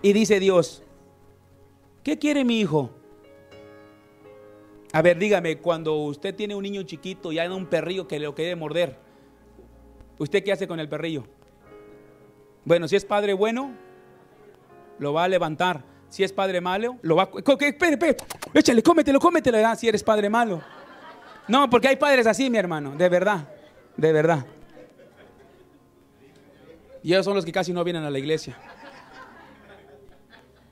Y 0.00 0.12
dice 0.12 0.38
Dios, 0.38 0.82
¿qué 2.02 2.18
quiere 2.18 2.44
mi 2.44 2.60
hijo? 2.60 2.90
A 4.92 5.02
ver, 5.02 5.18
dígame, 5.18 5.58
cuando 5.58 5.96
usted 5.96 6.34
tiene 6.34 6.54
un 6.54 6.62
niño 6.62 6.82
chiquito 6.84 7.32
y 7.32 7.38
hay 7.38 7.48
un 7.48 7.66
perrillo 7.66 8.08
que 8.08 8.18
le 8.18 8.32
quiere 8.32 8.56
morder, 8.56 8.98
¿usted 10.18 10.44
qué 10.44 10.52
hace 10.52 10.68
con 10.68 10.80
el 10.80 10.88
perrillo? 10.88 11.24
Bueno, 12.64 12.86
si 12.86 12.96
es 12.96 13.04
padre 13.04 13.32
bueno, 13.32 13.72
lo 14.98 15.12
va 15.12 15.24
a 15.24 15.28
levantar. 15.28 15.82
Si 16.08 16.24
es 16.24 16.32
padre 16.32 16.60
malo, 16.60 16.96
lo 17.02 17.16
va 17.16 17.24
a... 17.24 17.30
Espere, 17.38 17.92
espere, 17.92 18.16
échale, 18.54 18.82
cómetelo, 18.82 19.20
cómetelo, 19.20 19.58
si 19.76 19.88
eres 19.88 20.02
padre 20.02 20.30
malo. 20.30 20.62
No, 21.46 21.68
porque 21.68 21.88
hay 21.88 21.96
padres 21.96 22.26
así, 22.26 22.50
mi 22.50 22.58
hermano, 22.58 22.94
de 22.96 23.08
verdad. 23.08 23.48
De 23.96 24.12
verdad. 24.12 24.46
Y 27.02 27.12
ellos 27.12 27.24
son 27.24 27.34
los 27.34 27.44
que 27.44 27.52
casi 27.52 27.72
no 27.72 27.84
vienen 27.84 28.04
a 28.04 28.10
la 28.10 28.18
iglesia. 28.18 28.56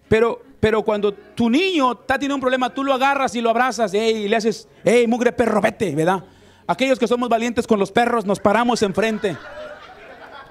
Pero, 0.09 0.42
pero 0.61 0.82
cuando 0.82 1.12
tu 1.12 1.51
niño 1.51 1.92
está 1.92 2.14
teniendo 2.14 2.36
un 2.36 2.40
problema, 2.40 2.72
tú 2.72 2.84
lo 2.84 2.94
agarras 2.94 3.34
y 3.34 3.40
lo 3.40 3.51
abrazas 3.51 3.92
y 3.94 4.28
le 4.28 4.36
haces, 4.36 4.68
hey, 4.84 5.07
mugre 5.07 5.32
perro, 5.32 5.61
vete, 5.61 5.94
¿verdad? 5.94 6.24
Aquellos 6.67 6.99
que 6.99 7.07
somos 7.07 7.29
valientes 7.29 7.67
con 7.67 7.79
los 7.79 7.93
perros 7.93 8.25
nos 8.25 8.41
paramos 8.41 8.83
enfrente 8.83 9.37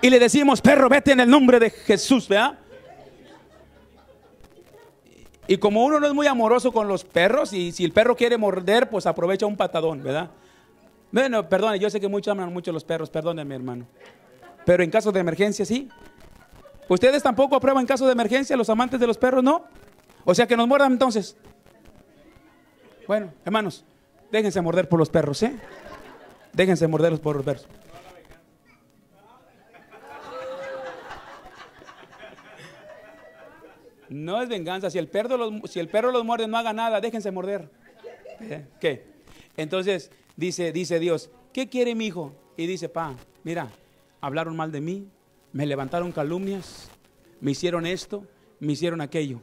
y 0.02 0.10
le 0.10 0.20
decimos, 0.20 0.62
perro, 0.62 0.88
vete 0.88 1.12
en 1.12 1.20
el 1.20 1.30
nombre 1.30 1.60
de 1.60 1.70
Jesús, 1.70 2.28
¿verdad? 2.28 2.60
Y 5.48 5.58
como 5.58 5.84
uno 5.86 6.00
no 6.00 6.08
es 6.08 6.14
muy 6.14 6.28
amoroso 6.28 6.72
con 6.72 6.88
los 6.88 7.04
perros, 7.04 7.54
y 7.54 7.72
si 7.72 7.84
el 7.86 7.92
perro 7.92 8.16
quiere 8.16 8.38
morder, 8.38 8.90
pues 8.90 9.06
aprovecha 9.06 9.46
un 9.46 9.56
patadón, 9.56 10.02
¿verdad? 10.02 10.32
Bueno, 11.12 11.48
perdone, 11.48 11.80
yo 11.80 11.90
sé 11.90 12.00
que 12.00 12.08
muchos 12.08 12.32
aman 12.32 12.52
mucho 12.52 12.72
los 12.72 12.84
perros, 12.84 13.10
perdónenme, 13.10 13.56
hermano. 13.56 13.86
Pero 14.66 14.84
en 14.84 14.90
caso 14.90 15.12
de 15.12 15.20
emergencia, 15.20 15.66
sí. 15.66 15.88
¿Ustedes 16.88 17.22
tampoco 17.22 17.56
aprueban 17.56 17.82
en 17.82 17.88
caso 17.88 18.06
de 18.06 18.12
emergencia 18.12 18.58
los 18.58 18.70
amantes 18.70 19.00
de 19.00 19.08
los 19.08 19.18
perros, 19.18 19.44
no? 19.44 19.66
O 20.24 20.34
sea 20.34 20.48
que 20.48 20.58
nos 20.58 20.68
muerdan 20.68 20.94
entonces. 20.94 21.38
Bueno, 23.08 23.32
hermanos, 23.44 23.86
déjense 24.32 24.62
morder 24.62 24.90
por 24.90 25.00
los 25.00 25.10
perros, 25.10 25.42
¿eh? 25.44 25.56
Déjense 26.56 26.88
morderlos 26.88 27.20
por 27.20 27.36
los 27.36 27.46
perros. 27.46 27.68
No 34.10 34.42
es 34.42 34.48
venganza. 34.48 34.90
Si 34.90 34.98
el 34.98 35.10
perro 35.10 35.36
los, 35.36 35.70
si 35.70 35.80
el 35.80 35.90
perro 35.90 36.12
los 36.12 36.24
muerde, 36.24 36.48
no 36.48 36.58
haga 36.58 36.72
nada, 36.72 37.02
déjense 37.02 37.32
morder. 37.32 37.70
¿Eh? 38.40 38.66
¿Qué? 38.80 39.06
Entonces 39.58 40.12
dice, 40.38 40.72
dice 40.72 41.00
Dios, 41.00 41.30
¿qué 41.52 41.68
quiere 41.68 41.96
mi 41.96 42.08
hijo? 42.08 42.34
Y 42.56 42.68
dice, 42.68 42.88
pa, 42.88 43.16
mira, 43.44 43.70
hablaron 44.22 44.56
mal 44.56 44.72
de 44.72 44.80
mí, 44.80 45.10
me 45.52 45.66
levantaron 45.66 46.14
calumnias, 46.14 46.90
me 47.42 47.52
hicieron 47.52 47.86
esto, 47.86 48.26
me 48.60 48.74
hicieron 48.74 49.02
aquello. 49.02 49.42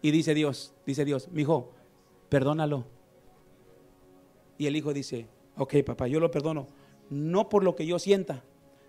Y 0.00 0.12
dice 0.12 0.32
Dios, 0.32 0.72
dice 0.86 1.04
Dios, 1.04 1.28
mi 1.28 1.42
hijo, 1.42 1.72
perdónalo. 2.30 2.86
Y 4.56 4.66
el 4.66 4.76
hijo 4.76 4.94
dice, 4.94 5.26
ok, 5.58 5.76
papá, 5.84 6.06
yo 6.06 6.20
lo 6.20 6.30
perdono, 6.30 6.66
no 7.10 7.48
por 7.48 7.64
lo 7.64 7.74
que 7.76 7.86
yo 7.86 7.98
sienta, 7.98 8.44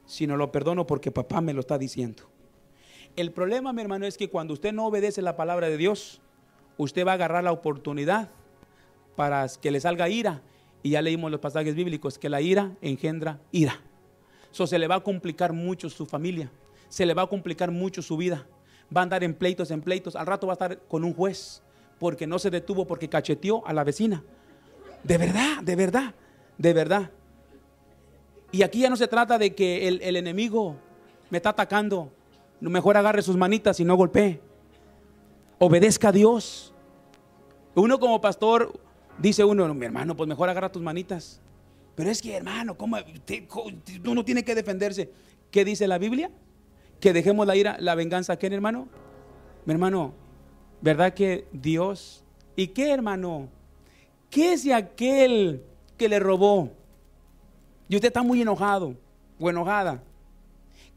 sino 0.06 0.38
lo 0.38 0.52
perdono 0.52 0.88
porque 0.88 1.12
papá 1.12 1.42
me 1.42 1.54
lo 1.54 1.60
está 1.60 1.78
diciendo. 1.78 2.24
El 3.16 3.32
problema, 3.32 3.74
mi 3.74 3.82
hermano, 3.82 4.06
es 4.06 4.18
que 4.18 4.30
cuando 4.30 4.54
usted 4.54 4.72
no 4.72 4.86
obedece 4.86 5.22
la 5.22 5.36
palabra 5.36 5.68
de 5.70 5.78
Dios, 5.78 6.22
usted 6.78 7.06
va 7.06 7.12
a 7.12 7.16
agarrar 7.16 7.44
la 7.44 7.52
oportunidad 7.52 8.30
para 9.16 9.46
que 9.62 9.72
le 9.72 9.80
salga 9.80 10.10
ira. 10.10 10.42
Y 10.82 10.92
ya 10.92 11.02
leímos 11.02 11.30
los 11.30 11.42
pasajes 11.42 11.76
bíblicos, 11.76 12.18
que 12.18 12.30
la 12.30 12.40
ira 12.40 12.78
engendra 12.82 13.42
ira. 13.52 13.82
Eso 14.52 14.66
se 14.66 14.80
le 14.80 14.88
va 14.88 14.96
a 14.96 15.04
complicar 15.04 15.52
mucho 15.52 15.90
su 15.90 16.06
familia, 16.06 16.50
se 16.88 17.06
le 17.06 17.14
va 17.14 17.24
a 17.24 17.28
complicar 17.28 17.70
mucho 17.70 18.02
su 18.02 18.16
vida. 18.16 18.48
Va 18.96 19.02
a 19.02 19.04
andar 19.04 19.24
en 19.24 19.34
pleitos, 19.34 19.72
en 19.72 19.82
pleitos. 19.82 20.16
Al 20.16 20.26
rato 20.26 20.48
va 20.48 20.54
a 20.54 20.56
estar 20.56 20.80
con 20.88 21.04
un 21.04 21.14
juez 21.14 21.62
porque 22.00 22.26
no 22.26 22.40
se 22.40 22.50
detuvo, 22.50 22.88
porque 22.88 23.10
cacheteó 23.10 23.66
a 23.68 23.74
la 23.74 23.84
vecina. 23.84 24.24
De 25.04 25.18
verdad, 25.18 25.62
de 25.62 25.76
verdad, 25.76 26.16
de 26.60 26.74
verdad. 26.74 27.10
Y 28.52 28.62
aquí 28.62 28.82
ya 28.82 28.90
no 28.90 28.98
se 28.98 29.08
trata 29.08 29.40
de 29.40 29.56
que 29.56 29.88
el, 29.88 30.16
enemigo 30.16 30.76
me 31.32 31.38
está 31.38 31.50
atacando 31.50 32.12
Mejor 32.62 32.98
agarre 32.98 33.22
sus 33.22 33.38
manitas 33.38 33.80
y 33.80 33.86
no 33.86 33.96
golpee. 33.96 34.42
Obedezca 35.60 36.10
a 36.10 36.12
Dios. 36.12 36.74
Uno 37.74 38.02
como 38.02 38.20
pastor 38.20 38.78
dice 39.18 39.46
uno, 39.46 39.74
mi 39.74 39.86
hermano, 39.86 40.14
pues 40.14 40.28
mejor 40.28 40.50
agarra 40.50 40.70
tus 40.70 40.82
manitas. 40.82 41.40
Pero 41.96 42.10
es 42.10 42.22
que, 42.22 42.36
hermano, 42.36 42.76
¿cómo? 42.78 42.98
uno 44.06 44.26
tiene 44.26 44.44
que 44.44 44.56
defenderse. 44.56 45.10
¿Qué 45.52 45.64
dice 45.64 45.88
la 45.88 45.98
Biblia? 45.98 46.30
Que 47.00 47.14
dejemos 47.14 47.48
la 47.48 47.56
ira, 47.56 47.78
la 47.80 47.96
venganza. 47.96 48.38
¿Qué, 48.38 48.48
hermano? 48.48 48.90
Mi 49.66 49.72
hermano, 49.72 50.14
¿verdad 50.82 51.14
que 51.14 51.48
Dios? 51.54 52.26
¿Y 52.58 52.68
qué, 52.68 52.92
hermano? 52.92 53.48
¿Qué 54.30 54.52
es 54.52 54.70
aquel 54.70 55.64
que 56.00 56.10
le 56.10 56.20
robó? 56.20 56.72
Y 57.88 57.96
usted 57.96 58.08
está 58.08 58.24
muy 58.24 58.42
enojado 58.42 58.96
o 59.40 59.50
enojada. 59.50 60.02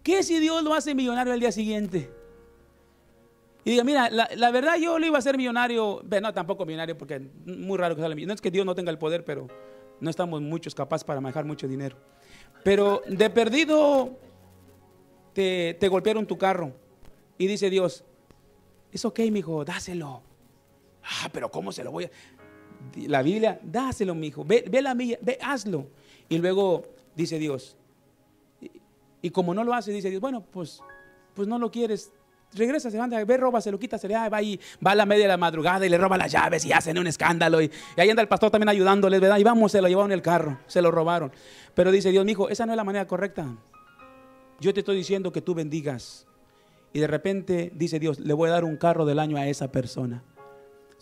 ¿Qué 0.02 0.22
si 0.22 0.38
Dios 0.38 0.62
lo 0.62 0.72
hace 0.72 0.94
millonario 0.94 1.34
al 1.34 1.40
día 1.40 1.52
siguiente? 1.52 2.10
Y 3.64 3.72
diga, 3.72 3.84
mira, 3.84 4.08
la, 4.10 4.50
verdad 4.50 4.76
yo 4.76 4.98
lo 4.98 5.06
iba 5.06 5.16
a 5.16 5.18
hacer 5.18 5.36
millonario, 5.36 6.02
no, 6.22 6.32
tampoco 6.32 6.64
millonario 6.64 6.96
porque 6.96 7.16
es 7.16 7.22
muy 7.44 7.76
raro 7.78 7.94
que 7.94 8.00
salga 8.00 8.14
millonario. 8.14 8.28
No 8.28 8.34
es 8.34 8.40
que 8.40 8.50
Dios 8.50 8.64
no 8.64 8.74
tenga 8.74 8.90
el 8.90 8.98
poder, 8.98 9.24
pero 9.24 9.48
no 10.00 10.10
estamos 10.10 10.40
muchos 10.40 10.74
capaces 10.74 11.04
para 11.04 11.20
manejar 11.20 11.44
mucho 11.44 11.68
dinero. 11.68 11.96
Pero 12.64 13.02
de 13.06 13.30
perdido 13.30 14.18
te, 15.32 15.74
te 15.78 15.88
golpearon 15.88 16.26
tu 16.26 16.38
carro 16.38 16.72
y 17.38 17.46
dice 17.46 17.70
Dios, 17.70 18.04
es 18.90 19.04
ok, 19.04 19.20
mijo, 19.30 19.64
dáselo. 19.64 20.22
Ah, 21.04 21.28
pero 21.32 21.50
¿cómo 21.50 21.72
se 21.72 21.82
lo 21.82 21.90
voy 21.90 22.04
a...? 22.04 22.10
La 23.06 23.22
Biblia, 23.22 23.60
dáselo, 23.62 24.14
mijo, 24.14 24.44
ve, 24.44 24.64
ve 24.68 24.82
la 24.82 24.94
milla, 24.94 25.18
ve, 25.22 25.38
hazlo. 25.42 25.86
Y 26.28 26.38
luego 26.38 26.84
dice 27.14 27.38
Dios, 27.38 27.76
y 29.22 29.30
como 29.30 29.54
no 29.54 29.62
lo 29.62 29.72
hace, 29.72 29.92
dice 29.92 30.10
Dios, 30.10 30.20
bueno, 30.20 30.44
pues, 30.50 30.82
pues 31.34 31.46
no 31.46 31.58
lo 31.58 31.70
quieres. 31.70 32.12
Regresa, 32.54 32.90
se 32.90 33.00
anda, 33.00 33.24
ve, 33.24 33.36
roba, 33.36 33.60
se 33.62 33.70
lo 33.70 33.78
quita, 33.78 33.96
se 33.96 34.08
le 34.08 34.28
va 34.28 34.42
y 34.42 34.60
va 34.84 34.90
a 34.90 34.94
la 34.94 35.06
media 35.06 35.24
de 35.24 35.28
la 35.28 35.36
madrugada 35.38 35.86
y 35.86 35.88
le 35.88 35.96
roba 35.96 36.18
las 36.18 36.30
llaves 36.30 36.66
y 36.66 36.72
hacen 36.72 36.98
un 36.98 37.06
escándalo. 37.06 37.62
Y, 37.62 37.70
ahí 37.96 38.10
anda 38.10 38.20
el 38.20 38.28
pastor 38.28 38.50
también 38.50 38.68
ayudándoles, 38.68 39.20
¿verdad? 39.20 39.38
Y 39.38 39.44
vamos, 39.44 39.72
se 39.72 39.80
lo 39.80 39.88
llevaron 39.88 40.10
en 40.10 40.16
el 40.16 40.22
carro, 40.22 40.58
se 40.66 40.82
lo 40.82 40.90
robaron. 40.90 41.32
Pero 41.74 41.90
dice 41.90 42.10
Dios, 42.10 42.24
mi 42.26 42.32
hijo, 42.32 42.50
esa 42.50 42.66
no 42.66 42.72
es 42.72 42.76
la 42.76 42.84
manera 42.84 43.06
correcta. 43.06 43.46
Yo 44.60 44.74
te 44.74 44.80
estoy 44.80 44.96
diciendo 44.96 45.32
que 45.32 45.40
tú 45.40 45.54
bendigas. 45.54 46.26
Y 46.92 47.00
de 47.00 47.06
repente 47.06 47.72
dice 47.74 47.98
Dios, 47.98 48.18
le 48.20 48.34
voy 48.34 48.50
a 48.50 48.52
dar 48.52 48.64
un 48.64 48.76
carro 48.76 49.06
del 49.06 49.18
año 49.18 49.38
a 49.38 49.46
esa 49.46 49.72
persona. 49.72 50.22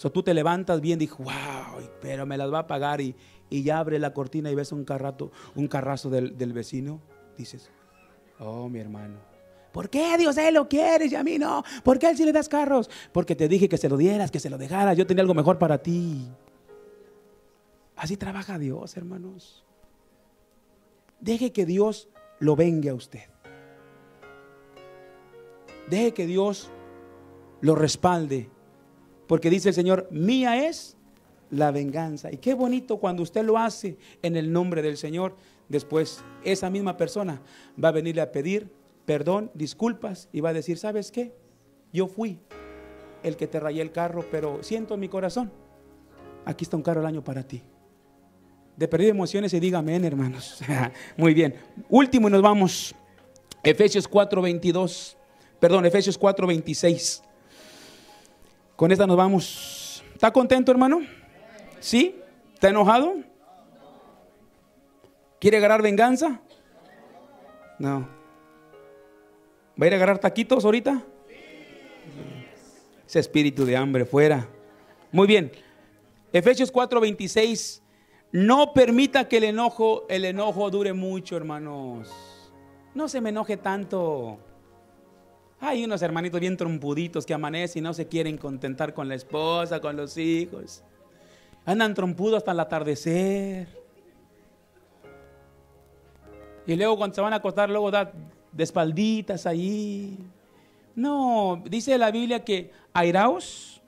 So, 0.01 0.11
tú 0.11 0.23
te 0.23 0.33
levantas 0.33 0.81
bien, 0.81 0.99
dijo, 0.99 1.23
wow, 1.23 1.83
pero 2.01 2.25
me 2.25 2.39
las 2.39 2.51
va 2.51 2.61
a 2.61 2.67
pagar 2.67 3.03
y, 3.03 3.15
y 3.51 3.63
ya 3.63 3.81
abre 3.81 3.99
la 3.99 4.15
cortina 4.15 4.51
y 4.51 4.55
ves 4.55 4.73
un 4.73 4.87
carrato, 4.87 5.31
un 5.55 5.69
carrazo 5.69 6.09
del, 6.09 6.39
del 6.39 6.55
vecino. 6.55 7.03
Dices, 7.37 7.71
Oh, 8.39 8.71
mi 8.71 8.79
hermano. 8.79 9.19
¿Por 9.73 9.91
qué 9.91 10.17
Dios 10.17 10.39
él 10.39 10.55
lo 10.55 10.67
quiere 10.67 11.05
y 11.07 11.15
a 11.15 11.23
mí 11.23 11.39
no? 11.39 11.63
¿Por 11.85 11.99
qué 11.99 12.09
él 12.09 12.17
sí 12.17 12.25
le 12.25 12.33
das 12.33 12.49
carros? 12.49 12.89
Porque 13.13 13.37
te 13.37 13.47
dije 13.47 13.69
que 13.69 13.77
se 13.77 13.91
lo 13.91 13.99
dieras, 13.99 14.31
que 14.31 14.41
se 14.41 14.49
lo 14.49 14.57
dejaras. 14.57 14.97
Yo 14.97 15.07
tenía 15.07 15.21
algo 15.21 15.35
mejor 15.35 15.59
para 15.59 15.77
ti. 15.77 16.27
Así 17.95 18.17
trabaja 18.17 18.59
Dios, 18.59 18.97
hermanos. 18.97 19.63
Deje 21.21 21.53
que 21.53 21.67
Dios 21.67 22.09
lo 22.39 22.57
venga 22.57 22.93
a 22.93 22.95
usted. 22.95 23.29
Deje 25.91 26.15
que 26.15 26.25
Dios 26.25 26.71
lo 27.61 27.75
respalde. 27.75 28.49
Porque 29.31 29.49
dice 29.49 29.69
el 29.69 29.77
Señor, 29.77 30.09
mía 30.11 30.67
es 30.67 30.97
la 31.53 31.71
venganza. 31.71 32.33
Y 32.33 32.39
qué 32.39 32.53
bonito 32.53 32.97
cuando 32.97 33.23
usted 33.23 33.45
lo 33.45 33.59
hace 33.59 33.97
en 34.23 34.35
el 34.35 34.53
nombre 34.53 34.83
del 34.83 34.97
Señor. 34.97 35.37
Después 35.69 36.25
esa 36.43 36.69
misma 36.69 36.97
persona 36.97 37.41
va 37.81 37.91
a 37.91 37.93
venirle 37.93 38.23
a 38.23 38.33
pedir 38.33 38.73
perdón, 39.05 39.53
disculpas 39.55 40.29
y 40.33 40.41
va 40.41 40.49
a 40.49 40.53
decir, 40.53 40.79
¿sabes 40.79 41.13
qué? 41.13 41.33
Yo 41.93 42.09
fui 42.09 42.41
el 43.23 43.37
que 43.37 43.47
te 43.47 43.61
rayé 43.61 43.83
el 43.83 43.93
carro, 43.93 44.27
pero 44.33 44.65
siento 44.65 44.95
en 44.95 45.01
mi 45.01 45.09
corazón, 45.09 45.53
aquí 46.45 46.65
está 46.65 46.77
un 46.77 46.83
carro 46.83 47.01
el 47.01 47.07
año 47.07 47.23
para 47.23 47.45
ti. 47.45 47.63
De 48.77 48.89
perder 48.89 49.11
emociones 49.11 49.55
y 49.55 49.61
dígame, 49.61 49.95
hermanos. 50.05 50.59
Muy 51.17 51.35
bien. 51.35 51.55
Último 51.89 52.27
y 52.27 52.33
nos 52.33 52.43
vamos. 52.43 52.97
Efesios 53.63 54.11
4:22. 54.11 55.15
Perdón, 55.61 55.87
Efesios 55.87 56.19
4:26. 56.19 57.30
Con 58.81 58.91
esta 58.91 59.07
nos 59.07 59.19
vamos. 59.19 60.03
¿Está 60.15 60.33
contento, 60.33 60.73
hermano? 60.73 61.03
¿Sí? 61.81 62.19
¿Está 62.55 62.71
enojado? 62.71 63.13
¿Quiere 65.39 65.59
agarrar 65.59 65.83
venganza? 65.83 66.41
No. 67.79 68.09
¿Va 69.79 69.85
a 69.85 69.87
ir 69.87 69.93
a 69.93 69.97
agarrar 69.97 70.19
taquitos 70.19 70.65
ahorita? 70.65 71.03
Ese 73.07 73.19
espíritu 73.19 73.67
de 73.67 73.77
hambre 73.77 74.07
fuera. 74.07 74.49
Muy 75.13 75.27
bien. 75.27 75.53
Efesios 76.33 76.73
4:26. 76.73 77.83
No 78.33 78.73
permita 78.73 79.29
que 79.29 79.37
el 79.37 79.45
enojo, 79.45 80.07
el 80.09 80.25
enojo 80.25 80.71
dure 80.71 80.95
mucho, 80.95 81.37
hermanos. 81.37 82.09
No 82.95 83.11
se 83.11 83.21
me 83.21 83.29
enoje 83.29 83.59
tanto. 83.59 84.39
Hay 85.61 85.85
unos 85.85 86.01
hermanitos 86.01 86.41
bien 86.41 86.57
trompuditos 86.57 87.27
que 87.27 87.35
amanecen 87.35 87.83
y 87.83 87.85
no 87.85 87.93
se 87.93 88.09
quieren 88.09 88.39
contentar 88.39 88.95
con 88.95 89.09
la 89.09 89.15
esposa, 89.15 89.81
con 89.81 89.97
los 89.97 90.17
hijos. 90.17 90.83
Andan 91.67 91.93
trompudos 91.93 92.39
hasta 92.39 92.53
el 92.53 92.61
atardecer. 92.61 93.69
Y 96.67 96.77
luego 96.77 96.97
cuando 96.97 97.15
se 97.15 97.21
van 97.21 97.35
a 97.35 97.37
acostar, 97.37 97.69
luego 97.69 97.91
da 97.91 98.11
de 98.53 98.65
espalditas 98.65 99.47
ahí. 99.47 100.17
No, 100.95 101.63
dice 101.69 101.99
la 101.99 102.11
Biblia 102.11 102.43
que 102.43 102.71
airaos. 102.95 103.83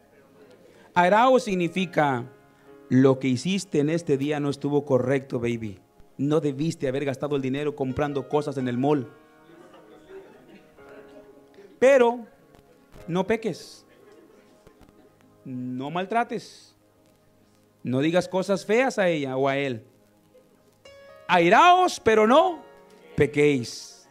Airaos 0.94 1.44
significa 1.44 2.26
lo 2.90 3.18
que 3.18 3.28
hiciste 3.28 3.78
en 3.78 3.88
este 3.88 4.18
día 4.18 4.40
no 4.40 4.50
estuvo 4.50 4.84
correcto, 4.84 5.40
baby. 5.40 5.78
no 6.18 6.40
debiste 6.40 6.86
haber 6.86 7.06
gastado 7.06 7.36
el 7.36 7.42
dinero 7.42 7.74
comprando 7.74 8.28
cosas 8.28 8.58
en 8.58 8.68
el 8.68 8.76
mall. 8.76 9.08
Pero 11.82 12.20
no 13.08 13.26
peques, 13.26 13.84
no 15.44 15.90
maltrates, 15.90 16.76
no 17.82 17.98
digas 17.98 18.28
cosas 18.28 18.64
feas 18.64 19.00
a 19.00 19.08
ella 19.08 19.36
o 19.36 19.48
a 19.48 19.56
él. 19.56 19.82
Airaos, 21.26 21.98
pero 21.98 22.28
no 22.28 22.62
pequéis. 23.16 24.08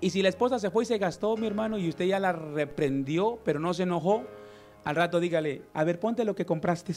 Y 0.00 0.10
si 0.10 0.22
la 0.22 0.28
esposa 0.28 0.60
se 0.60 0.70
fue 0.70 0.84
y 0.84 0.86
se 0.86 0.98
gastó, 0.98 1.36
mi 1.36 1.48
hermano, 1.48 1.76
y 1.76 1.88
usted 1.88 2.04
ya 2.04 2.20
la 2.20 2.30
reprendió, 2.30 3.40
pero 3.44 3.58
no 3.58 3.74
se 3.74 3.82
enojó, 3.82 4.22
al 4.84 4.94
rato 4.94 5.18
dígale, 5.18 5.62
a 5.74 5.82
ver, 5.82 5.98
ponte 5.98 6.24
lo 6.24 6.36
que 6.36 6.46
compraste, 6.46 6.94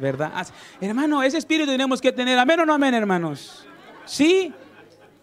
¿verdad? 0.00 0.46
hermano, 0.80 1.24
ese 1.24 1.38
espíritu 1.38 1.72
tenemos 1.72 2.00
que 2.00 2.12
tener, 2.12 2.38
amén 2.38 2.60
o 2.60 2.66
no 2.66 2.74
amén, 2.74 2.94
hermanos. 2.94 3.66
Sí, 4.04 4.54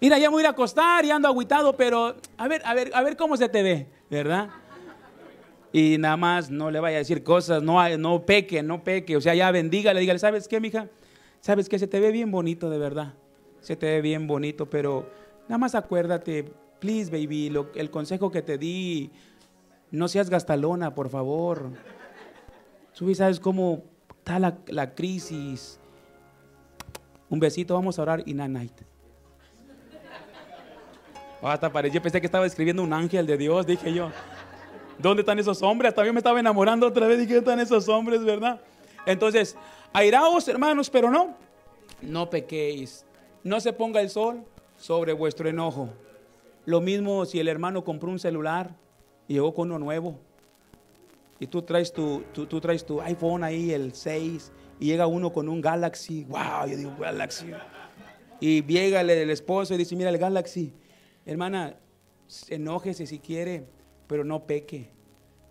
mira, 0.02 0.18
ya 0.18 0.30
me 0.30 0.34
voy 0.34 0.42
a 0.42 0.44
ir 0.44 0.48
a 0.48 0.52
acostar 0.52 1.06
y 1.06 1.12
ando 1.12 1.28
aguitado, 1.28 1.76
pero 1.76 2.16
a 2.38 2.48
ver, 2.48 2.62
a 2.66 2.74
ver, 2.74 2.92
a 2.94 3.04
ver 3.04 3.18
cómo 3.18 3.38
se 3.38 3.50
te 3.50 3.64
ve, 3.64 3.88
¿verdad? 4.10 4.50
Y 5.72 5.98
nada 6.00 6.18
más 6.18 6.50
no 6.50 6.72
le 6.72 6.80
vaya 6.80 6.98
a 6.98 7.00
decir 7.00 7.24
cosas, 7.24 7.62
no, 7.62 7.98
no 7.98 8.26
peque, 8.26 8.64
no 8.64 8.84
peque, 8.84 9.16
o 9.16 9.22
sea, 9.22 9.36
ya 9.36 9.52
bendígale, 9.52 10.00
dígale, 10.00 10.20
¿sabes 10.20 10.48
qué, 10.48 10.60
mija? 10.60 10.88
¿Sabes 11.42 11.70
qué? 11.70 11.78
Se 11.80 11.88
te 11.88 12.00
ve 12.00 12.12
bien 12.12 12.32
bonito, 12.32 12.70
de 12.70 12.78
verdad. 12.78 13.14
Se 13.62 13.76
te 13.76 13.86
ve 13.88 14.02
bien 14.02 14.28
bonito, 14.28 14.70
pero 14.70 15.10
nada 15.48 15.58
más 15.58 15.76
acuérdate, 15.76 16.52
please, 16.80 17.12
baby, 17.12 17.54
el 17.76 17.92
consejo 17.92 18.32
que 18.32 18.42
te 18.42 18.58
di, 18.58 19.12
no 19.92 20.08
seas 20.08 20.30
gastalona, 20.30 20.96
por 20.96 21.10
favor. 21.10 21.72
Tú 22.98 23.14
sabes 23.16 23.40
cómo 23.40 23.84
está 24.18 24.40
la, 24.68 24.94
crisis. 24.94 25.80
Un 27.30 27.40
besito, 27.40 27.74
vamos 27.74 27.98
a 27.98 28.02
orar 28.02 28.24
y 28.26 28.34
night. 28.34 28.82
Oh, 31.42 31.48
hasta 31.48 31.72
parecía, 31.72 31.96
yo 31.96 32.02
pensé 32.02 32.20
que 32.20 32.28
estaba 32.28 32.46
escribiendo 32.46 32.84
un 32.84 32.94
ángel 32.94 33.26
de 33.26 33.38
Dios, 33.38 33.66
dije 33.66 33.94
yo. 33.94 34.12
¿Dónde 34.98 35.22
están 35.22 35.40
esos 35.40 35.62
hombres? 35.62 35.94
También 35.96 36.14
me 36.14 36.20
estaba 36.20 36.40
enamorando 36.40 36.88
otra 36.88 37.08
vez. 37.08 37.20
Dije, 37.20 37.36
¿dónde 37.36 37.52
están 37.52 37.60
esos 37.60 37.88
hombres, 37.88 38.24
verdad? 38.24 38.60
Entonces, 39.06 39.56
airaos, 39.94 40.48
hermanos, 40.48 40.90
pero 40.90 41.10
no, 41.10 41.36
no 42.02 42.30
pequéis. 42.30 43.06
No 43.44 43.62
se 43.62 43.72
ponga 43.72 44.02
el 44.02 44.10
sol 44.10 44.44
sobre 44.78 45.14
vuestro 45.14 45.48
enojo. 45.48 45.90
Lo 46.66 46.82
mismo 46.82 47.26
si 47.26 47.40
el 47.40 47.48
hermano 47.48 47.84
compró 47.84 48.10
un 48.10 48.20
celular 48.20 48.76
y 49.28 49.36
llegó 49.36 49.54
con 49.54 49.70
uno 49.70 49.80
nuevo 49.80 50.20
y 51.40 51.48
tú 51.48 51.62
traes 51.62 51.94
tu, 51.94 52.24
tú, 52.34 52.60
traes 52.60 52.86
tu 52.86 53.02
iPhone 53.02 53.44
ahí, 53.44 53.72
el 53.72 53.94
6, 53.94 54.52
y 54.80 54.86
llega 54.88 55.08
uno 55.08 55.32
con 55.32 55.48
un 55.48 55.62
Galaxy, 55.62 56.26
wow, 56.26 56.68
yo 56.68 56.76
digo 56.76 56.96
Galaxy. 57.00 57.52
Y 58.42 58.64
llega 58.64 59.02
el, 59.02 59.30
esposo 59.30 59.74
y 59.74 59.78
dice, 59.78 59.96
mira 59.96 60.10
el 60.10 60.18
Galaxy, 60.18 60.74
hermana, 61.32 61.76
enójese 62.50 63.06
si 63.06 63.20
quiere, 63.20 63.66
pero 64.08 64.24
no 64.24 64.46
peque. 64.46 64.90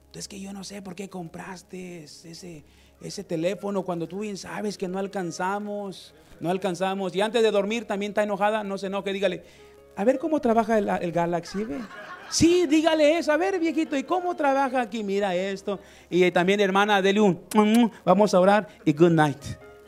Entonces 0.07 0.29
que 0.29 0.41
yo 0.41 0.53
no 0.53 0.65
sé 0.65 0.83
por 0.83 0.95
qué 0.95 1.09
compraste 1.09 2.05
ese, 2.05 2.65
ese 3.01 3.25
teléfono 3.25 3.85
cuando 3.85 4.09
tú 4.09 4.21
bien 4.21 4.37
sabes 4.37 4.77
que 4.77 4.89
no 4.89 4.99
alcanzamos, 4.99 6.15
no 6.41 6.51
alcanzamos. 6.51 7.15
Y 7.15 7.21
antes 7.21 7.43
de 7.43 7.51
dormir 7.51 7.85
también 7.85 8.11
está 8.11 8.23
enojada, 8.23 8.65
no 8.65 8.79
se 8.79 8.89
enoje, 8.89 9.13
dígale, 9.13 9.45
a 9.97 10.05
ver 10.05 10.19
cómo 10.19 10.41
trabaja 10.41 10.79
el, 10.79 11.13
Galaxy. 11.13 11.67
Sí, 12.31 12.67
dígale 12.67 13.19
eso. 13.19 13.33
A 13.33 13.37
ver, 13.37 13.59
viejito, 13.59 13.97
¿y 13.97 14.05
cómo 14.05 14.35
trabaja 14.37 14.81
aquí? 14.81 15.03
Mira 15.03 15.35
esto. 15.35 15.81
Y 16.09 16.31
también, 16.31 16.61
hermana, 16.61 17.03
dele 17.03 17.21
un, 17.21 17.41
vamos 18.05 18.33
a 18.35 18.41
orar 18.41 18.69
y 18.85 18.93
good 18.93 19.11
night. 19.11 19.43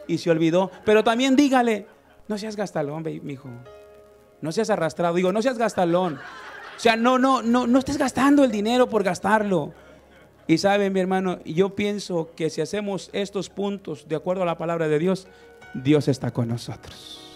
Y 0.08 0.18
se 0.18 0.30
olvidó. 0.30 0.70
Pero 0.84 1.04
también 1.04 1.36
dígale, 1.36 1.86
no 2.26 2.36
seas 2.38 2.56
gastalón, 2.56 3.04
mi 3.04 3.32
hijo. 3.32 3.48
No 4.42 4.52
seas 4.52 4.70
arrastrado. 4.70 5.14
Digo, 5.14 5.32
no 5.32 5.42
seas 5.42 5.58
gastalón. 5.58 6.14
O 6.14 6.80
sea, 6.80 6.96
no, 6.96 7.18
no, 7.18 7.42
no, 7.42 7.66
no 7.66 7.78
estés 7.78 7.98
gastando 7.98 8.42
el 8.42 8.50
dinero 8.50 8.88
por 8.88 9.02
gastarlo. 9.02 9.72
Y 10.46 10.58
saben, 10.58 10.92
mi 10.92 11.00
hermano, 11.00 11.38
yo 11.44 11.76
pienso 11.76 12.30
que 12.34 12.50
si 12.50 12.60
hacemos 12.60 13.10
estos 13.12 13.50
puntos 13.50 14.08
de 14.08 14.16
acuerdo 14.16 14.42
a 14.42 14.46
la 14.46 14.58
palabra 14.58 14.88
de 14.88 14.98
Dios, 14.98 15.28
Dios 15.74 16.08
está 16.08 16.32
con 16.32 16.48
nosotros. 16.48 17.29